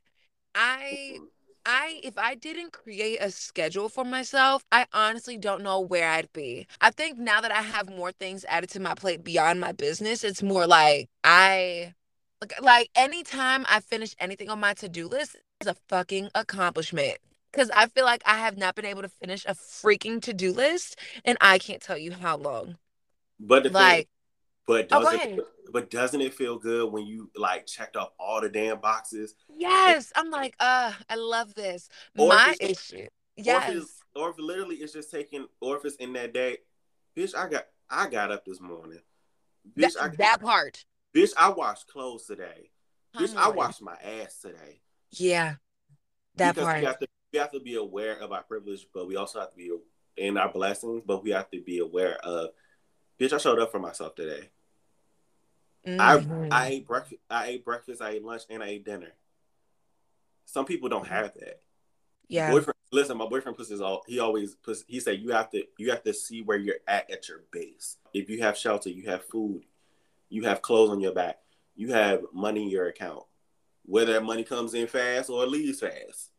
I. 0.56 1.19
I 1.65 2.01
if 2.03 2.17
I 2.17 2.36
didn't 2.36 2.73
create 2.73 3.19
a 3.21 3.32
schedule 3.32 3.88
for 3.88 4.03
myself, 4.03 4.65
I 4.71 4.86
honestly 4.91 5.38
don't 5.38 5.63
know 5.63 5.79
where 5.79 6.10
I'd 6.10 6.32
be. 6.34 6.67
I 6.82 6.91
think 6.91 7.17
now 7.17 7.39
that 7.39 7.51
I 7.53 7.62
have 7.62 7.89
more 7.89 8.12
things 8.12 8.43
added 8.49 8.69
to 8.71 8.82
my 8.82 8.95
plate 8.95 9.23
beyond 9.23 9.62
my 9.62 9.71
business, 9.71 10.25
it's 10.25 10.43
more 10.43 10.67
like 10.67 11.10
I 11.23 11.93
like, 12.41 12.53
like 12.62 12.89
anytime 12.95 13.65
I 13.69 13.79
finish 13.79 14.13
anything 14.19 14.49
on 14.49 14.60
my 14.60 14.73
to-do 14.73 15.08
list 15.08 15.38
is 15.62 15.67
a 15.67 15.75
fucking 15.88 16.29
accomplishment. 16.36 17.17
Cause 17.53 17.69
I 17.74 17.88
feel 17.88 18.03
like 18.05 18.24
I 18.26 18.39
have 18.39 18.57
not 18.57 18.76
been 18.76 18.86
able 18.86 19.03
to 19.03 19.09
finish 19.09 19.45
a 19.45 19.53
freaking 19.53 20.22
to-do 20.22 20.51
list 20.51 20.97
and 21.24 21.38
I 21.39 21.59
can't 21.59 21.82
tell 21.82 21.97
you 21.97 22.11
how 22.11 22.36
long. 22.36 22.78
but 23.39 23.63
the 23.63 23.70
Like, 23.70 24.09
But 24.66 24.88
Oh, 24.91 25.01
doesn't 25.01 25.16
ahead. 25.16 25.39
but 25.72 25.89
doesn't 25.89 26.22
it 26.22 26.34
feel 26.34 26.57
good 26.57 26.91
when 26.91 27.05
you 27.05 27.30
like 27.36 27.66
checked 27.66 27.95
off 27.95 28.11
all 28.20 28.41
the 28.41 28.49
damn 28.49 28.80
boxes? 28.80 29.36
yes, 29.49 30.11
I'm 30.16 30.30
like, 30.30 30.55
uh, 30.59 30.93
I 31.09 31.16
love 31.16 31.53
this. 31.55 31.89
My 32.16 32.55
issue. 32.59 32.97
Or 32.97 33.01
if 33.01 33.45
Yes. 33.45 33.76
it's 33.76 33.99
or 34.16 34.30
if 34.30 34.38
literally 34.39 34.76
it's 34.78 34.93
just 34.93 35.11
taking 35.11 35.47
or 35.59 35.78
if 35.78 35.86
it's 35.86 35.95
in 35.97 36.14
that 36.14 36.34
day, 36.34 36.57
bitch, 37.16 37.36
I 37.36 37.49
got 37.49 37.66
I 37.89 38.09
got 38.09 38.32
up 38.32 38.45
this 38.45 38.61
morning. 38.61 38.99
Bitch, 39.78 39.93
That, 39.95 40.03
I 40.03 40.07
that 40.18 40.41
part. 40.41 40.86
bitch, 41.16 41.32
I 41.38 41.49
washed 41.49 41.88
clothes 41.88 42.26
today. 42.26 42.70
Bitch, 43.18 43.36
I 43.36 43.49
washed 43.49 43.82
my 43.82 43.95
ass 43.95 44.39
today. 44.39 44.82
Yeah. 45.11 45.55
That 46.36 46.55
because 46.55 46.66
part. 46.68 46.80
we 46.80 46.86
have 46.86 46.99
to 46.99 47.07
we 47.32 47.39
have 47.39 47.51
to 47.51 47.59
be 47.59 47.76
aware 47.76 48.20
of 48.20 48.32
our 48.32 48.43
privilege, 48.43 48.88
but 48.93 49.07
we 49.07 49.16
also 49.16 49.39
have 49.39 49.51
to 49.51 49.57
be 49.57 49.72
in 50.18 50.38
our 50.38 50.51
blessings, 50.51 51.01
but 51.05 51.24
we 51.24 51.32
have 51.32 51.49
to 51.51 51.61
be 51.61 51.80
aware 51.80 52.18
of 52.24 52.49
bitch, 53.24 53.34
I 53.34 53.38
showed 53.38 53.59
up 53.59 53.71
for 53.71 53.80
myself 53.80 54.15
today. 54.15 54.49
Mhm. 55.86 55.99
I 56.51 56.63
I 56.63 56.67
ate 56.67 56.88
breakfast. 56.88 57.21
I 57.30 57.45
ate 57.47 57.65
breakfast. 57.65 58.01
I 58.01 58.11
ate 58.11 58.24
lunch, 58.24 58.43
and 58.49 58.63
I 58.63 58.67
ate 58.67 58.86
dinner. 58.86 59.13
Some 60.45 60.65
people 60.65 60.89
don't 60.89 61.07
have 61.07 61.34
that. 61.36 61.61
yeah. 62.28 62.49
Boyfriend, 62.51 62.76
listen, 62.91 63.17
my 63.17 63.28
boyfriend 63.28 63.57
puts 63.57 63.69
his 63.69 63.82
all. 63.82 64.03
He 64.07 64.19
always 64.19 64.55
puts. 64.55 64.84
He 64.88 64.99
said 64.99 65.19
you 65.19 65.32
have 65.32 65.49
to. 65.51 65.63
You 65.78 65.91
have 65.91 66.03
to 66.03 66.13
see 66.13 66.41
where 66.41 66.57
you're 66.57 66.80
at 66.88 67.09
at 67.09 67.28
your 67.30 67.43
base. 67.51 67.97
If 68.13 68.30
you 68.30 68.41
have 68.41 68.57
shelter, 68.57 68.89
you 68.89 69.09
have 69.09 69.26
food, 69.26 69.63
you 70.30 70.43
have 70.43 70.61
clothes 70.61 70.89
on 70.89 70.99
your 71.01 71.13
back, 71.13 71.39
you 71.76 71.93
have 71.93 72.26
money 72.34 72.63
in 72.63 72.69
your 72.69 72.88
account. 72.88 73.24
Whether 73.86 74.13
that 74.13 74.24
money 74.24 74.43
comes 74.43 74.74
in 74.74 74.88
fast 74.88 75.30
or 75.30 75.45
leaves 75.45 75.82
fast. 75.82 76.32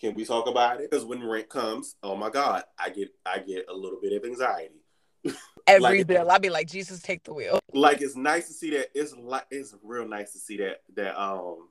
Can 0.00 0.14
we 0.14 0.24
talk 0.24 0.46
about 0.46 0.80
it? 0.80 0.90
Because 0.90 1.04
when 1.04 1.26
rent 1.26 1.48
comes, 1.48 1.96
oh 2.02 2.14
my 2.14 2.30
God, 2.30 2.62
I 2.78 2.90
get 2.90 3.12
I 3.26 3.38
get 3.38 3.66
a 3.68 3.74
little 3.74 3.98
bit 4.00 4.12
of 4.12 4.24
anxiety. 4.24 4.77
Every 5.66 5.80
like- 5.98 6.06
bill, 6.06 6.30
I'd 6.30 6.42
be 6.42 6.50
like, 6.50 6.66
Jesus, 6.68 7.00
take 7.02 7.24
the 7.24 7.34
wheel. 7.34 7.58
like 7.74 8.00
it's 8.00 8.16
nice 8.16 8.48
to 8.48 8.54
see 8.54 8.70
that 8.70 8.88
it's 8.94 9.14
like 9.16 9.46
it's 9.50 9.74
real 9.82 10.08
nice 10.08 10.32
to 10.32 10.38
see 10.38 10.56
that 10.58 10.80
that 10.94 11.20
um 11.20 11.68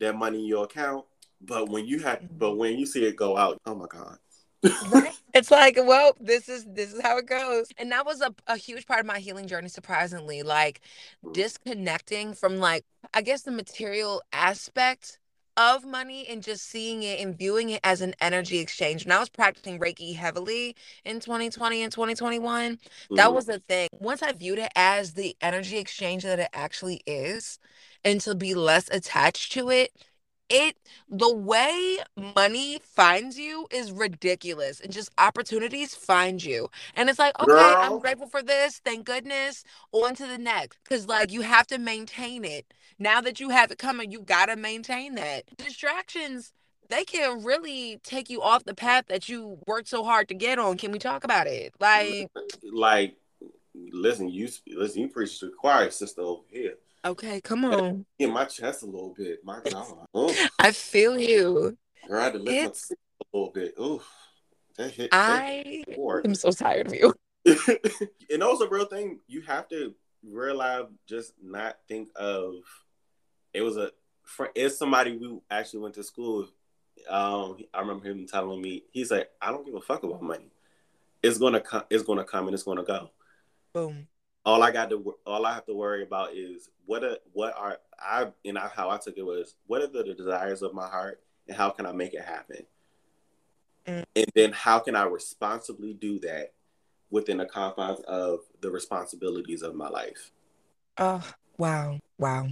that 0.00 0.16
money 0.16 0.40
in 0.40 0.44
your 0.46 0.64
account 0.64 1.04
but 1.40 1.68
when 1.68 1.86
you 1.86 2.00
have 2.00 2.20
but 2.36 2.56
when 2.56 2.76
you 2.76 2.84
see 2.86 3.04
it 3.04 3.14
go 3.14 3.36
out 3.36 3.58
oh 3.66 3.74
my 3.74 3.86
god 3.88 4.18
Right? 4.90 5.12
It's 5.34 5.50
like, 5.50 5.76
well, 5.76 6.16
this 6.20 6.48
is 6.48 6.64
this 6.64 6.92
is 6.94 7.02
how 7.02 7.18
it 7.18 7.26
goes. 7.26 7.66
And 7.76 7.90
that 7.90 8.06
was 8.06 8.20
a, 8.20 8.32
a 8.46 8.56
huge 8.56 8.86
part 8.86 9.00
of 9.00 9.06
my 9.06 9.18
healing 9.18 9.48
journey, 9.48 9.68
surprisingly. 9.68 10.44
Like 10.44 10.80
disconnecting 11.32 12.34
from 12.34 12.58
like, 12.58 12.84
I 13.12 13.20
guess 13.22 13.42
the 13.42 13.50
material 13.50 14.22
aspect 14.32 15.18
of 15.56 15.84
money 15.84 16.26
and 16.28 16.42
just 16.42 16.68
seeing 16.68 17.02
it 17.02 17.20
and 17.20 17.36
viewing 17.36 17.70
it 17.70 17.80
as 17.84 18.00
an 18.00 18.14
energy 18.20 18.58
exchange. 18.58 19.04
When 19.04 19.12
I 19.12 19.20
was 19.20 19.28
practicing 19.28 19.78
Reiki 19.78 20.16
heavily 20.16 20.76
in 21.04 21.20
2020 21.20 21.82
and 21.82 21.92
2021, 21.92 22.78
that 23.10 23.28
Mhm. 23.28 23.34
was 23.34 23.46
the 23.46 23.60
thing. 23.60 23.88
Once 23.92 24.22
I 24.22 24.32
viewed 24.32 24.58
it 24.58 24.72
as 24.74 25.14
the 25.14 25.36
energy 25.40 25.78
exchange 25.78 26.22
that 26.24 26.38
it 26.40 26.50
actually 26.52 27.02
is, 27.06 27.58
and 28.04 28.20
to 28.22 28.34
be 28.34 28.54
less 28.54 28.88
attached 28.90 29.52
to 29.52 29.70
it, 29.70 29.92
it 30.48 30.76
the 31.08 31.34
way 31.34 31.98
money 32.34 32.78
finds 32.82 33.38
you 33.38 33.66
is 33.70 33.90
ridiculous 33.92 34.80
and 34.80 34.92
just 34.92 35.10
opportunities 35.18 35.94
find 35.94 36.44
you 36.44 36.68
and 36.96 37.08
it's 37.08 37.18
like 37.18 37.38
okay 37.40 37.74
i'm 37.80 37.98
grateful 37.98 38.26
for 38.26 38.42
this 38.42 38.78
thank 38.84 39.06
goodness 39.06 39.64
on 39.92 40.14
to 40.14 40.26
the 40.26 40.38
next 40.38 40.78
because 40.84 41.06
like 41.06 41.32
you 41.32 41.40
have 41.42 41.66
to 41.68 41.78
maintain 41.78 42.44
it. 42.44 42.72
Now 42.98 43.20
that 43.20 43.40
you 43.40 43.50
have 43.50 43.70
it 43.70 43.78
coming 43.78 44.10
you 44.10 44.20
gotta 44.20 44.56
maintain 44.56 45.14
that. 45.16 45.44
Distractions 45.56 46.52
they 46.90 47.04
can 47.04 47.42
really 47.42 47.98
take 48.02 48.28
you 48.28 48.42
off 48.42 48.64
the 48.64 48.74
path 48.74 49.06
that 49.08 49.28
you 49.28 49.58
worked 49.66 49.88
so 49.88 50.04
hard 50.04 50.28
to 50.28 50.34
get 50.34 50.58
on 50.58 50.76
can 50.76 50.92
we 50.92 50.98
talk 50.98 51.24
about 51.24 51.46
it? 51.46 51.74
Like 51.80 52.30
like 52.72 53.16
listen 53.74 54.28
you 54.28 54.48
listen 54.68 55.02
you 55.02 55.08
preach 55.08 55.40
to 55.40 55.46
the 55.46 55.52
choir 55.52 55.90
sister 55.90 56.20
over 56.20 56.42
here 56.50 56.74
okay 57.04 57.40
come 57.40 57.64
on. 57.64 58.06
in 58.18 58.32
my 58.32 58.44
chest 58.44 58.82
a 58.82 58.86
little 58.86 59.14
bit 59.16 59.44
my 59.44 59.60
god. 59.70 60.06
Oh, 60.14 60.34
i 60.58 60.72
feel 60.72 61.18
you. 61.18 61.76
Girl, 62.08 62.20
I 62.20 62.24
had 62.24 62.32
to 62.34 62.38
lift 62.38 62.90
a 62.90 63.36
little 63.36 63.52
bit. 63.52 63.74
Oof. 63.78 64.06
that 64.76 64.90
hit 64.90 65.10
i 65.12 65.84
am 66.24 66.34
so 66.34 66.50
tired 66.50 66.86
of 66.88 66.94
you. 66.94 67.14
And 68.30 68.42
also 68.42 68.68
real 68.68 68.86
thing. 68.86 69.20
You 69.28 69.42
have 69.42 69.68
to 69.68 69.94
realize 70.26 70.86
just 71.06 71.34
not 71.42 71.76
think 71.86 72.08
of 72.16 72.54
it 73.52 73.60
was 73.60 73.76
a 73.76 73.90
fr- 74.24 74.46
it's 74.54 74.78
somebody 74.78 75.16
we 75.16 75.38
actually 75.50 75.80
went 75.80 75.94
to 75.96 76.02
school 76.02 76.38
with. 76.38 76.50
um 77.10 77.58
i 77.74 77.80
remember 77.80 78.08
him 78.08 78.26
telling 78.26 78.60
me 78.60 78.84
he's 78.90 79.10
like 79.10 79.28
i 79.42 79.50
don't 79.50 79.66
give 79.66 79.74
a 79.74 79.80
fuck 79.80 80.02
about 80.02 80.22
money. 80.22 80.50
It's 81.22 81.38
gonna 81.38 81.60
come 81.60 81.84
it's 81.90 82.02
gonna 82.02 82.24
come 82.24 82.46
and 82.46 82.54
it's 82.54 82.62
gonna 82.64 82.84
go. 82.84 83.10
Boom 83.72 84.08
all 84.44 84.62
i 84.62 84.70
got 84.70 84.90
to 84.90 85.14
all 85.26 85.46
i 85.46 85.54
have 85.54 85.66
to 85.66 85.74
worry 85.74 86.02
about 86.02 86.34
is 86.34 86.70
what 86.86 87.02
are 87.04 87.16
what 87.32 87.54
are 87.56 87.78
i 87.98 88.26
and 88.44 88.58
I, 88.58 88.68
how 88.68 88.90
i 88.90 88.98
took 88.98 89.16
it 89.16 89.24
was 89.24 89.56
what 89.66 89.82
are 89.82 89.86
the 89.86 90.02
desires 90.14 90.62
of 90.62 90.74
my 90.74 90.88
heart 90.88 91.20
and 91.48 91.56
how 91.56 91.70
can 91.70 91.86
i 91.86 91.92
make 91.92 92.14
it 92.14 92.24
happen 92.24 92.64
Mm. 93.86 94.04
and 94.16 94.26
then 94.34 94.52
how 94.52 94.78
can 94.78 94.96
i 94.96 95.02
responsibly 95.04 95.92
do 95.92 96.18
that 96.20 96.54
within 97.10 97.36
the 97.36 97.44
confines 97.44 98.00
of 98.08 98.40
the 98.62 98.70
responsibilities 98.70 99.60
of 99.62 99.74
my 99.74 99.88
life 99.88 100.30
Oh, 100.96 101.22
wow. 101.58 101.98
Wow. 102.18 102.46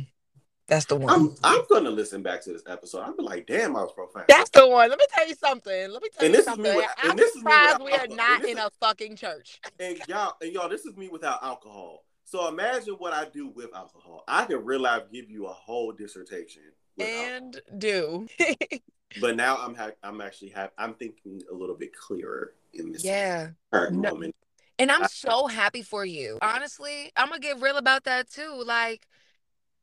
That's 0.69 0.87
the 0.87 0.97
one. 0.97 1.13
i'm 1.13 1.35
i'm 1.45 1.63
gonna 1.69 1.91
listen 1.91 2.23
back 2.23 2.43
to 2.45 2.53
this 2.53 2.63
episode 2.69 3.01
i'm 3.01 3.15
like 3.19 3.47
damn 3.47 3.77
i 3.77 3.81
was 3.83 3.93
profound 3.93 4.27
That's 4.29 4.49
the 4.51 4.67
one. 4.69 4.89
Let 4.91 4.99
me 4.99 5.05
tell 5.13 5.29
you 5.29 5.35
something. 5.35 5.91
Let 5.91 6.03
me 6.03 6.09
tell 6.17 6.25
And 6.27 6.33
you 6.35 6.39
this 6.39 6.39
is 6.41 6.45
something. 6.47 6.71
me 6.71 6.77
with- 6.77 6.87
I'm 7.03 7.11
and 7.11 7.19
this 7.19 7.31
is 7.31 7.37
me 7.37 7.41
surprised 7.41 7.83
we 7.83 7.93
are 7.93 8.07
not 8.09 8.45
in 8.45 8.59
is- 8.59 8.65
a 8.65 8.71
fucking 8.81 9.17
church. 9.17 9.61
and 9.81 9.99
y'all 10.09 10.35
and 10.41 10.53
y'all 10.53 10.69
this 10.69 10.85
is 10.87 10.97
me 10.97 11.09
without 11.09 11.43
alcohol 11.43 12.05
so 12.25 12.49
imagine 12.49 12.95
what 12.95 13.13
i 13.13 13.25
do 13.27 13.49
with 13.49 13.75
alcohol 13.75 14.25
i 14.29 14.45
can 14.45 14.65
real 14.65 14.81
life 14.81 15.03
give 15.13 15.29
you 15.29 15.47
a 15.47 15.53
whole 15.53 15.93
dissertation 15.93 16.63
with 16.97 17.09
alcohol. 17.09 17.35
And 17.37 17.61
do. 17.79 18.27
but 19.21 19.37
now 19.37 19.57
I'm 19.57 19.75
ha- 19.75 19.91
I'm 20.03 20.21
actually 20.21 20.51
ha- 20.51 20.71
I'm 20.79 20.95
thinking 20.95 21.43
a 21.51 21.55
little 21.55 21.75
bit 21.77 21.95
clearer 21.95 22.55
in 22.73 22.93
this 22.93 23.05
yeah. 23.05 23.49
current 23.73 23.97
No- 23.97 24.11
moment. 24.11 24.35
And 24.79 24.91
I'm 24.91 25.07
so 25.09 25.47
happy 25.47 25.83
for 25.83 26.05
you. 26.05 26.39
Honestly, 26.43 27.13
I'm 27.17 27.29
gonna 27.29 27.41
get 27.41 27.61
real 27.61 27.77
about 27.77 28.05
that 28.05 28.31
too. 28.31 28.63
Like 28.67 29.07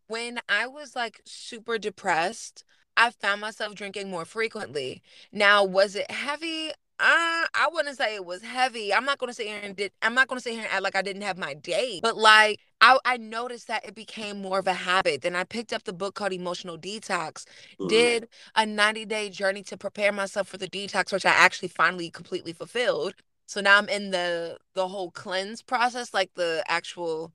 when 0.09 0.39
I 0.49 0.67
was 0.67 0.95
like 0.95 1.21
super 1.25 1.77
depressed, 1.77 2.63
I 2.97 3.11
found 3.11 3.41
myself 3.41 3.75
drinking 3.75 4.09
more 4.09 4.25
frequently. 4.25 5.01
Now, 5.31 5.63
was 5.63 5.95
it 5.95 6.09
heavy? 6.11 6.71
Uh, 7.01 7.45
I 7.53 7.69
wouldn't 7.71 7.95
say 7.97 8.15
it 8.15 8.25
was 8.25 8.41
heavy. 8.41 8.93
I'm 8.93 9.05
not 9.05 9.19
gonna 9.19 9.33
sit 9.33 9.47
here 9.47 9.59
and 9.63 9.75
did 9.75 9.93
I'm 10.01 10.13
not 10.15 10.27
gonna 10.27 10.41
sit 10.41 10.53
here 10.53 10.63
and 10.63 10.71
act 10.71 10.83
like 10.83 10.95
I 10.97 11.01
didn't 11.01 11.21
have 11.21 11.37
my 11.37 11.53
day. 11.53 11.99
But 12.03 12.17
like 12.17 12.59
I, 12.81 12.97
I 13.05 13.17
noticed 13.17 13.67
that 13.69 13.85
it 13.85 13.95
became 13.95 14.41
more 14.41 14.59
of 14.59 14.67
a 14.67 14.73
habit. 14.73 15.21
Then 15.21 15.35
I 15.35 15.45
picked 15.45 15.71
up 15.73 15.83
the 15.83 15.93
book 15.93 16.15
called 16.15 16.33
Emotional 16.33 16.77
Detox 16.77 17.45
Mhm. 17.79 17.87
did 17.87 18.27
a 18.55 18.65
90 18.65 19.05
day 19.05 19.29
journey 19.29 19.63
to 19.63 19.77
prepare 19.77 20.11
myself 20.11 20.47
for 20.49 20.57
the 20.57 20.67
detox 20.67 21.11
which 21.13 21.25
i 21.25 21.29
actually 21.31 21.67
finally 21.69 22.09
completely 22.09 22.53
fulfilled 22.53 23.13
so 23.45 23.61
now 23.61 23.77
i'm 23.77 23.89
in 23.89 24.11
the 24.11 24.57
the 24.73 24.87
whole 24.87 25.11
cleanse 25.11 25.61
process 25.61 26.13
like 26.13 26.31
the 26.35 26.63
actual 26.67 27.31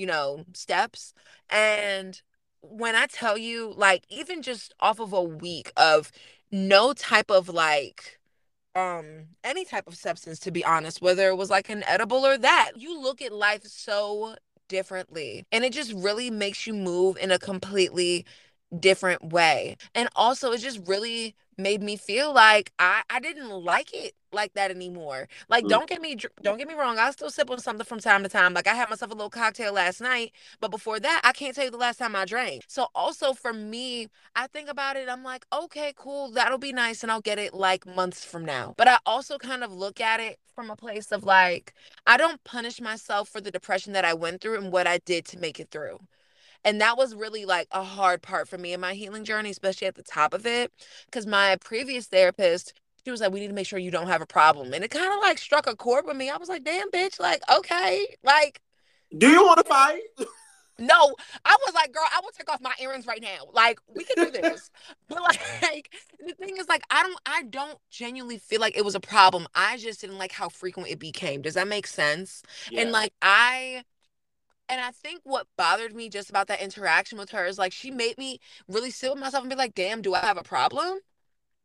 you 0.00 0.06
know 0.06 0.44
steps 0.54 1.12
and 1.50 2.22
when 2.62 2.96
i 2.96 3.06
tell 3.06 3.36
you 3.36 3.74
like 3.76 4.04
even 4.08 4.42
just 4.42 4.74
off 4.80 5.00
of 5.00 5.12
a 5.12 5.22
week 5.22 5.72
of 5.76 6.10
no 6.50 6.92
type 6.94 7.30
of 7.30 7.48
like 7.48 8.18
um 8.74 9.26
any 9.44 9.64
type 9.64 9.86
of 9.86 9.94
substance 9.94 10.38
to 10.38 10.50
be 10.50 10.64
honest 10.64 11.02
whether 11.02 11.28
it 11.28 11.36
was 11.36 11.50
like 11.50 11.68
an 11.68 11.84
edible 11.86 12.24
or 12.26 12.38
that 12.38 12.72
you 12.76 13.00
look 13.00 13.20
at 13.20 13.32
life 13.32 13.66
so 13.66 14.36
differently 14.68 15.44
and 15.52 15.64
it 15.64 15.72
just 15.72 15.92
really 15.92 16.30
makes 16.30 16.66
you 16.66 16.72
move 16.72 17.16
in 17.18 17.30
a 17.30 17.38
completely 17.38 18.24
different 18.78 19.32
way. 19.32 19.76
And 19.94 20.08
also 20.14 20.52
it 20.52 20.58
just 20.58 20.86
really 20.86 21.34
made 21.60 21.82
me 21.82 21.96
feel 21.96 22.32
like 22.34 22.72
I 22.78 23.02
I 23.10 23.20
didn't 23.20 23.50
like 23.50 23.92
it 23.94 24.14
like 24.32 24.52
that 24.54 24.70
anymore. 24.70 25.28
Like 25.48 25.66
Mm. 25.66 25.68
don't 25.68 25.88
get 25.88 26.00
me 26.00 26.16
don't 26.42 26.58
get 26.58 26.68
me 26.68 26.74
wrong, 26.74 26.98
I 26.98 27.10
still 27.12 27.30
sip 27.30 27.50
on 27.50 27.60
something 27.60 27.84
from 27.86 28.00
time 28.00 28.22
to 28.22 28.28
time. 28.28 28.54
Like 28.54 28.66
I 28.68 28.74
had 28.74 28.90
myself 28.90 29.10
a 29.10 29.14
little 29.14 29.30
cocktail 29.30 29.72
last 29.72 30.00
night, 30.00 30.32
but 30.60 30.70
before 30.70 31.00
that, 31.00 31.20
I 31.24 31.32
can't 31.32 31.54
tell 31.54 31.64
you 31.64 31.70
the 31.70 31.76
last 31.76 31.98
time 31.98 32.16
I 32.16 32.24
drank. 32.24 32.64
So 32.68 32.88
also 32.94 33.32
for 33.34 33.52
me, 33.52 34.08
I 34.36 34.46
think 34.48 34.68
about 34.68 34.96
it, 34.96 35.08
I'm 35.08 35.24
like, 35.24 35.46
okay, 35.52 35.92
cool, 35.96 36.30
that'll 36.30 36.58
be 36.58 36.72
nice 36.72 37.02
and 37.02 37.10
I'll 37.12 37.20
get 37.20 37.38
it 37.38 37.54
like 37.54 37.86
months 37.86 38.24
from 38.24 38.44
now. 38.44 38.74
But 38.76 38.88
I 38.88 38.98
also 39.06 39.38
kind 39.38 39.64
of 39.64 39.72
look 39.72 40.00
at 40.00 40.20
it 40.20 40.38
from 40.54 40.70
a 40.70 40.76
place 40.76 41.12
of 41.12 41.24
like 41.24 41.74
I 42.06 42.16
don't 42.16 42.42
punish 42.44 42.80
myself 42.80 43.28
for 43.28 43.40
the 43.40 43.50
depression 43.50 43.92
that 43.94 44.04
I 44.04 44.14
went 44.14 44.40
through 44.40 44.58
and 44.58 44.72
what 44.72 44.86
I 44.86 44.98
did 44.98 45.24
to 45.26 45.38
make 45.38 45.60
it 45.60 45.70
through. 45.70 45.98
And 46.64 46.80
that 46.80 46.96
was 46.98 47.14
really 47.14 47.44
like 47.44 47.68
a 47.70 47.82
hard 47.82 48.22
part 48.22 48.48
for 48.48 48.58
me 48.58 48.72
in 48.72 48.80
my 48.80 48.94
healing 48.94 49.24
journey, 49.24 49.50
especially 49.50 49.86
at 49.86 49.94
the 49.94 50.02
top 50.02 50.34
of 50.34 50.46
it. 50.46 50.72
Because 51.06 51.26
my 51.26 51.56
previous 51.56 52.06
therapist, 52.06 52.74
she 53.04 53.10
was 53.10 53.20
like, 53.20 53.32
we 53.32 53.40
need 53.40 53.48
to 53.48 53.54
make 53.54 53.66
sure 53.66 53.78
you 53.78 53.90
don't 53.90 54.08
have 54.08 54.22
a 54.22 54.26
problem. 54.26 54.72
And 54.74 54.84
it 54.84 54.90
kind 54.90 55.12
of 55.12 55.20
like 55.20 55.38
struck 55.38 55.66
a 55.66 55.76
chord 55.76 56.04
with 56.06 56.16
me. 56.16 56.30
I 56.30 56.36
was 56.36 56.48
like, 56.48 56.64
damn, 56.64 56.90
bitch, 56.90 57.18
like, 57.20 57.42
okay. 57.54 58.06
Like, 58.22 58.60
Do 59.16 59.28
you 59.28 59.42
want 59.44 59.58
to 59.58 59.64
fight? 59.64 60.02
no, 60.78 61.14
I 61.44 61.56
was 61.66 61.74
like, 61.74 61.92
girl, 61.92 62.04
I 62.14 62.20
will 62.22 62.30
take 62.30 62.50
off 62.50 62.60
my 62.62 62.72
earrings 62.80 63.06
right 63.06 63.20
now. 63.20 63.38
Like, 63.52 63.78
we 63.94 64.04
can 64.04 64.16
do 64.18 64.30
this. 64.30 64.70
but 65.08 65.20
like, 65.22 65.94
the 66.18 66.34
thing 66.34 66.56
is, 66.58 66.68
like, 66.68 66.82
I 66.90 67.02
don't, 67.02 67.20
I 67.26 67.42
don't 67.44 67.78
genuinely 67.90 68.38
feel 68.38 68.60
like 68.60 68.76
it 68.76 68.84
was 68.84 68.94
a 68.94 69.00
problem. 69.00 69.46
I 69.54 69.76
just 69.76 70.00
didn't 70.00 70.18
like 70.18 70.32
how 70.32 70.48
frequent 70.48 70.88
it 70.90 70.98
became. 70.98 71.42
Does 71.42 71.54
that 71.54 71.68
make 71.68 71.86
sense? 71.86 72.42
And 72.74 72.92
like 72.92 73.12
I 73.22 73.84
and 74.70 74.80
I 74.80 74.90
think 74.92 75.20
what 75.24 75.46
bothered 75.58 75.94
me 75.94 76.08
just 76.08 76.30
about 76.30 76.46
that 76.48 76.60
interaction 76.62 77.18
with 77.18 77.30
her 77.30 77.44
is 77.44 77.58
like 77.58 77.72
she 77.72 77.90
made 77.90 78.16
me 78.18 78.38
really 78.68 78.90
sit 78.90 79.10
with 79.10 79.20
myself 79.20 79.42
and 79.42 79.50
be 79.50 79.56
like, 79.56 79.74
damn, 79.74 80.00
do 80.02 80.14
I 80.14 80.20
have 80.20 80.38
a 80.38 80.42
problem? 80.42 80.98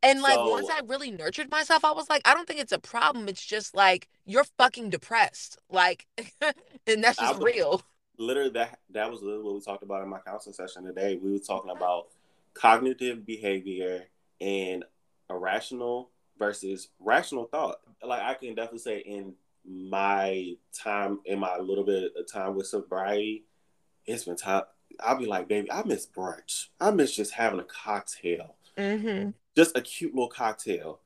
And 0.02 0.20
like 0.20 0.34
So- 0.34 0.50
once 0.50 0.68
I 0.70 0.80
really 0.86 1.10
nurtured 1.10 1.50
myself, 1.50 1.84
I 1.84 1.92
was 1.92 2.08
like, 2.10 2.22
I 2.24 2.34
don't 2.34 2.46
think 2.46 2.60
it's 2.60 2.72
a 2.72 2.78
problem. 2.78 3.28
It's 3.28 3.44
just 3.44 3.74
like 3.74 4.08
you're 4.26 4.44
fucking 4.58 4.90
depressed. 4.90 5.58
Like 5.70 6.06
and 6.86 7.02
that's 7.02 7.18
just 7.18 7.38
was- 7.38 7.44
real. 7.54 7.82
literally 8.18 8.50
that 8.50 8.78
that 8.90 9.10
was 9.10 9.22
literally 9.22 9.44
what 9.44 9.54
we 9.54 9.60
talked 9.60 9.82
about 9.82 10.02
in 10.02 10.08
my 10.08 10.18
counseling 10.20 10.54
session 10.54 10.84
today. 10.84 11.18
We 11.22 11.32
were 11.32 11.38
talking 11.38 11.70
about 11.70 12.08
cognitive 12.54 13.24
behavior 13.26 14.04
and 14.40 14.84
irrational 15.30 16.10
versus 16.38 16.88
rational 17.00 17.46
thought. 17.46 17.76
Like 18.02 18.22
I 18.22 18.34
can 18.34 18.54
definitely 18.54 18.78
say 18.80 18.98
in 18.98 19.34
my 19.68 20.54
time 20.72 21.20
in 21.24 21.38
my 21.38 21.58
little 21.58 21.84
bit 21.84 22.12
of 22.16 22.30
time 22.30 22.54
with 22.54 22.66
sobriety, 22.66 23.44
it's 24.06 24.24
been 24.24 24.36
time. 24.36 24.62
I'll 25.00 25.16
be 25.18 25.26
like, 25.26 25.48
baby, 25.48 25.70
I 25.70 25.82
miss 25.84 26.06
brunch. 26.06 26.66
I 26.80 26.90
miss 26.90 27.14
just 27.14 27.32
having 27.32 27.60
a 27.60 27.64
cocktail, 27.64 28.54
Mm-hmm. 28.78 29.30
just 29.56 29.76
a 29.76 29.80
cute 29.80 30.14
little 30.14 30.28
cocktail. 30.28 31.00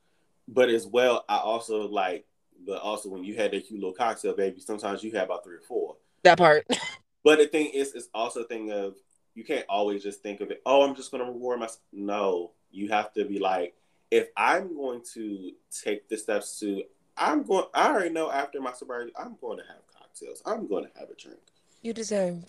But 0.49 0.69
as 0.69 0.87
well, 0.87 1.25
I 1.29 1.39
also 1.39 1.89
like, 1.89 2.27
but 2.67 2.81
also 2.83 3.09
when 3.09 3.25
you 3.25 3.37
had 3.37 3.53
that 3.53 3.67
cute 3.67 3.81
little 3.81 3.95
cocktail, 3.95 4.35
baby, 4.35 4.61
sometimes 4.61 5.03
you 5.03 5.13
have 5.13 5.25
about 5.25 5.45
three 5.45 5.57
or 5.57 5.61
four. 5.61 5.97
That 6.23 6.39
part. 6.39 6.67
But 7.23 7.39
the 7.39 7.47
thing 7.49 7.67
is, 7.75 7.93
it's 7.93 8.09
also 8.15 8.41
a 8.41 8.47
thing 8.47 8.73
of 8.73 8.95
you 9.35 9.45
can't 9.45 9.67
always 9.69 10.03
just 10.03 10.23
think 10.23 10.41
of 10.41 10.51
it. 10.51 10.63
Oh, 10.65 10.81
I'm 10.83 10.95
just 10.95 11.11
going 11.11 11.23
to 11.23 11.31
reward 11.31 11.61
myself. 11.61 11.81
No, 11.93 12.53
you 12.71 12.89
have 12.89 13.13
to 13.13 13.27
be 13.27 13.39
like, 13.39 13.75
if 14.11 14.29
I'm 14.39 14.75
going 14.75 15.03
to 15.13 15.53
take 15.85 16.09
the 16.09 16.17
steps 16.17 16.59
to, 16.61 16.83
I'm 17.17 17.43
going. 17.43 17.67
I 17.75 17.91
already 17.91 18.11
know 18.11 18.31
after 18.31 18.61
my 18.61 18.73
sobriety, 18.73 19.13
I'm 19.19 19.37
going 19.41 19.59
to 19.59 19.65
have 19.65 19.87
cocktails. 19.97 20.43
I'm 20.47 20.67
going 20.67 20.85
to 20.85 20.91
have 20.99 21.11
a 21.11 21.15
drink. 21.15 21.41
You 21.83 21.93
deserve. 21.93 22.45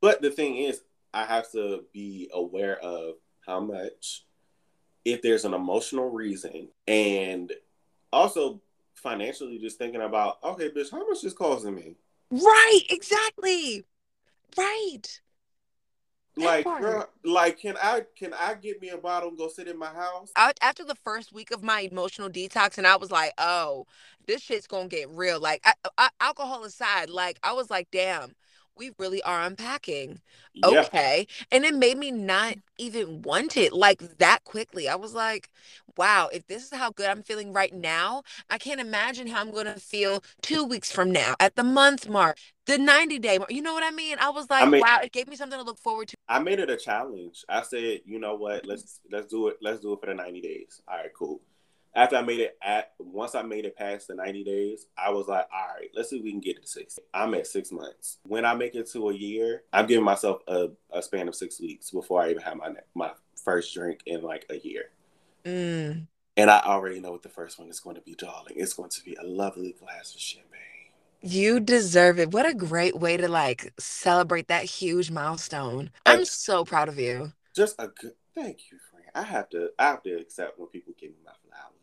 But 0.00 0.22
the 0.22 0.30
thing 0.30 0.56
is, 0.56 0.82
I 1.14 1.24
have 1.24 1.50
to 1.52 1.84
be 1.92 2.30
aware 2.32 2.78
of 2.78 3.14
how 3.46 3.60
much, 3.60 4.24
if 5.04 5.22
there's 5.22 5.44
an 5.44 5.54
emotional 5.54 6.10
reason, 6.10 6.68
and 6.86 7.52
also 8.12 8.60
financially, 8.94 9.58
just 9.58 9.78
thinking 9.78 10.02
about, 10.02 10.38
okay, 10.42 10.70
bitch, 10.70 10.90
how 10.90 11.06
much 11.08 11.24
is 11.24 11.34
costing 11.34 11.74
me? 11.74 11.96
Right. 12.30 12.82
Exactly. 12.90 13.84
Right. 14.56 15.20
That 16.36 16.64
Like, 16.64 16.64
girl, 16.64 17.08
like, 17.24 17.60
can 17.60 17.76
I 17.82 18.02
can 18.16 18.32
I 18.34 18.54
get 18.54 18.80
me 18.80 18.88
a 18.88 18.98
bottle 18.98 19.28
and 19.28 19.38
go 19.38 19.48
sit 19.48 19.68
in 19.68 19.78
my 19.78 19.92
house? 19.92 20.30
I, 20.36 20.52
after 20.62 20.84
the 20.84 20.94
first 20.94 21.32
week 21.32 21.50
of 21.50 21.62
my 21.62 21.80
emotional 21.80 22.30
detox, 22.30 22.78
and 22.78 22.86
I 22.86 22.96
was 22.96 23.10
like, 23.10 23.32
oh, 23.38 23.86
this 24.26 24.42
shit's 24.42 24.66
gonna 24.66 24.88
get 24.88 25.10
real. 25.10 25.40
Like, 25.40 25.60
I, 25.64 25.74
I, 25.98 26.08
alcohol 26.20 26.64
aside, 26.64 27.10
like, 27.10 27.38
I 27.42 27.52
was 27.52 27.70
like, 27.70 27.88
damn, 27.90 28.32
we 28.76 28.92
really 28.98 29.22
are 29.22 29.42
unpacking. 29.42 30.20
Yeah, 30.54 30.80
Okay. 30.80 31.26
And 31.50 31.64
it 31.64 31.74
made 31.74 31.98
me 31.98 32.10
not 32.10 32.56
even 32.78 33.22
want 33.22 33.56
it 33.56 33.72
like 33.72 34.18
that 34.18 34.44
quickly. 34.44 34.88
I 34.88 34.96
was 34.96 35.14
like, 35.14 35.48
wow, 35.96 36.28
if 36.32 36.46
this 36.46 36.64
is 36.64 36.78
how 36.78 36.90
good 36.90 37.08
I'm 37.08 37.22
feeling 37.22 37.52
right 37.52 37.72
now, 37.72 38.22
I 38.50 38.58
can't 38.58 38.80
imagine 38.80 39.26
how 39.26 39.40
I'm 39.40 39.50
going 39.50 39.66
to 39.66 39.74
feel 39.74 40.22
two 40.40 40.64
weeks 40.64 40.90
from 40.90 41.10
now 41.10 41.34
at 41.40 41.56
the 41.56 41.64
month 41.64 42.08
mark, 42.08 42.38
the 42.66 42.78
90 42.78 43.18
day 43.18 43.38
mark. 43.38 43.50
You 43.52 43.62
know 43.62 43.74
what 43.74 43.84
I 43.84 43.90
mean? 43.90 44.16
I 44.20 44.30
was 44.30 44.48
like, 44.50 44.62
I 44.64 44.66
mean- 44.68 44.80
wow, 44.80 45.00
it 45.02 45.12
gave 45.12 45.28
me 45.28 45.36
something 45.36 45.58
to 45.58 45.64
look 45.64 45.78
forward 45.78 46.08
to. 46.08 46.16
I 46.28 46.38
made 46.38 46.58
it 46.60 46.70
a 46.70 46.76
challenge. 46.76 47.44
I 47.48 47.62
said, 47.62 48.00
you 48.04 48.18
know 48.18 48.34
what? 48.34 48.66
Let's 48.66 49.00
let's 49.10 49.26
do 49.26 49.48
it. 49.48 49.56
Let's 49.60 49.80
do 49.80 49.92
it 49.92 50.00
for 50.00 50.06
the 50.06 50.14
ninety 50.14 50.40
days. 50.40 50.80
All 50.88 50.96
right, 50.96 51.10
cool. 51.16 51.40
After 51.94 52.16
I 52.16 52.22
made 52.22 52.40
it 52.40 52.56
at 52.62 52.92
once 52.98 53.34
I 53.34 53.42
made 53.42 53.66
it 53.66 53.76
past 53.76 54.08
the 54.08 54.14
ninety 54.14 54.44
days, 54.44 54.86
I 54.96 55.10
was 55.10 55.28
like, 55.28 55.46
all 55.52 55.76
right, 55.78 55.90
let's 55.94 56.10
see 56.10 56.18
if 56.18 56.24
we 56.24 56.30
can 56.30 56.40
get 56.40 56.56
it 56.56 56.62
to 56.62 56.68
six. 56.68 56.98
I'm 57.12 57.34
at 57.34 57.46
six 57.46 57.70
months. 57.70 58.18
When 58.22 58.44
I 58.44 58.54
make 58.54 58.74
it 58.74 58.90
to 58.92 59.10
a 59.10 59.14
year, 59.14 59.64
I'm 59.72 59.86
giving 59.86 60.04
myself 60.04 60.40
a, 60.48 60.68
a 60.90 61.02
span 61.02 61.28
of 61.28 61.34
six 61.34 61.60
weeks 61.60 61.90
before 61.90 62.22
I 62.22 62.30
even 62.30 62.42
have 62.42 62.56
my 62.56 62.70
my 62.94 63.10
first 63.44 63.74
drink 63.74 64.00
in 64.06 64.22
like 64.22 64.46
a 64.48 64.58
year. 64.58 64.84
Mm. 65.44 66.06
And 66.36 66.50
I 66.50 66.60
already 66.60 66.98
know 66.98 67.12
what 67.12 67.22
the 67.22 67.28
first 67.28 67.58
one 67.58 67.68
is 67.68 67.80
going 67.80 67.96
to 67.96 68.02
be, 68.02 68.14
darling. 68.14 68.54
It's 68.56 68.72
going 68.72 68.88
to 68.90 69.04
be 69.04 69.14
a 69.16 69.26
lovely 69.26 69.76
glass 69.78 70.14
of 70.14 70.20
champagne. 70.20 70.48
You 71.20 71.60
deserve 71.60 72.18
it. 72.18 72.32
What 72.32 72.48
a 72.48 72.54
great 72.54 72.96
way 72.96 73.16
to 73.16 73.28
like 73.28 73.72
celebrate 73.78 74.48
that 74.48 74.64
huge 74.64 75.10
milestone. 75.10 75.90
I'm 76.06 76.24
so 76.24 76.64
proud 76.64 76.88
of 76.88 76.98
you. 76.98 77.32
Just 77.54 77.76
a 77.78 77.88
good 77.88 78.14
thank 78.34 78.70
you, 78.70 78.78
friend. 78.90 79.06
I 79.14 79.22
have 79.22 79.50
to 79.50 79.70
I 79.78 79.84
have 79.84 80.02
to 80.04 80.14
accept 80.14 80.58
when 80.58 80.68
people 80.68 80.94
give 80.98 81.10
me 81.10 81.16
my 81.24 81.32
flowers. 81.46 81.81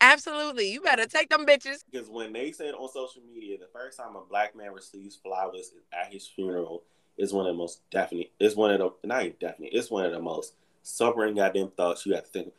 Absolutely. 0.00 0.70
You 0.70 0.80
better 0.80 1.06
take 1.06 1.28
them 1.28 1.44
bitches. 1.46 1.78
Because 1.90 2.08
when 2.08 2.32
they 2.32 2.52
said 2.52 2.74
on 2.74 2.88
social 2.88 3.22
media, 3.22 3.58
the 3.58 3.68
first 3.72 3.98
time 3.98 4.16
a 4.16 4.20
black 4.20 4.56
man 4.56 4.72
receives 4.72 5.16
flowers 5.16 5.72
at 5.92 6.12
his 6.12 6.26
funeral 6.26 6.84
is 7.16 7.32
one 7.32 7.46
of 7.46 7.52
the 7.52 7.58
most 7.58 7.80
definite. 7.90 8.30
It's 8.38 8.54
one 8.54 8.70
of 8.70 8.78
the 8.78 9.06
not 9.06 9.24
even 9.24 9.36
definite. 9.40 9.70
It's 9.72 9.90
one 9.90 10.06
of 10.06 10.12
the 10.12 10.20
most 10.20 10.54
sobering 10.82 11.34
goddamn 11.34 11.72
thoughts 11.76 12.06
you 12.06 12.14
have 12.14 12.24
to 12.24 12.30
think. 12.30 12.52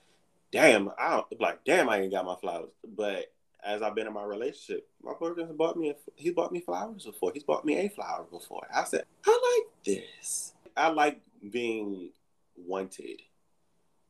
Damn, 0.52 0.92
I 0.98 1.12
don't 1.12 1.42
like. 1.42 1.64
Damn, 1.64 1.90
I 1.90 2.02
ain't 2.02 2.12
got 2.12 2.26
my 2.26 2.36
flowers. 2.36 2.72
But 2.96 3.32
as 3.64 3.82
I've 3.82 3.96
been 3.96 4.08
in 4.08 4.14
my 4.14 4.24
relationship, 4.24 4.88
my 5.02 5.14
boyfriend 5.14 5.48
has 5.48 5.58
bought 5.58 5.78
me. 5.78 5.92
A, 5.92 5.96
he 6.16 6.32
bought 6.32 6.52
me 6.52 6.60
flowers 6.60 7.06
before. 7.06 7.32
He's 7.34 7.44
bought 7.44 7.66
me 7.66 7.78
a 7.78 7.90
flower 7.90 8.26
before. 8.30 8.68
I 8.74 8.84
said, 8.84 9.06
I 9.26 9.64
like 9.66 9.86
this. 9.86 10.54
I 10.76 10.90
like 10.90 11.22
being 11.50 12.10
wanted. 12.58 13.22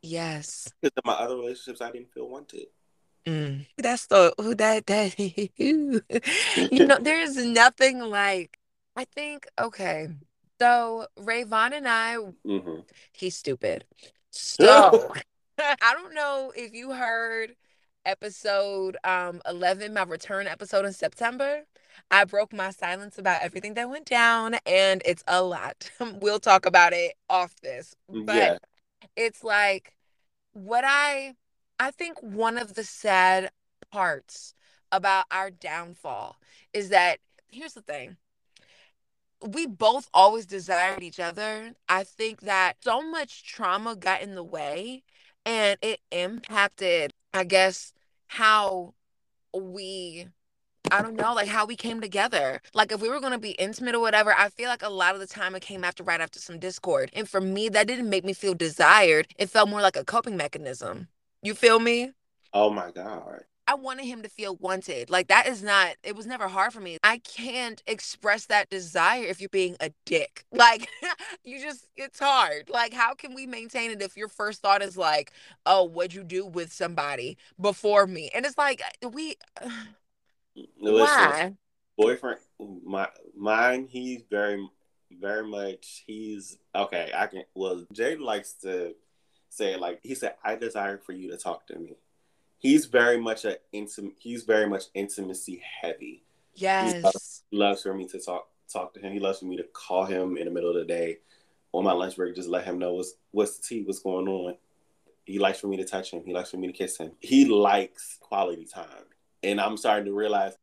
Yes. 0.01 0.71
Because 0.81 0.95
in 0.95 1.01
my 1.05 1.13
other 1.13 1.35
relationships, 1.35 1.81
I 1.81 1.91
didn't 1.91 2.13
feel 2.13 2.29
wanted. 2.29 2.67
Mm. 3.29 3.67
That's 3.77 4.07
the 4.07 4.33
who 4.37 4.55
that 4.55 4.87
that 4.87 5.19
you 5.57 6.01
know 6.85 6.97
there 6.99 7.21
is 7.21 7.37
nothing 7.37 7.99
like 7.99 8.57
I 8.95 9.05
think 9.05 9.47
okay 9.59 10.09
so 10.59 11.07
Rayvon 11.19 11.73
and 11.73 11.87
I 11.87 12.15
hmm 12.45 12.79
he's 13.13 13.35
stupid 13.35 13.85
so 14.31 15.13
I 15.59 15.93
don't 15.93 16.13
know 16.15 16.51
if 16.55 16.73
you 16.73 16.91
heard 16.93 17.55
episode 18.05 18.97
um 19.03 19.41
11 19.47 19.93
my 19.93 20.03
return 20.03 20.47
episode 20.47 20.85
in 20.85 20.93
September 20.93 21.63
I 22.11 22.25
broke 22.25 22.53
my 22.53 22.71
silence 22.71 23.17
about 23.19 23.41
everything 23.43 23.75
that 23.75 23.89
went 23.89 24.05
down 24.05 24.55
and 24.65 25.01
it's 25.05 25.23
a 25.27 25.43
lot 25.43 25.91
we'll 26.21 26.39
talk 26.39 26.65
about 26.65 26.93
it 26.93 27.13
off 27.29 27.55
this 27.61 27.95
but 28.09 28.25
Yeah. 28.35 28.57
it's 29.15 29.43
like 29.43 29.93
what 30.53 30.83
I 30.85 31.35
I 31.79 31.91
think 31.91 32.21
one 32.21 32.57
of 32.57 32.73
the 32.75 32.83
sad 32.83 33.51
parts 33.89 34.53
about 34.91 35.25
our 35.31 35.49
downfall 35.49 36.35
is 36.73 36.89
that 36.89 37.19
here's 37.47 37.73
the 37.73 37.81
thing. 37.81 38.17
We 39.41 39.65
both 39.65 40.09
always 40.13 40.45
desired 40.45 41.01
each 41.01 41.19
other. 41.19 41.71
I 41.87 42.03
think 42.03 42.41
that 42.41 42.73
so 42.83 43.01
much 43.01 43.45
trauma 43.45 43.95
got 43.95 44.21
in 44.21 44.35
the 44.35 44.43
way 44.43 45.03
and 45.45 45.77
it 45.81 46.01
impacted, 46.11 47.13
I 47.33 47.45
guess, 47.45 47.93
how 48.27 48.93
we 49.53 50.27
I 50.91 51.01
don't 51.03 51.15
know, 51.15 51.33
like 51.33 51.47
how 51.47 51.65
we 51.65 51.75
came 51.75 52.01
together. 52.01 52.61
Like 52.73 52.91
if 52.91 53.01
we 53.01 53.09
were 53.09 53.19
gonna 53.19 53.39
be 53.39 53.51
intimate 53.51 53.95
or 53.95 54.01
whatever, 54.01 54.33
I 54.37 54.49
feel 54.49 54.69
like 54.69 54.83
a 54.83 54.89
lot 54.89 55.13
of 55.13 55.21
the 55.21 55.27
time 55.27 55.55
it 55.55 55.61
came 55.61 55.83
after 55.83 56.03
right 56.03 56.19
after 56.19 56.39
some 56.39 56.59
discord. 56.59 57.11
And 57.13 57.29
for 57.29 57.39
me, 57.39 57.69
that 57.69 57.87
didn't 57.87 58.09
make 58.09 58.25
me 58.25 58.33
feel 58.33 58.55
desired. 58.55 59.27
It 59.37 59.49
felt 59.49 59.69
more 59.69 59.81
like 59.81 59.95
a 59.95 60.03
coping 60.03 60.35
mechanism. 60.35 61.07
You 61.41 61.53
feel 61.53 61.79
me? 61.79 62.11
Oh 62.53 62.69
my 62.69 62.91
god. 62.91 63.43
I 63.67 63.75
wanted 63.75 64.05
him 64.05 64.23
to 64.23 64.29
feel 64.29 64.55
wanted. 64.55 65.11
Like 65.11 65.27
that 65.27 65.47
is 65.47 65.61
not, 65.61 65.95
it 66.03 66.15
was 66.15 66.25
never 66.25 66.47
hard 66.47 66.73
for 66.73 66.79
me. 66.79 66.97
I 67.03 67.19
can't 67.19 67.81
express 67.85 68.47
that 68.47 68.69
desire 68.71 69.23
if 69.25 69.39
you're 69.39 69.49
being 69.49 69.77
a 69.79 69.91
dick. 70.05 70.43
Like 70.51 70.89
you 71.43 71.61
just, 71.61 71.87
it's 71.95 72.19
hard. 72.19 72.69
Like 72.69 72.93
how 72.93 73.13
can 73.13 73.35
we 73.35 73.45
maintain 73.45 73.91
it 73.91 74.01
if 74.01 74.17
your 74.17 74.27
first 74.27 74.61
thought 74.61 74.81
is 74.81 74.97
like, 74.97 75.31
oh, 75.65 75.83
what'd 75.83 76.13
you 76.13 76.23
do 76.23 76.45
with 76.45 76.73
somebody 76.73 77.37
before 77.61 78.07
me? 78.07 78.31
And 78.33 78.45
it's 78.45 78.57
like, 78.57 78.81
uh, 79.03 79.09
we, 79.09 79.35
Listen, 80.81 81.29
why? 81.29 81.53
boyfriend 81.99 82.39
my 82.85 83.07
mine 83.35 83.85
he's 83.89 84.21
very 84.29 84.65
very 85.19 85.45
much 85.45 86.03
he's 86.07 86.57
okay 86.73 87.11
i 87.13 87.27
can 87.27 87.43
well 87.53 87.85
jay 87.91 88.15
likes 88.15 88.53
to 88.53 88.95
say 89.59 89.73
it 89.73 89.79
like 89.79 89.99
he 90.01 90.15
said 90.15 90.35
i 90.43 90.55
desire 90.55 90.97
for 90.97 91.11
you 91.11 91.29
to 91.29 91.37
talk 91.37 91.67
to 91.67 91.77
me. 91.77 91.95
He's 92.57 92.87
very 92.87 93.19
much 93.19 93.45
a 93.45 93.57
intimate 93.71 94.15
he's 94.19 94.43
very 94.43 94.67
much 94.67 94.85
intimacy 94.93 95.61
heavy. 95.81 96.23
Yes. 96.55 97.43
he 97.49 97.57
loves 97.57 97.83
for 97.83 97.93
me 97.93 98.05
to 98.07 98.19
talk 98.19 98.47
talk 98.71 98.93
to 98.93 98.99
him. 98.99 99.13
He 99.13 99.19
loves 99.19 99.39
for 99.39 99.45
me 99.45 99.57
to 99.57 99.63
call 99.63 100.05
him 100.05 100.37
in 100.37 100.45
the 100.45 100.51
middle 100.51 100.69
of 100.69 100.75
the 100.75 100.85
day 100.85 101.19
on 101.71 101.83
my 101.83 101.93
lunch 101.93 102.15
break 102.15 102.35
just 102.35 102.49
let 102.49 102.65
him 102.65 102.79
know 102.79 102.93
what's 102.93 103.13
what's 103.31 103.57
the 103.57 103.63
tea 103.63 103.83
what's 103.83 103.99
going 103.99 104.27
on. 104.27 104.55
He 105.25 105.39
likes 105.39 105.59
for 105.59 105.67
me 105.67 105.77
to 105.77 105.85
touch 105.85 106.11
him. 106.11 106.23
He 106.25 106.33
likes 106.33 106.51
for 106.51 106.57
me 106.57 106.67
to 106.67 106.73
kiss 106.73 106.97
him. 106.97 107.11
He 107.19 107.45
likes 107.45 108.17
quality 108.19 108.65
time. 108.65 109.05
And 109.41 109.61
i'm 109.61 109.77
starting 109.77 110.05
to 110.05 110.13
realize 110.13 110.53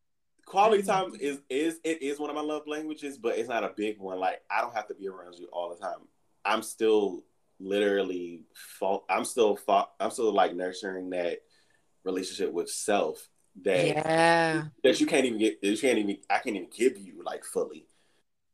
quality 0.45 0.83
mm. 0.83 0.87
time 0.87 1.13
is 1.19 1.41
is 1.49 1.81
it 1.83 2.03
is 2.03 2.19
one 2.19 2.29
of 2.29 2.37
my 2.37 2.43
love 2.43 2.67
languages, 2.67 3.17
but 3.17 3.39
it's 3.39 3.49
not 3.49 3.65
a 3.65 3.73
big 3.75 3.99
one. 3.99 4.19
Like 4.19 4.43
I 4.51 4.61
don't 4.61 4.75
have 4.75 4.89
to 4.89 4.95
be 4.95 5.09
around 5.09 5.37
you 5.39 5.49
all 5.53 5.71
the 5.71 5.77
time. 5.77 6.09
I'm 6.45 6.63
still 6.63 7.23
literally 7.59 8.45
fault. 8.55 9.05
I'm 9.09 9.25
still 9.25 9.57
fa- 9.57 9.89
I'm 10.01 10.11
still 10.11 10.33
like 10.33 10.55
nurturing 10.55 11.11
that 11.11 11.39
relationship 12.05 12.53
with 12.53 12.71
self 12.71 13.29
that 13.63 13.87
Yeah. 13.87 14.65
that 14.85 15.01
you 15.01 15.07
can't 15.07 15.27
even 15.27 15.39
get. 15.39 15.59
You 15.63 15.77
can't 15.77 15.99
even. 15.99 16.19
I 16.31 16.39
can't 16.39 16.57
even 16.57 16.69
give 16.77 16.99
you 16.99 17.23
like 17.25 17.45
fully. 17.45 17.87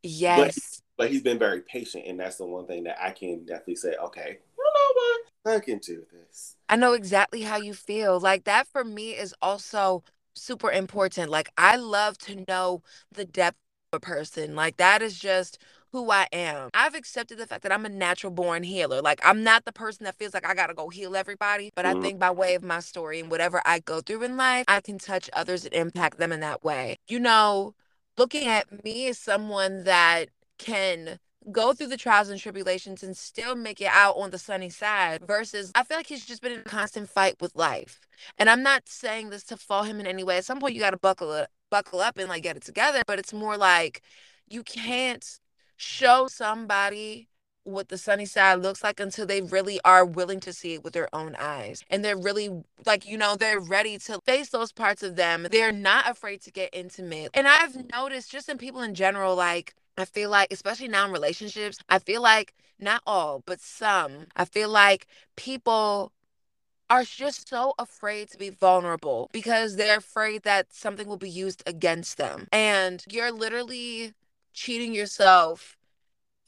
Yes. 0.02 0.82
But 0.96 1.10
he's 1.10 1.22
been 1.22 1.38
very 1.38 1.62
patient, 1.62 2.04
and 2.06 2.20
that's 2.20 2.36
the 2.36 2.46
one 2.46 2.66
thing 2.66 2.84
that 2.84 3.02
I 3.02 3.10
can 3.10 3.44
definitely 3.44 3.76
say. 3.76 3.94
Okay, 3.94 4.38
you 4.56 4.64
know 4.64 4.92
what? 4.94 5.56
I 5.56 5.60
can 5.60 5.78
do 5.78 6.04
this. 6.12 6.56
I 6.68 6.76
know 6.76 6.92
exactly 6.92 7.42
how 7.42 7.56
you 7.56 7.74
feel. 7.74 8.20
Like 8.20 8.44
that 8.44 8.68
for 8.68 8.84
me 8.84 9.12
is 9.12 9.34
also 9.42 10.04
super 10.34 10.70
important. 10.70 11.30
Like 11.30 11.50
I 11.58 11.76
love 11.76 12.18
to 12.18 12.44
know 12.48 12.82
the 13.10 13.24
depth 13.24 13.56
of 13.92 13.96
a 13.98 14.00
person. 14.00 14.54
Like 14.54 14.76
that 14.76 15.02
is 15.02 15.18
just 15.18 15.58
who 15.92 16.10
I 16.10 16.26
am. 16.32 16.70
I've 16.74 16.94
accepted 16.94 17.38
the 17.38 17.46
fact 17.46 17.62
that 17.62 17.72
I'm 17.72 17.86
a 17.86 17.90
natural 17.90 18.32
born 18.32 18.62
healer. 18.62 19.00
Like 19.02 19.20
I'm 19.24 19.44
not 19.44 19.64
the 19.64 19.72
person 19.72 20.04
that 20.04 20.16
feels 20.16 20.34
like 20.34 20.46
I 20.46 20.54
gotta 20.54 20.74
go 20.74 20.88
heal 20.88 21.16
everybody, 21.16 21.70
but 21.74 21.84
mm-hmm. 21.84 21.98
I 21.98 22.02
think 22.02 22.18
by 22.18 22.30
way 22.30 22.54
of 22.54 22.62
my 22.62 22.80
story 22.80 23.20
and 23.20 23.30
whatever 23.30 23.62
I 23.64 23.80
go 23.80 24.00
through 24.00 24.22
in 24.22 24.36
life, 24.36 24.64
I 24.68 24.80
can 24.80 24.98
touch 24.98 25.28
others 25.32 25.64
and 25.64 25.74
impact 25.74 26.18
them 26.18 26.32
in 26.32 26.40
that 26.40 26.64
way. 26.64 26.96
You 27.08 27.20
know, 27.20 27.74
looking 28.16 28.48
at 28.48 28.84
me 28.84 29.08
as 29.08 29.18
someone 29.18 29.84
that 29.84 30.28
can 30.58 31.18
go 31.50 31.72
through 31.72 31.88
the 31.88 31.96
trials 31.96 32.28
and 32.28 32.38
tribulations 32.38 33.02
and 33.02 33.16
still 33.16 33.56
make 33.56 33.80
it 33.80 33.90
out 33.90 34.16
on 34.16 34.30
the 34.30 34.38
sunny 34.38 34.70
side 34.70 35.26
versus 35.26 35.72
I 35.74 35.82
feel 35.82 35.96
like 35.96 36.06
he's 36.06 36.24
just 36.24 36.40
been 36.40 36.52
in 36.52 36.60
a 36.60 36.64
constant 36.64 37.08
fight 37.08 37.36
with 37.40 37.56
life. 37.56 38.00
And 38.38 38.48
I'm 38.48 38.62
not 38.62 38.88
saying 38.88 39.30
this 39.30 39.42
to 39.44 39.56
fall 39.56 39.82
him 39.82 39.98
in 39.98 40.06
any 40.06 40.22
way. 40.22 40.38
At 40.38 40.44
some 40.44 40.60
point 40.60 40.74
you 40.74 40.80
got 40.80 40.90
to 40.90 40.98
buckle 40.98 41.32
it 41.32 41.48
buckle 41.72 42.00
up 42.00 42.18
and 42.18 42.28
like 42.28 42.44
get 42.44 42.56
it 42.56 42.62
together, 42.62 43.02
but 43.06 43.18
it's 43.18 43.32
more 43.32 43.56
like 43.56 44.02
you 44.46 44.62
can't 44.62 45.40
show 45.82 46.28
somebody 46.28 47.28
what 47.64 47.88
the 47.88 47.98
sunny 47.98 48.26
side 48.26 48.60
looks 48.60 48.82
like 48.82 48.98
until 48.98 49.26
they 49.26 49.40
really 49.40 49.80
are 49.84 50.04
willing 50.04 50.40
to 50.40 50.52
see 50.52 50.74
it 50.74 50.84
with 50.84 50.92
their 50.92 51.08
own 51.14 51.36
eyes. 51.38 51.82
And 51.90 52.04
they're 52.04 52.16
really 52.16 52.50
like, 52.86 53.06
you 53.06 53.16
know, 53.16 53.36
they're 53.36 53.60
ready 53.60 53.98
to 53.98 54.20
face 54.24 54.48
those 54.48 54.72
parts 54.72 55.02
of 55.02 55.16
them. 55.16 55.46
They're 55.50 55.72
not 55.72 56.10
afraid 56.10 56.40
to 56.42 56.50
get 56.50 56.70
intimate. 56.72 57.30
And 57.34 57.46
I've 57.46 57.90
noticed 57.92 58.30
just 58.30 58.48
in 58.48 58.58
people 58.58 58.80
in 58.82 58.94
general, 58.94 59.36
like, 59.36 59.74
I 59.96 60.04
feel 60.04 60.30
like, 60.30 60.52
especially 60.52 60.88
now 60.88 61.06
in 61.06 61.12
relationships, 61.12 61.78
I 61.88 61.98
feel 61.98 62.22
like 62.22 62.54
not 62.78 63.02
all, 63.06 63.42
but 63.46 63.60
some, 63.60 64.26
I 64.34 64.44
feel 64.44 64.68
like 64.68 65.06
people 65.36 66.12
are 66.90 67.04
just 67.04 67.48
so 67.48 67.74
afraid 67.78 68.30
to 68.30 68.38
be 68.38 68.50
vulnerable 68.50 69.30
because 69.32 69.76
they're 69.76 69.98
afraid 69.98 70.42
that 70.42 70.72
something 70.72 71.06
will 71.06 71.16
be 71.16 71.30
used 71.30 71.62
against 71.66 72.18
them. 72.18 72.48
And 72.52 73.04
you're 73.08 73.30
literally 73.30 74.14
cheating 74.52 74.94
yourself 74.94 75.76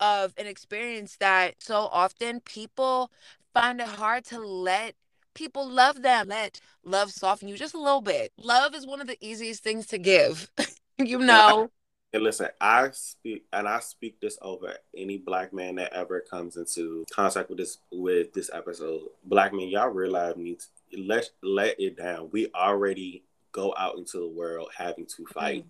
of 0.00 0.34
an 0.36 0.46
experience 0.46 1.16
that 1.16 1.55
so 1.61 1.88
often 1.92 2.40
people 2.40 3.11
find 3.52 3.80
it 3.80 3.86
hard 3.86 4.24
to 4.26 4.38
let 4.38 4.94
people 5.34 5.68
love 5.68 6.02
them. 6.02 6.28
Let 6.28 6.61
love 6.84 7.11
soften 7.11 7.48
you 7.48 7.57
just 7.57 7.74
a 7.74 7.80
little 7.80 8.00
bit. 8.00 8.32
Love 8.38 8.74
is 8.74 8.86
one 8.86 9.00
of 9.00 9.07
the 9.07 9.18
easiest 9.20 9.62
things 9.62 9.86
to 9.88 9.98
give. 9.98 10.50
you 10.98 11.18
know. 11.18 11.70
And 12.12 12.22
listen, 12.22 12.48
I 12.61 12.90
speak 12.92 13.44
and 13.52 13.66
I 13.66 13.80
speak 13.80 14.20
this 14.20 14.38
over 14.40 14.76
any 14.96 15.18
black 15.18 15.52
man 15.52 15.74
that 15.76 15.92
ever 15.92 16.20
comes 16.20 16.57
into 16.57 17.05
contact 17.11 17.48
with 17.48 17.59
this 17.59 17.78
with 17.90 18.32
this 18.32 18.50
episode. 18.52 19.02
Black 19.24 19.52
men, 19.52 19.68
y'all 19.68 19.88
realize 19.88 20.36
needs 20.36 20.68
let 20.96 21.28
let 21.42 21.80
it 21.80 21.96
down. 21.96 22.30
We 22.32 22.50
already 22.55 23.24
go 23.50 23.74
out 23.76 23.98
into 23.98 24.18
the 24.18 24.28
world 24.28 24.68
having 24.76 25.07
to 25.07 25.26
fight. 25.26 25.61
Mm-hmm. 25.61 25.68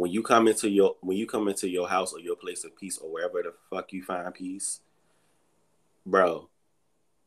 When 0.00 0.10
you 0.10 0.22
come 0.22 0.48
into 0.48 0.70
your 0.70 0.96
when 1.02 1.18
you 1.18 1.26
come 1.26 1.46
into 1.46 1.68
your 1.68 1.86
house 1.86 2.14
or 2.14 2.20
your 2.20 2.34
place 2.34 2.64
of 2.64 2.74
peace 2.74 2.96
or 2.96 3.12
wherever 3.12 3.42
the 3.42 3.52
fuck 3.68 3.92
you 3.92 4.02
find 4.02 4.32
peace, 4.32 4.80
bro, 6.06 6.48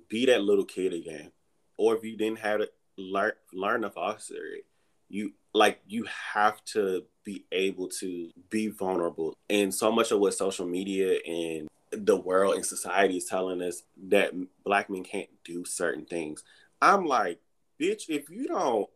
be 0.09 0.25
that 0.25 0.41
little 0.41 0.65
kid 0.65 0.91
again. 0.91 1.31
Or 1.77 1.95
if 1.95 2.03
you 2.03 2.17
didn't 2.17 2.39
have 2.39 2.61
to 2.61 2.69
learn 2.97 3.33
learn 3.53 3.83
to 3.83 3.91
foster 3.91 4.43
it, 4.55 4.65
you 5.07 5.33
like 5.53 5.81
you 5.87 6.07
have 6.33 6.65
to 6.73 7.03
be 7.23 7.45
able 7.51 7.89
to 7.99 8.31
be 8.49 8.69
vulnerable. 8.69 9.35
And 9.51 9.71
so 9.71 9.91
much 9.91 10.11
of 10.11 10.19
what 10.19 10.33
social 10.33 10.65
media 10.65 11.19
and 11.27 11.67
the 11.91 12.15
world 12.15 12.55
and 12.55 12.65
society 12.65 13.17
is 13.17 13.25
telling 13.25 13.61
us 13.61 13.83
that 14.07 14.33
black 14.63 14.89
men 14.89 15.03
can't 15.03 15.29
do 15.43 15.63
certain 15.63 16.05
things. 16.05 16.43
I'm 16.81 17.05
like, 17.05 17.39
bitch, 17.79 18.09
if 18.09 18.31
you 18.31 18.47
don't, 18.47 18.89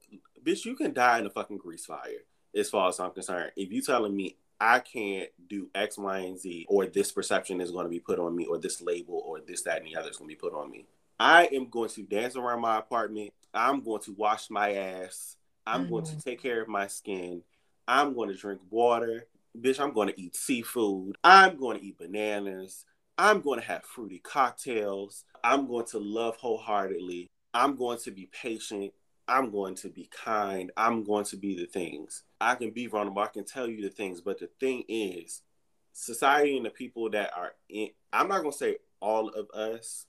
bitch, 0.44 0.66
you 0.66 0.76
can 0.76 0.94
die 0.94 1.20
in 1.20 1.28
a 1.28 1.30
fucking 1.30 1.60
grease 1.60 1.86
fire, 1.86 2.24
as 2.58 2.70
far 2.70 2.90
as 2.90 3.00
I'm 3.00 3.12
concerned. 3.12 3.52
If 3.56 3.72
you 3.72 3.82
telling 3.82 4.16
me 4.16 4.38
I 4.60 4.80
can't 4.80 5.30
do 5.48 5.70
X, 5.76 5.98
Y, 5.98 6.18
and 6.20 6.40
Z, 6.40 6.66
or 6.70 6.88
this 6.88 7.12
perception 7.12 7.62
is 7.62 7.72
going 7.72 7.86
to 7.86 7.90
be 7.90 8.00
put 8.00 8.20
on 8.20 8.36
me, 8.36 8.46
or 8.46 8.58
this 8.58 8.82
label, 8.82 9.22
or 9.26 9.40
this, 9.40 9.62
that, 9.64 9.78
and 9.78 9.88
the 9.88 9.96
other 9.96 10.10
is 10.10 10.18
going 10.18 10.30
to 10.30 10.36
be 10.36 10.40
put 10.40 10.54
on 10.54 10.72
me, 10.72 10.86
I 11.20 11.46
am 11.52 11.70
going 11.70 11.90
to 11.90 12.04
dance 12.04 12.36
around 12.36 12.62
my 12.62 12.78
apartment. 12.78 13.34
I'm 13.54 13.82
going 13.82 14.02
to 14.04 14.14
wash 14.14 14.50
my 14.50 14.74
ass. 14.74 15.38
I'm 15.66 15.82
mm-hmm. 15.82 15.92
going 15.92 16.06
to 16.06 16.12
mm-hmm. 16.12 16.30
take 16.30 16.42
care 16.42 16.62
of 16.62 16.68
my 16.68 16.88
skin. 16.88 17.44
I'm 17.88 18.14
going 18.14 18.30
to 18.30 18.36
drink 18.36 18.62
water. 18.70 19.28
Bitch, 19.60 19.80
I'm 19.80 19.94
going 19.94 20.10
to 20.10 20.20
eat 20.20 20.36
seafood. 20.36 21.18
I'm 21.24 21.58
going 21.58 21.80
to 21.80 21.86
eat 21.86 21.98
bananas. 21.98 22.86
I'm 23.18 23.42
going 23.42 23.60
to 23.60 23.66
have 23.66 23.84
fruity 23.84 24.20
cocktails. 24.20 25.24
I'm 25.44 25.68
going 25.68 25.86
to 25.88 26.00
love 26.00 26.36
wholeheartedly. 26.38 27.32
I'm 27.54 27.76
going 27.76 27.98
to 28.00 28.12
be 28.12 28.30
patient. 28.32 28.94
I'm 29.28 29.52
going 29.52 29.76
to 29.76 29.90
be 29.90 30.10
kind. 30.12 30.72
I'm 30.78 31.04
going 31.04 31.26
to 31.26 31.38
be 31.38 31.58
the 31.58 31.66
things. 31.66 32.24
I 32.40 32.56
can 32.56 32.72
be 32.72 32.88
vulnerable. 32.88 33.22
I 33.22 33.28
can 33.28 33.44
tell 33.44 33.68
you 33.68 33.82
the 33.82 33.90
things. 33.90 34.22
But 34.22 34.40
the 34.40 34.50
thing 34.60 34.84
is, 34.88 35.42
society 35.94 36.58
and 36.58 36.66
the 36.66 36.70
people 36.70 37.10
that 37.12 37.32
are 37.36 37.54
in, 37.70 37.90
I'm 38.14 38.28
not 38.30 38.42
going 38.42 38.52
to 38.52 38.58
say 38.58 38.78
all 39.00 39.30
of 39.30 39.50
us. 39.52 40.06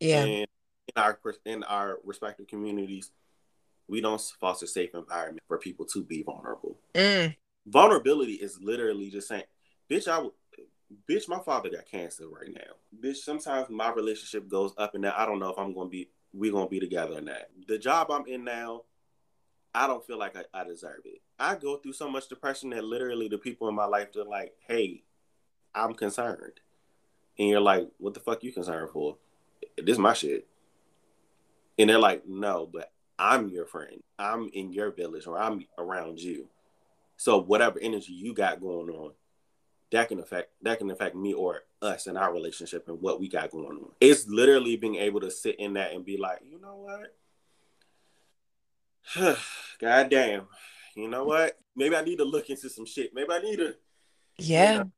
Yeah. 0.00 0.24
in 0.24 0.46
our 0.96 1.18
in 1.44 1.62
our 1.64 1.98
respective 2.04 2.46
communities, 2.46 3.10
we 3.86 4.00
don't 4.00 4.20
foster 4.40 4.66
safe 4.66 4.94
environment 4.94 5.42
for 5.46 5.58
people 5.58 5.84
to 5.86 6.02
be 6.02 6.22
vulnerable. 6.22 6.78
Mm. 6.94 7.36
Vulnerability 7.66 8.34
is 8.34 8.58
literally 8.62 9.10
just 9.10 9.28
saying, 9.28 9.44
bitch, 9.90 10.08
I 10.08 10.26
bitch, 11.08 11.28
my 11.28 11.40
father 11.40 11.70
got 11.70 11.86
cancer 11.86 12.28
right 12.28 12.52
now. 12.52 12.72
Bitch, 13.02 13.16
sometimes 13.16 13.68
my 13.68 13.92
relationship 13.92 14.48
goes 14.48 14.72
up 14.78 14.94
and 14.94 15.04
down. 15.04 15.14
I 15.16 15.26
don't 15.26 15.38
know 15.38 15.50
if 15.50 15.58
I'm 15.58 15.74
gonna 15.74 15.88
be 15.88 16.08
we're 16.32 16.52
gonna 16.52 16.68
be 16.68 16.80
together 16.80 17.18
or 17.18 17.20
not. 17.20 17.42
The 17.66 17.78
job 17.78 18.10
I'm 18.10 18.26
in 18.26 18.44
now, 18.44 18.82
I 19.74 19.86
don't 19.86 20.04
feel 20.04 20.18
like 20.18 20.36
I, 20.36 20.44
I 20.52 20.64
deserve 20.64 21.00
it. 21.04 21.20
I 21.38 21.54
go 21.54 21.76
through 21.76 21.92
so 21.92 22.10
much 22.10 22.28
depression 22.28 22.70
that 22.70 22.84
literally 22.84 23.28
the 23.28 23.38
people 23.38 23.68
in 23.68 23.74
my 23.74 23.86
life 23.86 24.08
are 24.16 24.24
like, 24.24 24.54
hey, 24.66 25.02
I'm 25.74 25.94
concerned. 25.94 26.60
And 27.38 27.48
you're 27.48 27.60
like, 27.60 27.88
what 27.98 28.14
the 28.14 28.20
fuck 28.20 28.42
you 28.42 28.52
concerned 28.52 28.90
for? 28.92 29.16
This 29.76 29.94
is 29.94 29.98
my 29.98 30.12
shit. 30.12 30.46
And 31.78 31.88
they're 31.88 31.98
like, 31.98 32.26
no, 32.26 32.68
but 32.70 32.92
I'm 33.18 33.48
your 33.48 33.66
friend. 33.66 34.02
I'm 34.18 34.50
in 34.52 34.72
your 34.72 34.90
village 34.90 35.26
or 35.26 35.38
I'm 35.38 35.64
around 35.78 36.18
you. 36.20 36.48
So 37.16 37.38
whatever 37.40 37.78
energy 37.78 38.12
you 38.12 38.34
got 38.34 38.60
going 38.60 38.90
on, 38.90 39.12
that 39.92 40.08
can 40.08 40.20
affect 40.20 40.50
that 40.62 40.78
can 40.78 40.90
affect 40.90 41.16
me 41.16 41.32
or 41.34 41.62
us 41.82 42.06
and 42.06 42.16
our 42.16 42.32
relationship 42.32 42.88
and 42.88 43.00
what 43.00 43.20
we 43.20 43.28
got 43.28 43.50
going 43.50 43.66
on. 43.66 43.90
It's 44.00 44.26
literally 44.28 44.76
being 44.76 44.96
able 44.96 45.20
to 45.20 45.30
sit 45.30 45.58
in 45.58 45.74
that 45.74 45.92
and 45.92 46.04
be 46.04 46.16
like, 46.16 46.40
you 46.48 46.60
know 46.60 46.86
what? 49.14 49.38
God 49.80 50.10
damn. 50.10 50.46
You 50.94 51.08
know 51.08 51.24
what? 51.24 51.58
Maybe 51.74 51.96
I 51.96 52.02
need 52.02 52.18
to 52.18 52.24
look 52.24 52.50
into 52.50 52.68
some 52.68 52.86
shit. 52.86 53.14
Maybe 53.14 53.32
I 53.32 53.40
need 53.40 53.56
to 53.56 53.76
Yeah. 54.38 54.72
You 54.72 54.78
know, 54.78 54.90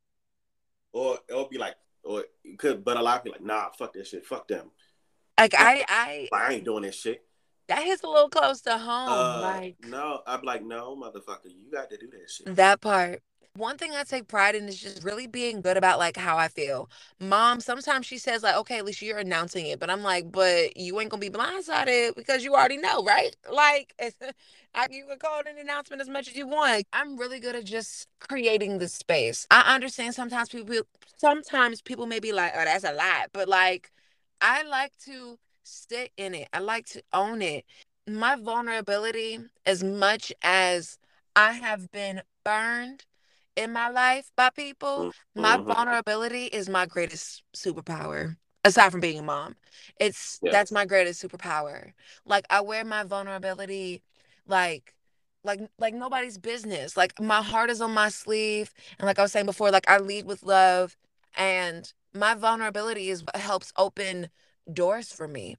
or 0.93 1.19
it'll 1.27 1.49
be 1.49 1.57
like 1.57 1.75
or 2.03 2.25
could 2.57 2.83
but 2.83 2.97
a 2.97 3.01
lot 3.01 3.17
of 3.17 3.23
people 3.23 3.39
like, 3.39 3.47
nah, 3.47 3.69
fuck 3.71 3.93
that 3.93 4.05
shit. 4.07 4.25
Fuck 4.25 4.47
them. 4.47 4.71
Like 5.39 5.55
I 5.57 5.83
I 5.87 6.29
I 6.31 6.53
ain't 6.53 6.65
doing 6.65 6.83
that 6.83 6.93
shit 6.93 7.23
that 7.67 7.83
hits 7.83 8.03
a 8.03 8.07
little 8.07 8.29
close 8.29 8.61
to 8.61 8.77
home. 8.77 9.09
Uh, 9.09 9.41
like 9.41 9.75
no, 9.87 10.21
I'm 10.27 10.41
like, 10.43 10.63
no, 10.63 10.95
motherfucker, 10.95 11.45
you 11.45 11.71
got 11.71 11.89
to 11.89 11.97
do 11.97 12.07
that 12.07 12.29
shit. 12.29 12.55
That 12.55 12.81
part. 12.81 13.21
One 13.55 13.77
thing 13.77 13.91
I 13.93 14.03
take 14.03 14.27
pride 14.27 14.55
in 14.55 14.67
is 14.67 14.79
just 14.81 15.03
really 15.03 15.27
being 15.27 15.61
good 15.61 15.77
about 15.77 15.99
like 15.99 16.17
how 16.17 16.37
I 16.37 16.47
feel. 16.47 16.89
Mom, 17.19 17.59
sometimes 17.61 18.07
she 18.07 18.17
says 18.17 18.41
like, 18.41 18.55
okay, 18.55 18.79
at 18.79 18.85
least 18.85 19.03
you're 19.03 19.19
announcing 19.19 19.67
it, 19.67 19.79
but 19.79 19.91
I'm 19.91 20.01
like, 20.01 20.31
but 20.31 20.75
you 20.75 20.99
ain't 20.99 21.11
gonna 21.11 21.21
be 21.21 21.29
blindsided 21.29 22.15
because 22.15 22.43
you 22.43 22.55
already 22.55 22.77
know, 22.77 23.03
right? 23.03 23.35
Like, 23.53 23.93
I, 24.73 24.87
you 24.89 25.05
can 25.05 25.19
call 25.19 25.39
it 25.41 25.47
an 25.47 25.59
announcement 25.59 26.01
as 26.01 26.09
much 26.09 26.27
as 26.27 26.35
you 26.35 26.47
want. 26.47 26.85
I'm 26.91 27.15
really 27.15 27.39
good 27.39 27.55
at 27.55 27.65
just 27.65 28.07
creating 28.19 28.79
the 28.79 28.87
space. 28.87 29.45
I 29.51 29.75
understand 29.75 30.15
sometimes 30.15 30.49
people, 30.49 30.75
sometimes 31.17 31.81
people 31.81 32.07
may 32.07 32.19
be 32.19 32.31
like, 32.31 32.53
oh, 32.55 32.65
that's 32.65 32.83
a 32.83 32.93
lot, 32.93 33.29
but 33.33 33.47
like, 33.47 33.91
I 34.41 34.63
like 34.63 34.93
to 35.05 35.37
sit 35.63 36.11
in 36.17 36.33
it. 36.33 36.47
I 36.53 36.59
like 36.59 36.87
to 36.87 37.03
own 37.13 37.43
it. 37.43 37.65
My 38.07 38.35
vulnerability, 38.35 39.39
as 39.65 39.83
much 39.83 40.33
as 40.41 40.97
I 41.35 41.53
have 41.53 41.91
been 41.91 42.23
burned 42.43 43.05
in 43.55 43.71
my 43.71 43.89
life 43.89 44.31
by 44.35 44.49
people, 44.49 45.11
mm-hmm. 45.35 45.41
my 45.41 45.57
vulnerability 45.57 46.45
is 46.45 46.69
my 46.69 46.85
greatest 46.85 47.43
superpower. 47.55 48.37
Aside 48.65 48.91
from 48.91 49.01
being 49.01 49.19
a 49.19 49.23
mom, 49.23 49.57
it's 49.99 50.39
yeah. 50.41 50.51
that's 50.51 50.71
my 50.71 50.85
greatest 50.85 51.21
superpower. 51.21 51.91
Like 52.25 52.45
I 52.49 52.61
wear 52.61 52.85
my 52.85 53.03
vulnerability 53.03 54.01
like 54.47 54.95
like 55.43 55.59
like 55.77 55.93
nobody's 55.93 56.37
business. 56.37 56.95
Like 56.95 57.19
my 57.19 57.41
heart 57.41 57.69
is 57.69 57.81
on 57.81 57.91
my 57.93 58.07
sleeve 58.07 58.73
and 58.97 59.05
like 59.05 59.19
I 59.19 59.21
was 59.21 59.33
saying 59.33 59.47
before 59.47 59.69
like 59.69 59.89
I 59.89 59.97
lead 59.97 60.25
with 60.25 60.43
love 60.43 60.95
and 61.35 61.91
my 62.13 62.35
vulnerability 62.35 63.09
is 63.09 63.23
what 63.23 63.35
helps 63.35 63.73
open 63.77 64.29
doors 64.71 65.11
for 65.11 65.27
me. 65.27 65.57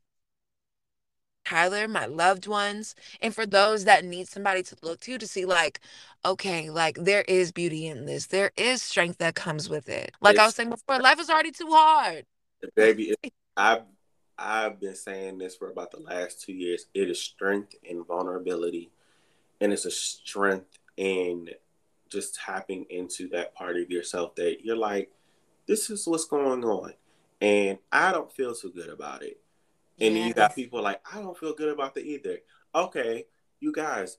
Tyler, 1.45 1.89
my 1.89 2.07
loved 2.07 2.47
ones, 2.47 2.95
and 3.21 3.35
for 3.35 3.47
those 3.47 3.85
that 3.85 4.05
need 4.05 4.29
somebody 4.29 4.63
to 4.63 4.77
look 4.83 5.01
to 5.01 5.19
to 5.19 5.27
see, 5.27 5.45
like, 5.45 5.81
okay, 6.25 6.71
like 6.71 6.97
there 6.97 7.23
is 7.23 7.53
beauty 7.53 7.87
in 7.87 8.07
this. 8.07 8.27
There 8.27 8.53
is 8.57 8.83
strength 8.83 9.19
that 9.19 9.35
comes 9.35 9.69
with 9.69 9.89
it. 9.89 10.13
Like 10.21 10.35
it's, 10.35 10.41
I 10.41 10.47
was 10.47 10.55
saying 10.55 10.71
before, 10.71 10.99
life 11.01 11.21
is 11.21 11.31
already 11.31 11.53
too 11.53 11.69
hard. 11.71 12.25
Baby, 12.75 13.15
I've 13.57 13.83
I've 14.39 14.81
been 14.81 14.97
saying 14.97 15.39
this 15.39 15.57
for 15.57 15.71
about 15.71 15.91
the 15.91 16.01
last 16.01 16.43
two 16.43 16.53
years. 16.53 16.87
It 16.95 17.11
is 17.11 17.21
strength 17.21 17.75
and 17.89 18.07
vulnerability, 18.07 18.91
and 19.61 19.73
it's 19.73 19.85
a 19.85 19.91
strength 19.91 20.79
in 20.97 21.51
just 22.09 22.37
tapping 22.37 22.87
into 22.91 23.29
that 23.29 23.55
part 23.55 23.77
of 23.77 23.91
yourself 23.91 24.35
that 24.37 24.59
you're 24.63 24.77
like, 24.77 25.11
this 25.67 25.91
is 25.91 26.07
what's 26.07 26.25
going 26.25 26.65
on. 26.65 26.95
And 27.41 27.79
I 27.91 28.13
don't 28.13 28.33
feel 28.33 28.55
so 28.55 28.69
good 28.69 28.89
about 28.89 29.23
it. 29.23 29.41
And 30.01 30.17
then 30.17 30.27
you 30.27 30.35
got 30.35 30.55
people 30.55 30.83
like, 30.83 31.01
I 31.13 31.21
don't 31.21 31.39
feel 31.39 31.55
good 31.55 31.69
about 31.69 31.95
the 31.95 32.01
either. 32.01 32.39
Okay, 32.75 33.27
you 33.61 33.73
guys, 33.73 34.19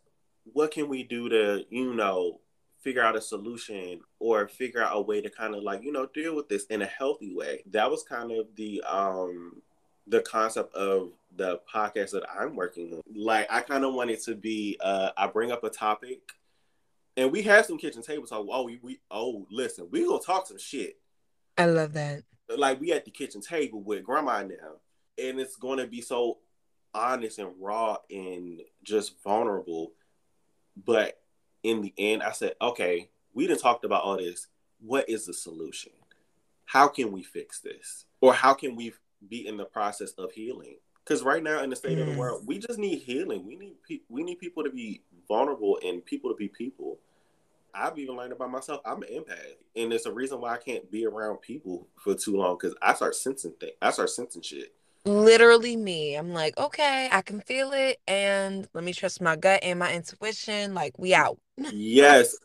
what 0.53 0.71
can 0.71 0.87
we 0.87 1.03
do 1.03 1.27
to, 1.29 1.65
you 1.69 1.93
know, 1.93 2.39
figure 2.79 3.03
out 3.03 3.15
a 3.15 3.21
solution 3.21 3.99
or 4.19 4.47
figure 4.47 4.81
out 4.81 4.95
a 4.95 5.01
way 5.01 5.21
to 5.21 5.29
kind 5.29 5.55
of 5.55 5.63
like, 5.63 5.83
you 5.83 5.91
know, 5.91 6.07
deal 6.13 6.35
with 6.35 6.47
this 6.47 6.65
in 6.67 6.81
a 6.81 6.85
healthy 6.85 7.35
way? 7.35 7.63
That 7.71 7.89
was 7.91 8.03
kind 8.03 8.31
of 8.31 8.47
the 8.55 8.81
um 8.83 9.61
the 10.07 10.21
concept 10.21 10.73
of 10.75 11.11
the 11.35 11.59
podcast 11.73 12.11
that 12.11 12.23
I'm 12.29 12.55
working 12.55 12.93
on. 12.93 13.01
Like 13.13 13.47
I 13.51 13.61
kind 13.61 13.83
of 13.83 13.93
want 13.93 14.11
it 14.11 14.23
to 14.23 14.35
be 14.35 14.77
uh 14.81 15.09
I 15.17 15.27
bring 15.27 15.51
up 15.51 15.63
a 15.63 15.69
topic 15.69 16.21
and 17.17 17.31
we 17.31 17.41
have 17.43 17.65
some 17.65 17.77
kitchen 17.77 18.01
table 18.01 18.27
talk. 18.27 18.45
Oh, 18.49 18.63
we, 18.63 18.79
we 18.81 18.99
oh 19.11 19.45
listen, 19.49 19.87
we 19.91 20.05
gonna 20.05 20.19
talk 20.19 20.47
some 20.47 20.59
shit. 20.59 20.97
I 21.57 21.65
love 21.65 21.93
that. 21.93 22.23
Like 22.55 22.79
we 22.79 22.91
at 22.91 23.05
the 23.05 23.11
kitchen 23.11 23.41
table 23.41 23.81
with 23.81 24.03
grandma 24.03 24.43
now. 24.43 24.79
And 25.17 25.39
it's 25.39 25.55
gonna 25.55 25.87
be 25.87 26.01
so 26.01 26.39
honest 26.93 27.39
and 27.39 27.51
raw 27.59 27.97
and 28.09 28.61
just 28.83 29.21
vulnerable. 29.23 29.93
But 30.77 31.19
in 31.63 31.81
the 31.81 31.93
end, 31.97 32.23
I 32.23 32.31
said, 32.31 32.53
okay, 32.61 33.09
we 33.33 33.47
didn't 33.47 33.61
talked 33.61 33.85
about 33.85 34.03
all 34.03 34.17
this. 34.17 34.47
What 34.79 35.09
is 35.09 35.25
the 35.25 35.33
solution? 35.33 35.91
How 36.65 36.87
can 36.87 37.11
we 37.11 37.23
fix 37.23 37.59
this? 37.59 38.05
Or 38.21 38.33
how 38.33 38.53
can 38.53 38.75
we 38.75 38.93
be 39.29 39.47
in 39.47 39.57
the 39.57 39.65
process 39.65 40.11
of 40.13 40.31
healing? 40.31 40.77
Because 41.03 41.21
right 41.21 41.43
now 41.43 41.61
in 41.61 41.69
the 41.69 41.75
state 41.75 41.99
of 41.99 42.07
the 42.07 42.17
world, 42.17 42.47
we 42.47 42.57
just 42.57 42.79
need 42.79 42.99
healing. 42.99 43.45
We 43.45 43.55
need 43.55 43.75
pe- 43.87 44.01
we 44.09 44.23
need 44.23 44.39
people 44.39 44.63
to 44.63 44.71
be 44.71 45.01
vulnerable 45.27 45.79
and 45.85 46.03
people 46.03 46.31
to 46.31 46.35
be 46.35 46.47
people. 46.47 46.97
I've 47.73 47.99
even 47.99 48.15
learned 48.15 48.31
about 48.31 48.51
myself. 48.51 48.81
I'm 48.85 49.03
an 49.03 49.09
empath, 49.09 49.57
and 49.75 49.93
it's 49.93 50.05
a 50.05 50.11
reason 50.11 50.41
why 50.41 50.53
I 50.53 50.57
can't 50.57 50.89
be 50.89 51.05
around 51.05 51.41
people 51.41 51.87
for 51.97 52.15
too 52.15 52.37
long 52.37 52.57
because 52.59 52.75
I 52.81 52.93
start 52.93 53.15
sensing 53.15 53.53
things. 53.59 53.73
I 53.81 53.91
start 53.91 54.09
sensing 54.09 54.41
shit. 54.41 54.73
Literally 55.05 55.75
me. 55.75 56.15
I'm 56.15 56.33
like, 56.33 56.57
okay, 56.57 57.09
I 57.11 57.21
can 57.21 57.41
feel 57.41 57.71
it, 57.73 57.99
and 58.07 58.67
let 58.73 58.83
me 58.83 58.93
trust 58.93 59.21
my 59.21 59.35
gut 59.35 59.61
and 59.63 59.79
my 59.79 59.93
intuition. 59.93 60.73
Like, 60.73 60.97
we 60.97 61.13
out. 61.13 61.37
yes, 61.57 62.35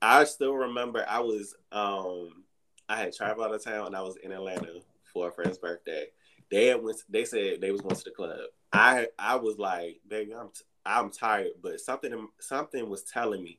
I 0.00 0.24
still 0.24 0.54
remember. 0.54 1.04
I 1.08 1.20
was 1.20 1.54
um, 1.72 2.44
I 2.88 2.96
had 2.96 3.14
traveled 3.14 3.46
out 3.46 3.54
of 3.54 3.64
town, 3.64 3.86
and 3.86 3.96
I 3.96 4.02
was 4.02 4.16
in 4.22 4.32
Atlanta 4.32 4.80
for 5.12 5.28
a 5.28 5.32
friend's 5.32 5.58
birthday. 5.58 6.06
They 6.50 6.74
went. 6.74 6.98
They 7.08 7.24
said 7.24 7.60
they 7.60 7.72
was 7.72 7.80
going 7.80 7.96
to 7.96 8.04
the 8.04 8.10
club. 8.10 8.38
I 8.72 9.08
I 9.18 9.36
was 9.36 9.58
like, 9.58 10.00
baby, 10.06 10.34
I'm 10.34 10.48
t- 10.48 10.64
I'm 10.86 11.10
tired, 11.10 11.52
but 11.62 11.80
something 11.80 12.28
something 12.40 12.88
was 12.88 13.02
telling 13.02 13.42
me 13.42 13.58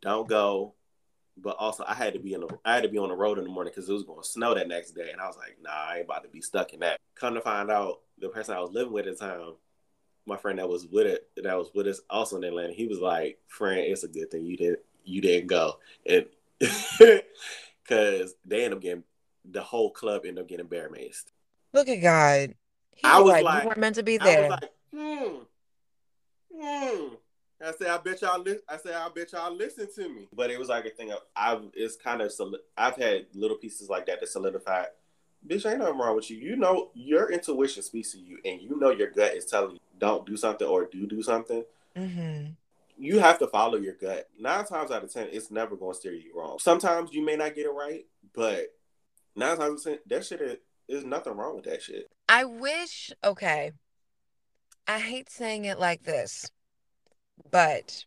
don't 0.00 0.28
go. 0.28 0.74
But 1.40 1.56
also, 1.58 1.84
I 1.86 1.94
had 1.94 2.14
to 2.14 2.18
be 2.18 2.34
in 2.34 2.40
the 2.40 2.48
I 2.64 2.74
had 2.74 2.82
to 2.82 2.88
be 2.88 2.98
on 2.98 3.10
the 3.10 3.16
road 3.16 3.38
in 3.38 3.44
the 3.44 3.50
morning 3.50 3.72
because 3.74 3.88
it 3.88 3.92
was 3.92 4.02
going 4.02 4.22
to 4.22 4.28
snow 4.28 4.54
that 4.54 4.68
next 4.68 4.92
day, 4.92 5.10
and 5.12 5.20
I 5.20 5.26
was 5.26 5.36
like, 5.36 5.56
Nah, 5.62 5.70
I 5.70 5.96
ain't 5.96 6.04
about 6.04 6.24
to 6.24 6.28
be 6.28 6.40
stuck 6.40 6.72
in 6.72 6.80
that. 6.80 6.98
Come 7.14 7.34
to 7.34 7.40
find 7.40 7.70
out, 7.70 8.00
the 8.18 8.28
person 8.28 8.54
I 8.54 8.60
was 8.60 8.72
living 8.72 8.92
with 8.92 9.06
at 9.06 9.18
the 9.18 9.24
time, 9.24 9.54
my 10.26 10.36
friend 10.36 10.58
that 10.58 10.68
was 10.68 10.86
with 10.86 11.06
it, 11.06 11.28
that 11.36 11.56
was 11.56 11.70
with 11.74 11.86
us 11.86 12.00
also 12.10 12.36
in 12.36 12.44
Atlanta, 12.44 12.72
he 12.72 12.86
was 12.86 12.98
like, 12.98 13.38
"Friend, 13.46 13.78
it's 13.78 14.04
a 14.04 14.08
good 14.08 14.30
thing 14.30 14.44
you 14.44 14.56
didn't 14.56 14.80
you 15.04 15.20
didn't 15.20 15.46
go," 15.46 15.78
and 16.06 16.26
because 16.58 18.34
they 18.44 18.64
end 18.64 18.74
up 18.74 18.80
getting 18.80 19.04
the 19.50 19.62
whole 19.62 19.90
club 19.90 20.26
end 20.26 20.38
up 20.38 20.48
getting 20.48 20.66
bear 20.66 20.88
maced. 20.90 21.26
Look 21.72 21.88
at 21.88 21.96
God. 21.96 22.54
He 22.94 23.06
I 23.06 23.20
was 23.20 23.30
like, 23.30 23.44
like, 23.44 23.62
you 23.62 23.68
weren't 23.68 23.78
meant 23.78 23.94
to 23.94 24.02
be 24.02 24.18
there. 24.18 24.50
Like, 24.50 24.72
hmm, 24.92 25.36
hmm. 26.54 27.14
I 27.60 27.72
said, 27.72 27.88
I 27.88 27.98
bet 27.98 28.22
y'all. 28.22 28.40
Li- 28.40 28.60
I 28.68 28.76
said, 28.76 28.94
I 28.94 29.08
bet 29.08 29.32
y'all 29.32 29.54
listen 29.54 29.88
to 29.96 30.08
me. 30.08 30.28
But 30.32 30.50
it 30.50 30.58
was 30.58 30.68
like 30.68 30.86
a 30.86 30.90
thing. 30.90 31.10
Of, 31.10 31.18
I've 31.34 31.62
it's 31.74 31.96
kind 31.96 32.22
of. 32.22 32.32
Soli- 32.32 32.60
I've 32.76 32.96
had 32.96 33.26
little 33.34 33.56
pieces 33.56 33.88
like 33.88 34.06
that 34.06 34.20
to 34.20 34.26
solidify. 34.26 34.84
Bitch, 35.46 35.68
ain't 35.68 35.78
nothing 35.80 35.98
wrong 35.98 36.16
with 36.16 36.30
you. 36.30 36.36
You 36.36 36.56
know 36.56 36.90
your 36.94 37.32
intuition 37.32 37.82
speaks 37.82 38.12
to 38.12 38.18
you, 38.18 38.38
and 38.44 38.60
you 38.60 38.78
know 38.78 38.90
your 38.90 39.10
gut 39.10 39.34
is 39.34 39.44
telling 39.44 39.72
you 39.72 39.80
don't 39.98 40.26
do 40.26 40.36
something 40.36 40.66
or 40.66 40.84
do 40.86 41.06
do 41.06 41.22
something. 41.22 41.64
Mm-hmm. 41.96 42.50
You 42.96 43.18
have 43.20 43.38
to 43.38 43.46
follow 43.46 43.76
your 43.76 43.94
gut. 43.94 44.28
Nine 44.38 44.64
times 44.64 44.90
out 44.90 45.04
of 45.04 45.12
ten, 45.12 45.28
it's 45.30 45.50
never 45.50 45.76
going 45.76 45.92
to 45.92 45.98
steer 45.98 46.12
you 46.12 46.32
wrong. 46.34 46.58
Sometimes 46.60 47.12
you 47.12 47.24
may 47.24 47.36
not 47.36 47.54
get 47.54 47.66
it 47.66 47.70
right, 47.70 48.04
but 48.34 48.74
nine 49.36 49.56
times 49.56 49.60
out 49.60 49.70
of 49.70 49.84
ten, 49.84 49.98
that 50.06 50.24
shit 50.24 50.40
is, 50.40 50.56
is 50.88 51.04
nothing 51.04 51.36
wrong 51.36 51.56
with 51.56 51.64
that 51.64 51.82
shit. 51.82 52.08
I 52.28 52.44
wish. 52.44 53.12
Okay, 53.24 53.72
I 54.86 54.98
hate 54.98 55.30
saying 55.30 55.64
it 55.64 55.78
like 55.78 56.02
this 56.02 56.50
but 57.50 58.04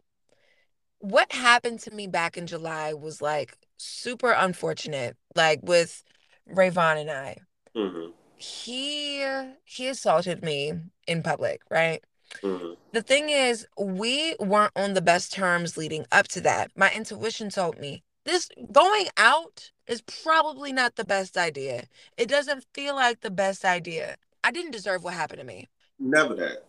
what 1.00 1.32
happened 1.32 1.80
to 1.82 1.92
me 1.92 2.08
back 2.08 2.38
in 2.38 2.48
July 2.48 2.94
was 2.94 3.22
like 3.22 3.58
super 3.78 4.32
unfortunate. 4.32 5.18
Like 5.36 5.60
with 5.64 6.04
Rayvon 6.50 7.02
and 7.02 7.12
I, 7.12 7.38
mm-hmm. 7.76 8.12
he 8.38 9.26
he 9.66 9.88
assaulted 9.88 10.44
me 10.44 10.74
in 11.08 11.24
public, 11.24 11.62
right? 11.70 12.04
Mm-hmm. 12.44 12.74
The 12.94 13.02
thing 13.02 13.30
is, 13.30 13.68
we 13.78 14.36
weren't 14.40 14.72
on 14.76 14.94
the 14.94 15.02
best 15.02 15.34
terms 15.34 15.76
leading 15.78 16.06
up 16.12 16.28
to 16.30 16.42
that. 16.42 16.72
My 16.76 16.92
intuition 16.92 17.50
told 17.50 17.80
me 17.80 18.04
this 18.26 18.50
going 18.72 19.08
out 19.18 19.72
is 19.88 20.02
probably 20.24 20.72
not 20.72 20.96
the 20.96 21.04
best 21.04 21.38
idea. 21.38 21.86
It 22.18 22.30
doesn't 22.30 22.66
feel 22.74 22.96
like 22.96 23.22
the 23.22 23.32
best 23.32 23.66
idea. 23.66 24.16
I 24.44 24.52
didn't 24.52 24.72
deserve 24.72 25.04
what 25.04 25.14
happened 25.14 25.40
to 25.40 25.46
me. 25.46 25.68
Never 26.00 26.34
that 26.36 26.66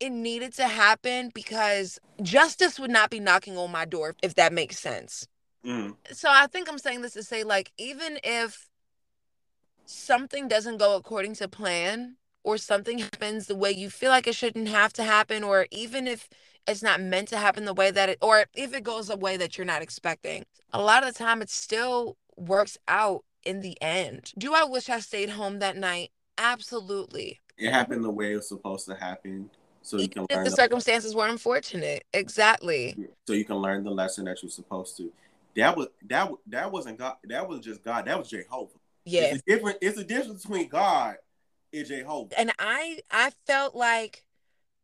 it 0.00 0.10
needed 0.10 0.52
to 0.54 0.66
happen 0.66 1.30
because 1.34 1.98
justice 2.22 2.78
would 2.78 2.90
not 2.90 3.10
be 3.10 3.20
knocking 3.20 3.56
on 3.56 3.70
my 3.70 3.84
door 3.84 4.14
if 4.22 4.34
that 4.34 4.52
makes 4.52 4.78
sense. 4.78 5.26
Mm. 5.64 5.96
So 6.12 6.28
I 6.30 6.46
think 6.46 6.68
I'm 6.68 6.78
saying 6.78 7.02
this 7.02 7.14
to 7.14 7.22
say 7.22 7.42
like 7.44 7.72
even 7.78 8.18
if 8.22 8.68
something 9.86 10.48
doesn't 10.48 10.78
go 10.78 10.96
according 10.96 11.34
to 11.34 11.48
plan 11.48 12.16
or 12.42 12.58
something 12.58 12.98
happens 12.98 13.46
the 13.46 13.54
way 13.54 13.70
you 13.70 13.90
feel 13.90 14.10
like 14.10 14.26
it 14.26 14.34
shouldn't 14.34 14.68
have 14.68 14.92
to 14.92 15.02
happen 15.02 15.42
or 15.42 15.66
even 15.70 16.06
if 16.06 16.28
it's 16.66 16.82
not 16.82 17.00
meant 17.00 17.28
to 17.28 17.36
happen 17.36 17.64
the 17.64 17.74
way 17.74 17.90
that 17.90 18.08
it 18.08 18.18
or 18.20 18.44
if 18.54 18.74
it 18.74 18.82
goes 18.82 19.10
a 19.10 19.16
way 19.16 19.36
that 19.36 19.56
you're 19.56 19.66
not 19.66 19.82
expecting 19.82 20.44
a 20.72 20.80
lot 20.80 21.06
of 21.06 21.12
the 21.12 21.18
time 21.18 21.42
it 21.42 21.50
still 21.50 22.16
works 22.36 22.78
out 22.88 23.24
in 23.44 23.60
the 23.60 23.76
end 23.82 24.32
do 24.38 24.54
i 24.54 24.64
wish 24.64 24.88
i 24.88 24.98
stayed 24.98 25.30
home 25.30 25.58
that 25.58 25.76
night 25.76 26.10
absolutely 26.38 27.40
it 27.58 27.70
happened 27.70 28.04
the 28.04 28.10
way 28.10 28.32
it 28.32 28.36
was 28.36 28.48
supposed 28.48 28.86
to 28.86 28.94
happen 28.94 29.50
so 29.84 29.98
you 29.98 30.08
can 30.08 30.26
learn 30.28 30.42
the, 30.42 30.50
the 30.50 30.56
circumstances 30.56 31.14
were 31.14 31.28
unfortunate. 31.28 32.02
Exactly. 32.12 32.96
So 33.28 33.34
you 33.34 33.44
can 33.44 33.56
learn 33.56 33.84
the 33.84 33.90
lesson 33.90 34.24
that 34.24 34.42
you're 34.42 34.50
supposed 34.50 34.96
to. 34.96 35.12
That 35.54 35.76
was 35.76 35.86
that 36.08 36.32
that 36.48 36.72
wasn't 36.72 36.98
God. 36.98 37.14
That 37.24 37.48
was 37.48 37.60
just 37.60 37.84
God. 37.84 38.06
That 38.06 38.18
was 38.18 38.28
Jehovah. 38.28 38.72
Yeah. 39.04 39.26
It's 39.26 39.42
a 39.46 39.50
different. 39.50 39.78
It's 39.80 39.98
a 39.98 40.04
difference 40.04 40.42
between 40.42 40.68
God 40.68 41.16
and 41.72 41.86
Jehovah. 41.86 42.36
And 42.36 42.50
I 42.58 42.98
I 43.10 43.30
felt 43.46 43.76
like. 43.76 44.24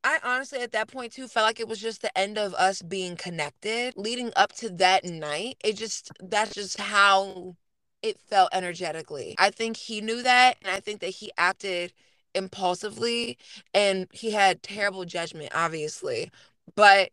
I 0.03 0.18
honestly, 0.24 0.61
at 0.61 0.72
that 0.72 0.88
point 0.88 1.12
too, 1.12 1.28
felt 1.28 1.44
like 1.44 1.61
it 1.61 1.68
was 1.68 1.78
just 1.78 2.01
the 2.01 2.16
end 2.16 2.38
of 2.38 2.55
us 2.55 2.80
being 2.80 3.16
connected. 3.16 3.92
Leading 3.98 4.32
up 4.34 4.51
to 4.55 4.70
that 4.70 5.05
night, 5.05 5.59
it 5.62 5.76
just, 5.76 6.11
that's 6.22 6.55
just 6.55 6.80
how 6.80 7.55
it 8.03 8.18
felt 8.18 8.48
energetically. 8.55 9.34
I 9.38 9.51
think 9.51 9.76
he 9.76 10.01
knew 10.01 10.22
that. 10.22 10.57
And 10.62 10.74
I 10.74 10.80
think 10.80 11.01
that 11.01 11.11
he 11.11 11.30
acted 11.36 11.92
impulsively 12.34 13.38
and 13.74 14.06
he 14.12 14.30
had 14.30 14.62
terrible 14.62 15.04
judgment 15.04 15.50
obviously 15.54 16.30
but 16.74 17.10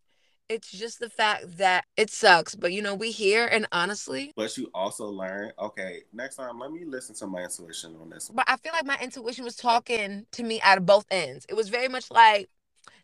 it's 0.48 0.70
just 0.70 0.98
the 0.98 1.10
fact 1.10 1.58
that 1.58 1.84
it 1.96 2.10
sucks 2.10 2.54
but 2.54 2.72
you 2.72 2.80
know 2.80 2.94
we 2.94 3.10
hear 3.10 3.46
and 3.46 3.66
honestly 3.72 4.32
but 4.36 4.56
you 4.56 4.70
also 4.74 5.06
learn 5.06 5.52
okay 5.58 6.02
next 6.12 6.36
time 6.36 6.58
let 6.58 6.72
me 6.72 6.84
listen 6.84 7.14
to 7.14 7.26
my 7.26 7.42
intuition 7.42 7.94
on 8.00 8.08
this 8.08 8.30
but 8.32 8.44
i 8.48 8.56
feel 8.56 8.72
like 8.72 8.86
my 8.86 8.98
intuition 9.02 9.44
was 9.44 9.56
talking 9.56 10.26
to 10.32 10.42
me 10.42 10.60
out 10.62 10.78
of 10.78 10.86
both 10.86 11.04
ends. 11.10 11.46
It 11.48 11.54
was 11.54 11.68
very 11.68 11.88
much 11.88 12.10
like 12.10 12.48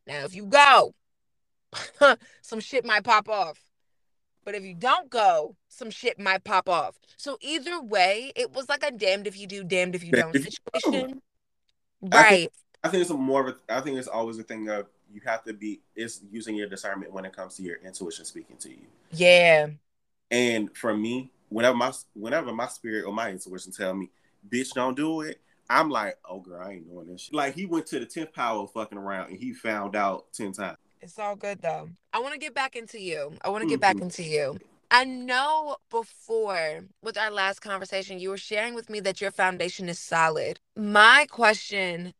now 0.06 0.24
if 0.24 0.34
you 0.34 0.46
go 0.46 0.94
some 2.42 2.60
shit 2.60 2.84
might 2.84 3.04
pop 3.04 3.28
off 3.28 3.60
but 4.44 4.54
if 4.54 4.62
you 4.62 4.74
don't 4.74 5.10
go 5.10 5.56
some 5.68 5.90
shit 5.90 6.20
might 6.20 6.44
pop 6.44 6.68
off. 6.68 6.98
So 7.16 7.36
either 7.40 7.82
way 7.82 8.32
it 8.36 8.52
was 8.52 8.68
like 8.68 8.84
a 8.84 8.90
damned 8.90 9.26
if 9.26 9.38
you 9.38 9.46
do 9.46 9.64
damned 9.64 9.94
if 9.94 10.04
you 10.04 10.12
don't. 10.12 10.36
situation 10.36 11.20
Right. 12.12 12.24
I 12.24 12.28
think, 12.28 12.52
I 12.84 12.88
think 12.88 13.00
it's 13.02 13.10
a 13.10 13.14
more 13.14 13.48
of 13.48 13.48
a, 13.48 13.74
I 13.74 13.80
think 13.80 13.98
it's 13.98 14.08
always 14.08 14.38
a 14.38 14.42
thing 14.42 14.68
of 14.68 14.86
you 15.12 15.20
have 15.24 15.44
to 15.44 15.52
be 15.52 15.80
it's 15.94 16.20
using 16.30 16.54
your 16.54 16.68
discernment 16.68 17.12
when 17.12 17.24
it 17.24 17.34
comes 17.34 17.56
to 17.56 17.62
your 17.62 17.76
intuition 17.84 18.24
speaking 18.24 18.56
to 18.58 18.70
you. 18.70 18.86
Yeah. 19.12 19.68
And 20.30 20.76
for 20.76 20.96
me, 20.96 21.30
whenever 21.48 21.76
my 21.76 21.92
whenever 22.14 22.52
my 22.52 22.66
spirit 22.66 23.04
or 23.04 23.12
my 23.12 23.30
intuition 23.30 23.72
tell 23.72 23.94
me, 23.94 24.10
bitch, 24.48 24.72
don't 24.72 24.96
do 24.96 25.22
it, 25.22 25.40
I'm 25.70 25.88
like, 25.88 26.18
oh 26.28 26.40
girl, 26.40 26.60
I 26.60 26.72
ain't 26.72 26.88
doing 26.88 27.06
this 27.06 27.22
shit. 27.22 27.34
Like 27.34 27.54
he 27.54 27.66
went 27.66 27.86
to 27.86 28.00
the 28.00 28.06
tenth 28.06 28.32
power 28.32 28.62
of 28.62 28.72
fucking 28.72 28.98
around 28.98 29.30
and 29.30 29.38
he 29.38 29.52
found 29.52 29.96
out 29.96 30.32
ten 30.32 30.52
times. 30.52 30.78
It's 31.00 31.18
all 31.18 31.36
good 31.36 31.60
though. 31.62 31.88
I 32.12 32.18
want 32.18 32.32
to 32.34 32.40
get 32.40 32.54
back 32.54 32.76
into 32.76 33.00
you. 33.00 33.32
I 33.42 33.50
want 33.50 33.62
to 33.62 33.68
get 33.68 33.80
mm-hmm. 33.80 33.98
back 33.98 34.00
into 34.00 34.22
you. 34.22 34.58
I 34.90 35.04
know 35.04 35.76
before 35.90 36.84
with 37.02 37.18
our 37.18 37.30
last 37.30 37.60
conversation, 37.60 38.18
you 38.18 38.30
were 38.30 38.36
sharing 38.36 38.74
with 38.74 38.88
me 38.90 39.00
that 39.00 39.20
your 39.20 39.30
foundation 39.30 39.88
is 39.88 39.98
solid. 39.98 40.60
My 40.76 41.26
question 41.30 42.14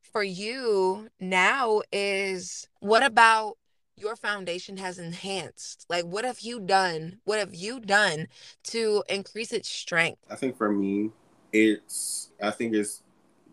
for 0.00 0.22
you 0.22 1.08
now 1.20 1.82
is 1.92 2.68
what 2.80 3.04
about 3.04 3.58
your 3.96 4.16
foundation 4.16 4.76
has 4.76 4.98
enhanced? 4.98 5.86
Like, 5.88 6.04
what 6.04 6.24
have 6.24 6.40
you 6.40 6.60
done? 6.60 7.18
What 7.24 7.38
have 7.38 7.54
you 7.54 7.80
done 7.80 8.28
to 8.64 9.02
increase 9.08 9.52
its 9.52 9.68
strength? 9.68 10.20
I 10.30 10.36
think 10.36 10.56
for 10.56 10.70
me, 10.70 11.10
it's, 11.52 12.30
I 12.42 12.50
think 12.50 12.74
it's 12.74 13.02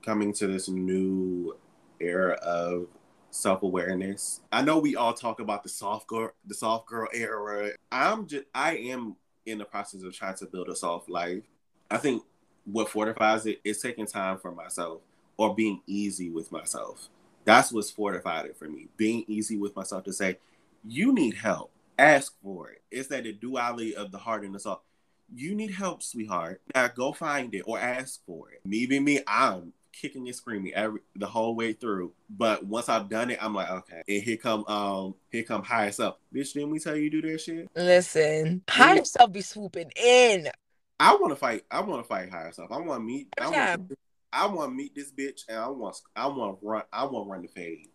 coming 0.02 0.34
to 0.34 0.48
this 0.48 0.68
new 0.68 1.58
era 2.00 2.34
of 2.36 2.88
self 3.34 3.64
awareness. 3.64 4.42
I 4.52 4.62
know 4.62 4.80
we 4.80 4.96
all 4.96 5.14
talk 5.14 5.40
about 5.40 5.64
the 5.64 5.70
soft 5.70 6.08
girl, 6.08 6.32
the 6.46 6.54
soft 6.54 6.86
girl 6.88 7.08
era. 7.14 7.72
I'm 7.92 8.28
just, 8.28 8.46
I 8.54 8.78
am 8.78 9.16
in 9.46 9.58
the 9.58 9.66
process 9.66 10.04
of 10.04 10.16
trying 10.16 10.36
to 10.36 10.46
build 10.46 10.70
a 10.70 10.76
soft 10.76 11.10
life. 11.10 11.44
I 11.90 11.98
think 11.98 12.24
what 12.66 12.90
fortifies 12.90 13.46
it 13.46 13.60
is 13.64 13.82
taking 13.82 14.06
time 14.06 14.38
for 14.38 14.52
myself 14.52 15.02
or 15.38 15.56
being 15.56 15.82
easy 15.88 16.30
with 16.30 16.52
myself. 16.52 17.10
That's 17.44 17.72
what's 17.72 17.92
fortified 17.92 18.46
it 18.46 18.56
for 18.56 18.70
me. 18.70 18.88
Being 18.96 19.26
easy 19.28 19.58
with 19.58 19.76
myself 19.76 20.04
to 20.06 20.14
say, 20.14 20.38
you 20.86 21.14
need 21.14 21.36
help. 21.36 21.72
Ask 21.98 22.34
for 22.42 22.70
it. 22.70 22.82
It's 22.90 23.10
that 23.10 23.24
the 23.24 23.34
duality 23.34 23.96
of 23.96 24.12
the 24.12 24.18
heart 24.18 24.44
and 24.44 24.56
the 24.56 24.60
soul. 24.60 24.82
You 25.36 25.56
need 25.56 25.72
help, 25.72 26.04
sweetheart. 26.04 26.62
Now 26.74 26.88
go 26.88 27.12
find 27.12 27.54
it 27.54 27.64
or 27.66 27.80
ask 27.80 28.24
for 28.26 28.52
it. 28.52 28.62
Me 28.66 28.86
being 28.86 29.04
me, 29.04 29.22
I'm 29.28 29.74
kicking 29.94 30.28
and 30.28 30.36
screaming 30.36 30.74
every 30.74 31.00
the 31.16 31.28
whole 31.28 31.56
way 31.56 31.74
through. 31.74 32.12
But 32.30 32.66
once 32.66 32.90
I've 32.90 33.10
done 33.10 33.32
it, 33.32 33.40
I'm 33.42 33.54
like, 33.54 33.70
okay. 33.70 34.02
And 34.08 34.24
here 34.24 34.38
come 34.38 34.66
um 34.68 35.16
here 35.30 35.44
come 35.44 35.64
highest 35.64 36.00
up. 36.00 36.20
Bitch, 36.34 36.54
didn't 36.54 36.72
we 36.72 36.80
tell 36.80 36.96
you 36.96 37.10
do 37.10 37.22
that 37.22 37.40
shit? 37.40 37.70
Listen, 37.76 38.64
highest 38.70 39.20
up 39.20 39.32
be 39.32 39.42
swooping 39.42 39.92
in. 39.96 40.50
I 41.00 41.16
want 41.16 41.32
to 41.32 41.36
fight. 41.36 41.64
I 41.72 41.82
want 41.82 42.04
to 42.04 42.08
fight 42.08 42.30
higher 42.30 42.50
up. 42.50 42.72
I 42.72 42.78
want 42.78 43.00
to 43.00 43.06
meet. 43.06 43.28
I 43.40 43.50
want, 43.50 43.94
I 44.32 44.48
want 44.48 44.72
to 44.72 44.76
meet 44.76 44.96
this 44.96 45.12
bitch, 45.12 45.42
and 45.48 45.58
I 45.58 45.68
want. 45.68 45.98
I 46.16 46.28
want 46.28 46.60
to 46.60 46.66
run. 46.66 46.84
I 46.92 47.06
want 47.06 47.28
to 47.28 47.32
run 47.32 47.42
the 47.42 47.48
fade. 47.48 47.88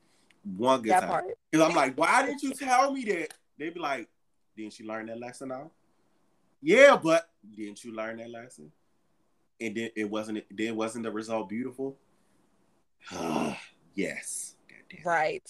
One 0.56 0.82
good 0.82 0.92
that 0.92 1.08
time. 1.08 1.24
Because 1.50 1.68
I'm 1.68 1.74
like, 1.74 1.98
why 1.98 2.24
didn't 2.24 2.42
you 2.42 2.52
tell 2.52 2.92
me 2.92 3.04
that? 3.04 3.34
They 3.58 3.70
be 3.70 3.80
like, 3.80 4.08
didn't 4.56 4.72
she 4.72 4.84
learn 4.84 5.06
that 5.06 5.18
lesson 5.18 5.48
now? 5.48 5.70
Yeah, 6.60 6.98
but 7.02 7.28
didn't 7.56 7.84
you 7.84 7.94
learn 7.94 8.18
that 8.18 8.30
lesson? 8.30 8.72
And 9.60 9.76
then 9.76 9.90
it 9.96 10.10
wasn't 10.10 10.44
then 10.50 10.76
wasn't 10.76 11.04
the 11.04 11.10
result 11.10 11.48
beautiful? 11.48 11.96
yes. 13.94 14.56
Right. 15.04 15.48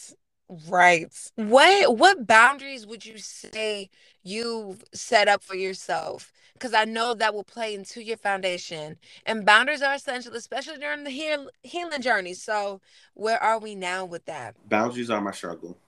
Right. 0.68 1.12
What 1.34 1.98
what 1.98 2.26
boundaries 2.26 2.86
would 2.86 3.04
you 3.04 3.18
say 3.18 3.90
you've 4.22 4.82
set 4.92 5.28
up 5.28 5.42
for 5.42 5.54
yourself? 5.54 6.32
Because 6.54 6.74
I 6.74 6.84
know 6.86 7.14
that 7.14 7.34
will 7.34 7.44
play 7.44 7.74
into 7.74 8.02
your 8.02 8.16
foundation. 8.16 8.96
And 9.26 9.44
boundaries 9.46 9.82
are 9.82 9.94
essential, 9.94 10.34
especially 10.34 10.78
during 10.78 11.04
the 11.04 11.10
heal, 11.10 11.48
healing 11.62 12.02
journey. 12.02 12.34
So 12.34 12.80
where 13.14 13.40
are 13.40 13.60
we 13.60 13.76
now 13.76 14.06
with 14.06 14.24
that? 14.24 14.56
Boundaries 14.68 15.10
are 15.10 15.20
my 15.20 15.30
struggle. 15.30 15.78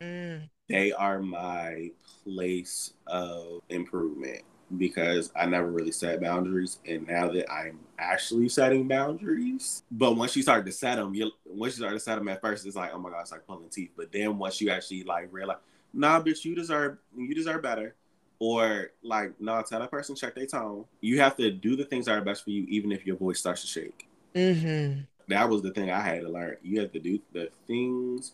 Mm. 0.00 0.48
They 0.68 0.92
are 0.92 1.20
my 1.20 1.90
place 2.24 2.94
of 3.06 3.62
improvement 3.68 4.44
because 4.76 5.32
I 5.34 5.46
never 5.46 5.70
really 5.70 5.92
set 5.92 6.20
boundaries, 6.20 6.78
and 6.86 7.06
now 7.06 7.28
that 7.28 7.50
I'm 7.50 7.78
actually 7.98 8.48
setting 8.48 8.86
boundaries, 8.86 9.82
but 9.90 10.16
once 10.16 10.36
you 10.36 10.42
start 10.42 10.66
to 10.66 10.72
set 10.72 10.96
them, 10.96 11.14
you 11.14 11.30
once 11.46 11.74
you 11.74 11.84
start 11.84 11.94
to 11.94 12.00
set 12.00 12.16
them 12.16 12.28
at 12.28 12.40
first, 12.40 12.66
it's 12.66 12.76
like, 12.76 12.92
oh 12.92 12.98
my 12.98 13.10
god, 13.10 13.22
it's 13.22 13.32
like 13.32 13.46
pulling 13.46 13.68
teeth. 13.70 13.92
But 13.96 14.12
then 14.12 14.36
once 14.38 14.60
you 14.60 14.70
actually 14.70 15.04
like 15.04 15.28
realize, 15.32 15.58
nah, 15.94 16.20
bitch, 16.20 16.44
you 16.44 16.54
deserve 16.54 16.98
you 17.16 17.34
deserve 17.34 17.62
better, 17.62 17.94
or 18.38 18.90
like, 19.02 19.40
nah, 19.40 19.62
tell 19.62 19.80
that 19.80 19.90
person 19.90 20.14
check 20.14 20.34
their 20.34 20.46
tone. 20.46 20.84
You 21.00 21.20
have 21.20 21.36
to 21.36 21.50
do 21.50 21.74
the 21.74 21.84
things 21.84 22.06
that 22.06 22.18
are 22.18 22.24
best 22.24 22.44
for 22.44 22.50
you, 22.50 22.66
even 22.68 22.92
if 22.92 23.06
your 23.06 23.16
voice 23.16 23.40
starts 23.40 23.62
to 23.62 23.66
shake. 23.66 24.06
Mm-hmm. 24.34 25.00
That 25.28 25.48
was 25.48 25.62
the 25.62 25.70
thing 25.70 25.90
I 25.90 26.00
had 26.00 26.22
to 26.22 26.28
learn. 26.28 26.56
You 26.62 26.80
have 26.80 26.92
to 26.92 27.00
do 27.00 27.18
the 27.32 27.50
things 27.66 28.32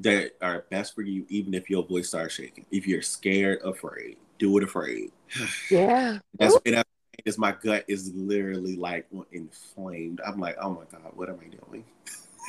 that 0.00 0.32
are 0.40 0.64
best 0.70 0.94
for 0.94 1.02
you, 1.02 1.26
even 1.28 1.52
if 1.52 1.68
your 1.68 1.82
voice 1.82 2.08
starts 2.08 2.34
shaking. 2.34 2.64
If 2.70 2.86
you're 2.86 3.02
scared, 3.02 3.60
afraid 3.62 4.16
do 4.42 4.58
it 4.58 4.64
afraid. 4.64 5.12
Yeah. 5.70 6.18
That's 6.38 6.58
it. 6.64 6.86
Is 7.24 7.38
my 7.38 7.52
gut 7.52 7.84
is 7.88 8.12
literally 8.14 8.76
like 8.76 9.06
inflamed. 9.30 10.20
I'm 10.26 10.40
like, 10.40 10.56
oh 10.60 10.70
my 10.70 10.84
god, 10.90 11.12
what 11.14 11.28
am 11.28 11.38
I 11.40 11.48
doing? 11.48 11.84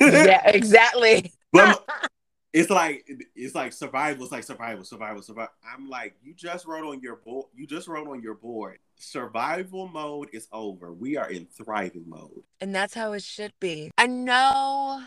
yeah, 0.00 0.42
exactly. 0.48 1.32
but 1.52 1.86
it's 2.52 2.70
like 2.70 3.06
it's 3.36 3.54
like 3.54 3.72
survival. 3.72 4.24
It's 4.24 4.32
like 4.32 4.42
survival, 4.42 4.84
survival, 4.84 5.22
survival. 5.22 5.52
I'm 5.64 5.88
like, 5.88 6.16
you 6.22 6.34
just 6.34 6.66
wrote 6.66 6.84
on 6.84 7.00
your 7.00 7.16
board. 7.16 7.46
You 7.54 7.66
just 7.66 7.86
wrote 7.86 8.08
on 8.08 8.22
your 8.22 8.34
board. 8.34 8.78
Survival 8.96 9.86
mode 9.86 10.28
is 10.32 10.48
over. 10.50 10.92
We 10.92 11.16
are 11.16 11.30
in 11.30 11.46
thriving 11.46 12.04
mode, 12.08 12.42
and 12.60 12.74
that's 12.74 12.94
how 12.94 13.12
it 13.12 13.22
should 13.22 13.52
be. 13.60 13.90
I 13.96 14.06
know 14.06 15.02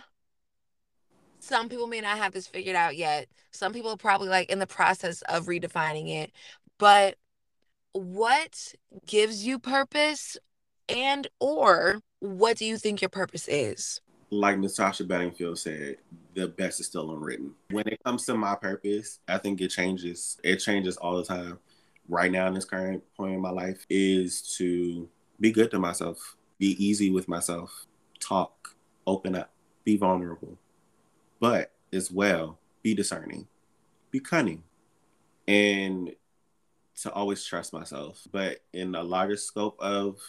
some 1.39 1.69
people 1.69 1.87
may 1.87 2.01
not 2.01 2.17
have 2.17 2.33
this 2.33 2.47
figured 2.47 2.75
out 2.75 2.95
yet. 2.97 3.27
Some 3.51 3.73
people 3.73 3.91
are 3.91 3.97
probably 3.97 4.29
like 4.29 4.49
in 4.49 4.59
the 4.59 4.67
process 4.67 5.21
of 5.23 5.45
redefining 5.45 6.09
it. 6.09 6.31
But 6.77 7.15
what 7.93 8.73
gives 9.05 9.45
you 9.45 9.59
purpose 9.59 10.37
and 10.89 11.27
or 11.39 12.01
what 12.19 12.57
do 12.57 12.65
you 12.65 12.77
think 12.77 13.01
your 13.01 13.09
purpose 13.09 13.47
is? 13.47 14.01
Like 14.29 14.59
Natasha 14.59 15.05
Bedingfield 15.05 15.57
said, 15.57 15.97
the 16.33 16.47
best 16.47 16.79
is 16.79 16.87
still 16.87 17.11
unwritten. 17.11 17.53
When 17.71 17.87
it 17.87 18.03
comes 18.03 18.25
to 18.25 18.35
my 18.35 18.55
purpose, 18.55 19.19
I 19.27 19.37
think 19.37 19.61
it 19.61 19.69
changes. 19.69 20.37
It 20.43 20.57
changes 20.57 20.97
all 20.97 21.17
the 21.17 21.23
time. 21.23 21.59
Right 22.09 22.31
now, 22.31 22.47
in 22.47 22.53
this 22.53 22.65
current 22.65 23.03
point 23.15 23.33
in 23.33 23.41
my 23.41 23.49
life, 23.49 23.85
is 23.89 24.41
to 24.57 25.09
be 25.39 25.51
good 25.51 25.71
to 25.71 25.79
myself, 25.79 26.37
be 26.57 26.83
easy 26.83 27.09
with 27.09 27.27
myself, 27.27 27.85
talk, 28.19 28.75
open 29.05 29.35
up, 29.35 29.51
be 29.83 29.97
vulnerable, 29.97 30.57
but 31.39 31.71
as 31.91 32.11
well, 32.11 32.59
be 32.81 32.93
discerning, 32.93 33.47
be 34.11 34.19
cunning. 34.19 34.63
And 35.47 36.13
to 36.97 37.11
always 37.11 37.43
trust 37.43 37.73
myself. 37.73 38.27
But 38.31 38.59
in 38.73 38.95
a 38.95 39.03
larger 39.03 39.37
scope 39.37 39.77
of 39.79 40.19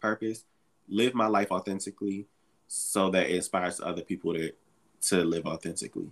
purpose, 0.00 0.44
live 0.88 1.14
my 1.14 1.26
life 1.26 1.50
authentically 1.50 2.26
so 2.66 3.10
that 3.10 3.28
it 3.28 3.36
inspires 3.36 3.80
other 3.80 4.02
people 4.02 4.34
to 4.34 4.52
to 5.02 5.24
live 5.24 5.46
authentically. 5.46 6.10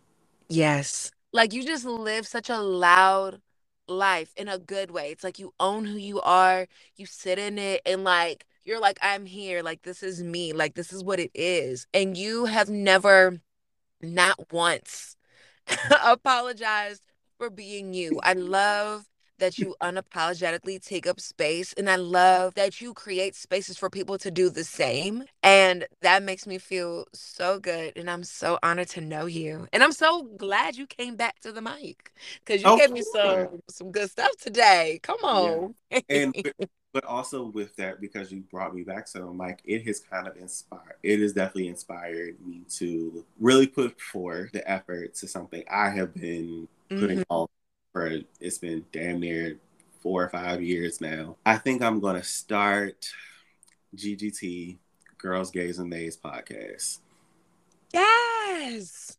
Yes. 0.49 1.11
Like 1.33 1.53
you 1.53 1.63
just 1.65 1.85
live 1.85 2.27
such 2.27 2.49
a 2.49 2.59
loud 2.59 3.41
life 3.87 4.33
in 4.37 4.49
a 4.49 4.59
good 4.59 4.91
way. 4.91 5.11
It's 5.11 5.25
like 5.25 5.39
you 5.39 5.53
own 5.61 5.85
who 5.85 5.99
you 5.99 6.21
are, 6.21 6.67
you 6.97 7.07
sit 7.07 7.39
in 7.39 7.59
it 7.59 7.83
and 7.85 8.05
like 8.05 8.47
you're 8.65 8.81
like 8.81 8.99
I'm 9.03 9.27
here, 9.27 9.63
like 9.63 9.83
this 9.83 10.03
is 10.03 10.23
me, 10.23 10.53
like 10.53 10.75
this 10.75 10.93
is 10.93 11.05
what 11.05 11.21
it 11.21 11.31
is. 11.35 11.87
And 11.93 12.17
you 12.17 12.47
have 12.47 12.69
never 12.69 13.41
not 14.01 14.53
once 14.53 15.17
apologized 16.05 17.03
for 17.37 17.51
being 17.51 17.95
you. 17.95 18.21
I 18.23 18.33
love 18.33 19.05
that 19.39 19.59
you 19.59 19.75
unapologetically 19.81 20.85
take 20.85 21.07
up 21.07 21.21
space. 21.21 21.73
And 21.75 21.89
I 21.89 21.97
love 21.97 22.55
that 22.55 22.81
you 22.81 22.95
create 22.95 23.35
spaces 23.35 23.77
for 23.77 23.91
people 23.91 24.19
to 24.19 24.31
do 24.31 24.51
the 24.51 24.65
same. 24.65 25.25
And 25.43 25.87
that 26.03 26.23
makes 26.23 26.47
me 26.47 26.59
feel 26.59 27.07
so 27.13 27.59
good. 27.59 27.97
And 27.97 28.11
I'm 28.11 28.25
so 28.25 28.59
honored 28.63 28.89
to 28.91 29.01
know 29.01 29.27
you. 29.27 29.67
And 29.73 29.83
I'm 29.83 29.93
so 29.93 30.25
glad 30.37 30.77
you 30.77 30.87
came 30.87 31.17
back 31.17 31.41
to 31.41 31.53
the 31.53 31.63
mic 31.63 32.13
because 32.45 32.63
you 32.63 32.69
oh, 32.69 32.77
gave 32.77 32.91
me 32.91 33.03
some 33.03 33.61
some 33.69 33.93
good 33.93 34.11
stuff 34.11 34.33
today. 34.41 35.01
Come 35.03 35.21
on. 35.23 35.75
Yeah. 35.91 36.01
And 36.09 36.35
but 36.93 37.05
also 37.05 37.45
with 37.45 37.77
that, 37.77 38.01
because 38.01 38.33
you 38.33 38.41
brought 38.51 38.75
me 38.75 38.83
back 38.83 39.07
to 39.07 39.19
the 39.21 39.33
mic, 39.33 39.61
it 39.65 39.87
has 39.87 40.01
kind 40.01 40.27
of 40.27 40.37
inspired. 40.37 40.97
It 41.03 41.21
has 41.21 41.33
definitely 41.33 41.69
inspired 41.69 42.37
me 42.45 42.63
to 42.77 43.25
really 43.39 43.67
put 43.67 44.01
forth 44.01 44.53
the 44.53 44.69
effort 44.69 45.15
to 45.17 45.29
something 45.29 45.63
I 45.71 45.91
have 45.91 46.15
been 46.15 46.67
putting 46.89 47.19
mm-hmm. 47.19 47.23
all 47.31 47.51
for 47.93 48.19
it's 48.41 48.59
been 48.59 48.85
damn 48.93 49.21
near 49.21 49.59
four 50.01 50.25
or 50.25 50.29
five 50.29 50.63
years 50.63 51.01
now. 51.01 51.37
I 51.45 51.57
think 51.57 51.83
I'm 51.83 52.01
gonna 52.01 52.25
start 52.25 53.09
GGT 53.97 54.79
Girls, 55.19 55.51
Gays, 55.51 55.79
and 55.79 55.93
Theys 55.93 56.17
podcast. 56.17 56.99
Yes. 57.93 59.17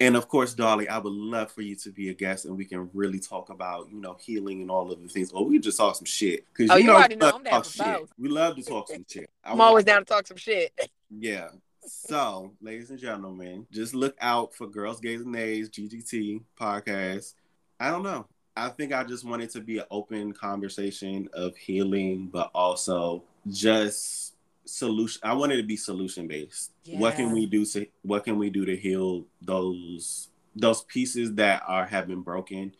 And 0.00 0.16
of 0.16 0.28
course, 0.28 0.54
Dolly, 0.54 0.88
I 0.88 0.98
would 0.98 1.12
love 1.12 1.52
for 1.52 1.62
you 1.62 1.76
to 1.76 1.90
be 1.90 2.08
a 2.08 2.14
guest 2.14 2.46
and 2.46 2.56
we 2.56 2.64
can 2.64 2.90
really 2.92 3.20
talk 3.20 3.50
about, 3.50 3.90
you 3.92 4.00
know, 4.00 4.16
healing 4.20 4.60
and 4.60 4.70
all 4.70 4.90
of 4.90 5.00
the 5.00 5.08
things. 5.08 5.30
Or 5.30 5.46
we 5.46 5.60
just 5.60 5.78
talk 5.78 5.94
some 5.94 6.04
shit. 6.04 6.44
Because 6.52 6.70
oh, 6.70 6.74
you, 6.74 6.82
you 6.82 6.86
know, 6.88 6.96
already 6.96 7.16
know 7.16 7.30
I'm 7.36 7.42
down 7.44 7.62
for 7.62 7.70
shit. 7.70 8.08
We 8.18 8.28
love 8.28 8.56
to 8.56 8.62
talk 8.62 8.88
some 8.88 9.06
shit. 9.08 9.30
I'm 9.44 9.60
always 9.60 9.84
down 9.84 10.00
to 10.00 10.04
talk 10.04 10.26
some 10.26 10.36
shit. 10.36 10.72
Yeah. 11.10 11.48
So, 11.86 12.52
ladies 12.62 12.90
and 12.90 12.98
gentlemen, 12.98 13.66
just 13.70 13.94
look 13.94 14.16
out 14.20 14.54
for 14.54 14.66
Girls, 14.66 15.00
Gays, 15.00 15.20
and 15.20 15.34
Theys 15.34 15.68
GGT 15.68 16.42
podcast. 16.58 17.34
I 17.78 17.90
don't 17.90 18.02
know. 18.02 18.26
I 18.56 18.68
think 18.68 18.92
I 18.92 19.04
just 19.04 19.24
wanted 19.24 19.50
to 19.50 19.60
be 19.60 19.78
an 19.78 19.84
open 19.90 20.32
conversation 20.32 21.28
of 21.34 21.56
healing, 21.56 22.28
but 22.32 22.50
also 22.54 23.24
just 23.48 24.34
solution. 24.64 25.20
I 25.24 25.34
wanted 25.34 25.56
to 25.56 25.62
be 25.62 25.76
solution 25.76 26.26
based. 26.26 26.72
Yeah. 26.84 26.98
What 26.98 27.16
can 27.16 27.32
we 27.32 27.46
do 27.46 27.66
to 27.66 27.86
What 28.02 28.24
can 28.24 28.38
we 28.38 28.48
do 28.48 28.64
to 28.64 28.76
heal 28.76 29.26
those 29.42 30.30
those 30.56 30.82
pieces 30.84 31.34
that 31.34 31.62
are 31.66 31.84
have 31.84 32.06
been 32.06 32.22
broken? 32.22 32.74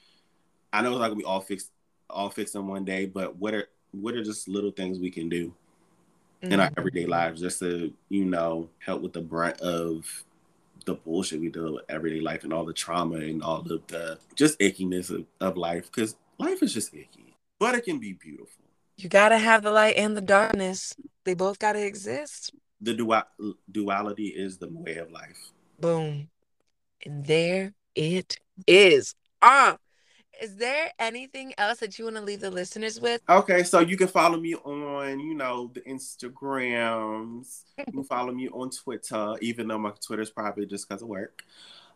I 0.72 0.80
know 0.80 0.92
it's 0.92 1.00
not 1.00 1.08
gonna 1.08 1.16
be 1.16 1.24
all 1.24 1.40
fixed, 1.40 1.70
all 2.08 2.30
fixed 2.30 2.54
in 2.54 2.66
one 2.66 2.84
day, 2.84 3.06
but 3.06 3.36
what 3.36 3.52
are 3.52 3.68
what 3.90 4.14
are 4.14 4.24
just 4.24 4.48
little 4.48 4.70
things 4.70 4.98
we 4.98 5.10
can 5.10 5.28
do? 5.28 5.54
In 6.52 6.60
our 6.60 6.66
mm-hmm. 6.66 6.78
everyday 6.78 7.06
lives 7.06 7.40
just 7.40 7.58
to 7.60 7.92
you 8.08 8.24
know 8.24 8.68
help 8.78 9.02
with 9.02 9.12
the 9.12 9.20
brunt 9.20 9.60
of 9.60 10.24
the 10.84 10.94
bullshit 10.94 11.40
we 11.40 11.48
deal 11.48 11.74
with 11.74 11.84
everyday 11.88 12.20
life 12.20 12.44
and 12.44 12.52
all 12.52 12.64
the 12.64 12.72
trauma 12.72 13.16
and 13.16 13.42
all 13.42 13.60
of 13.60 13.86
the 13.88 14.18
just 14.34 14.58
ickiness 14.58 15.10
of, 15.10 15.24
of 15.40 15.56
life 15.56 15.90
because 15.90 16.16
life 16.38 16.62
is 16.62 16.74
just 16.74 16.94
icky, 16.94 17.36
but 17.58 17.74
it 17.74 17.84
can 17.84 17.98
be 17.98 18.12
beautiful. 18.12 18.64
You 18.96 19.08
gotta 19.08 19.38
have 19.38 19.62
the 19.62 19.70
light 19.70 19.96
and 19.96 20.16
the 20.16 20.20
darkness. 20.20 20.94
They 21.24 21.34
both 21.34 21.58
gotta 21.58 21.84
exist. 21.84 22.52
The 22.80 22.94
dual- 22.94 23.56
duality 23.70 24.28
is 24.28 24.58
the 24.58 24.68
way 24.68 24.96
of 24.96 25.10
life. 25.10 25.52
Boom. 25.80 26.28
And 27.04 27.24
there 27.26 27.72
it 27.94 28.38
is. 28.66 29.14
Ah. 29.42 29.78
Is 30.42 30.56
there 30.56 30.90
anything 30.98 31.54
else 31.58 31.78
that 31.78 31.98
you 31.98 32.04
want 32.04 32.16
to 32.16 32.22
leave 32.22 32.40
the 32.40 32.50
listeners 32.50 33.00
with? 33.00 33.20
Okay, 33.28 33.62
so 33.62 33.80
you 33.80 33.96
can 33.96 34.08
follow 34.08 34.38
me 34.38 34.54
on, 34.54 35.20
you 35.20 35.34
know, 35.34 35.70
the 35.74 35.80
Instagrams. 35.82 37.64
You 37.78 37.92
can 37.92 38.04
follow 38.04 38.32
me 38.32 38.48
on 38.48 38.70
Twitter, 38.70 39.36
even 39.40 39.68
though 39.68 39.78
my 39.78 39.92
Twitter's 40.04 40.30
probably 40.30 40.66
just 40.66 40.88
because 40.88 41.02
of 41.02 41.08
work. 41.08 41.42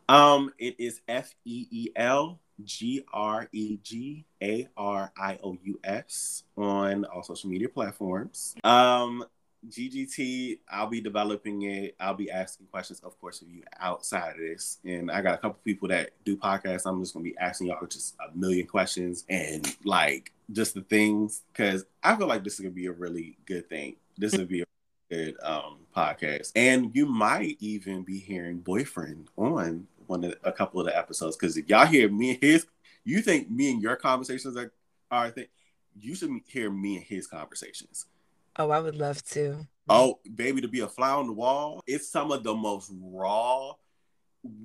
Um, 0.08 0.52
it 0.58 0.76
is 0.78 1.00
F 1.06 1.34
E 1.44 1.66
E 1.70 1.88
L 1.94 2.40
G 2.64 3.04
R 3.12 3.48
E 3.52 3.78
G 3.82 4.24
A 4.42 4.68
R 4.76 5.12
I 5.16 5.38
O 5.44 5.56
U 5.62 5.80
S 5.84 6.44
on 6.56 7.04
all 7.04 7.22
social 7.22 7.50
media 7.50 7.68
platforms. 7.68 8.54
Um, 8.64 9.24
GGT, 9.66 10.60
I'll 10.70 10.86
be 10.86 11.00
developing 11.00 11.62
it. 11.62 11.96
I'll 11.98 12.14
be 12.14 12.30
asking 12.30 12.66
questions, 12.66 13.00
of 13.00 13.18
course, 13.20 13.42
of 13.42 13.48
you 13.48 13.62
outside 13.80 14.32
of 14.32 14.38
this. 14.38 14.78
And 14.84 15.10
I 15.10 15.20
got 15.20 15.34
a 15.34 15.38
couple 15.38 15.58
people 15.64 15.88
that 15.88 16.10
do 16.24 16.36
podcasts. 16.36 16.86
I'm 16.86 17.02
just 17.02 17.12
gonna 17.12 17.24
be 17.24 17.36
asking 17.38 17.68
y'all 17.68 17.84
just 17.86 18.14
a 18.20 18.36
million 18.36 18.66
questions 18.66 19.24
and 19.28 19.66
like 19.84 20.32
just 20.52 20.74
the 20.74 20.82
things 20.82 21.42
because 21.52 21.84
I 22.02 22.16
feel 22.16 22.28
like 22.28 22.44
this 22.44 22.54
is 22.54 22.60
gonna 22.60 22.70
be 22.70 22.86
a 22.86 22.92
really 22.92 23.36
good 23.46 23.68
thing. 23.68 23.96
This 24.16 24.36
would 24.36 24.48
be 24.48 24.62
a 24.62 24.64
good 25.10 25.36
um 25.42 25.78
podcast. 25.94 26.52
And 26.54 26.94
you 26.94 27.06
might 27.06 27.56
even 27.60 28.02
be 28.02 28.18
hearing 28.18 28.58
boyfriend 28.58 29.28
on 29.36 29.86
one 30.06 30.24
of 30.24 30.34
a 30.44 30.52
couple 30.52 30.80
of 30.80 30.86
the 30.86 30.96
episodes. 30.96 31.36
Because 31.36 31.56
if 31.56 31.68
y'all 31.68 31.86
hear 31.86 32.08
me 32.08 32.30
and 32.30 32.42
his, 32.42 32.66
you 33.04 33.22
think 33.22 33.50
me 33.50 33.72
and 33.72 33.82
your 33.82 33.96
conversations 33.96 34.56
are 34.56 34.72
are 35.10 35.30
thing, 35.30 35.46
you 35.98 36.14
should 36.14 36.30
hear 36.46 36.70
me 36.70 36.96
and 36.96 37.04
his 37.04 37.26
conversations. 37.26 38.06
Oh, 38.58 38.70
I 38.70 38.80
would 38.80 38.96
love 38.96 39.22
to. 39.26 39.66
Oh, 39.88 40.18
baby, 40.34 40.60
to 40.60 40.68
be 40.68 40.80
a 40.80 40.88
fly 40.88 41.10
on 41.10 41.28
the 41.28 41.32
wall. 41.32 41.80
It's 41.86 42.08
some 42.08 42.32
of 42.32 42.42
the 42.42 42.54
most 42.54 42.92
raw. 43.00 43.72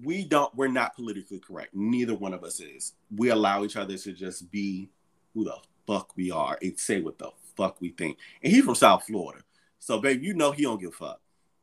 We 0.03 0.25
don't. 0.25 0.53
We're 0.55 0.67
not 0.67 0.95
politically 0.95 1.39
correct. 1.39 1.75
Neither 1.75 2.15
one 2.15 2.33
of 2.33 2.43
us 2.43 2.59
is. 2.59 2.93
We 3.15 3.29
allow 3.29 3.63
each 3.63 3.75
other 3.75 3.95
to 3.95 4.13
just 4.13 4.49
be 4.51 4.89
who 5.33 5.43
the 5.43 5.57
fuck 5.85 6.15
we 6.15 6.31
are 6.31 6.57
and 6.61 6.79
say 6.79 7.01
what 7.01 7.19
the 7.19 7.29
fuck 7.55 7.79
we 7.81 7.89
think. 7.89 8.17
And 8.43 8.51
he's 8.51 8.65
from 8.65 8.75
South 8.75 9.05
Florida, 9.05 9.43
so 9.79 9.99
baby, 9.99 10.25
you 10.25 10.33
know 10.33 10.51
he 10.51 10.63
don't 10.63 10.81
give 10.81 10.89
a 10.89 10.93
fuck 10.93 11.21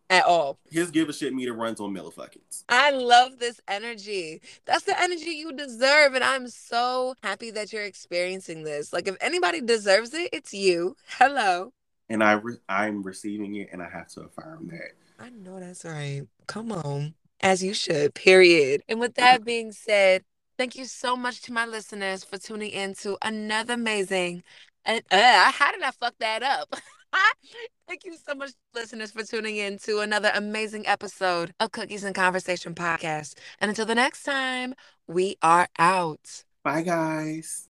at 0.08 0.24
all. 0.24 0.58
His 0.70 0.90
give 0.90 1.08
a 1.08 1.12
shit 1.12 1.34
meter 1.34 1.52
runs 1.52 1.80
on 1.80 1.94
millifuckings. 1.94 2.64
I 2.68 2.90
love 2.90 3.38
this 3.38 3.60
energy. 3.68 4.40
That's 4.66 4.84
the 4.84 5.00
energy 5.00 5.30
you 5.30 5.52
deserve. 5.52 6.14
And 6.14 6.24
I'm 6.24 6.48
so 6.48 7.14
happy 7.22 7.50
that 7.52 7.72
you're 7.72 7.84
experiencing 7.84 8.64
this. 8.64 8.92
Like, 8.92 9.08
if 9.08 9.16
anybody 9.20 9.60
deserves 9.60 10.12
it, 10.14 10.30
it's 10.32 10.52
you. 10.52 10.96
Hello 11.18 11.72
and 12.10 12.22
I 12.22 12.32
re- 12.32 12.58
I'm 12.68 13.02
receiving 13.02 13.54
it, 13.54 13.70
and 13.72 13.80
I 13.82 13.88
have 13.88 14.08
to 14.08 14.22
affirm 14.22 14.68
that. 14.72 14.92
I 15.18 15.30
know 15.30 15.60
that's 15.60 15.84
right. 15.84 16.22
Come 16.46 16.72
on, 16.72 17.14
as 17.40 17.62
you 17.62 17.72
should. 17.72 18.14
Period. 18.14 18.82
And 18.88 19.00
with 19.00 19.14
that 19.14 19.44
being 19.46 19.72
said, 19.72 20.24
thank 20.58 20.76
you 20.76 20.84
so 20.84 21.16
much 21.16 21.40
to 21.42 21.52
my 21.52 21.64
listeners 21.64 22.24
for 22.24 22.36
tuning 22.36 22.70
in 22.70 22.94
to 22.96 23.16
another 23.22 23.74
amazing. 23.74 24.42
And 24.84 25.02
uh, 25.10 25.52
how 25.52 25.72
did 25.72 25.82
I 25.82 25.90
fuck 25.92 26.14
that 26.20 26.42
up? 26.42 26.74
Thank 27.88 28.04
you 28.04 28.16
so 28.24 28.34
much, 28.34 28.50
listeners, 28.74 29.10
for 29.10 29.24
tuning 29.24 29.56
in 29.56 29.78
to 29.78 29.98
another 29.98 30.30
amazing 30.34 30.86
episode 30.86 31.52
of 31.60 31.72
Cookies 31.72 32.04
and 32.04 32.14
Conversation 32.14 32.74
podcast. 32.74 33.34
And 33.60 33.68
until 33.68 33.84
the 33.84 33.94
next 33.94 34.22
time, 34.22 34.74
we 35.06 35.36
are 35.42 35.68
out. 35.78 36.44
Bye, 36.62 36.82
guys. 36.82 37.68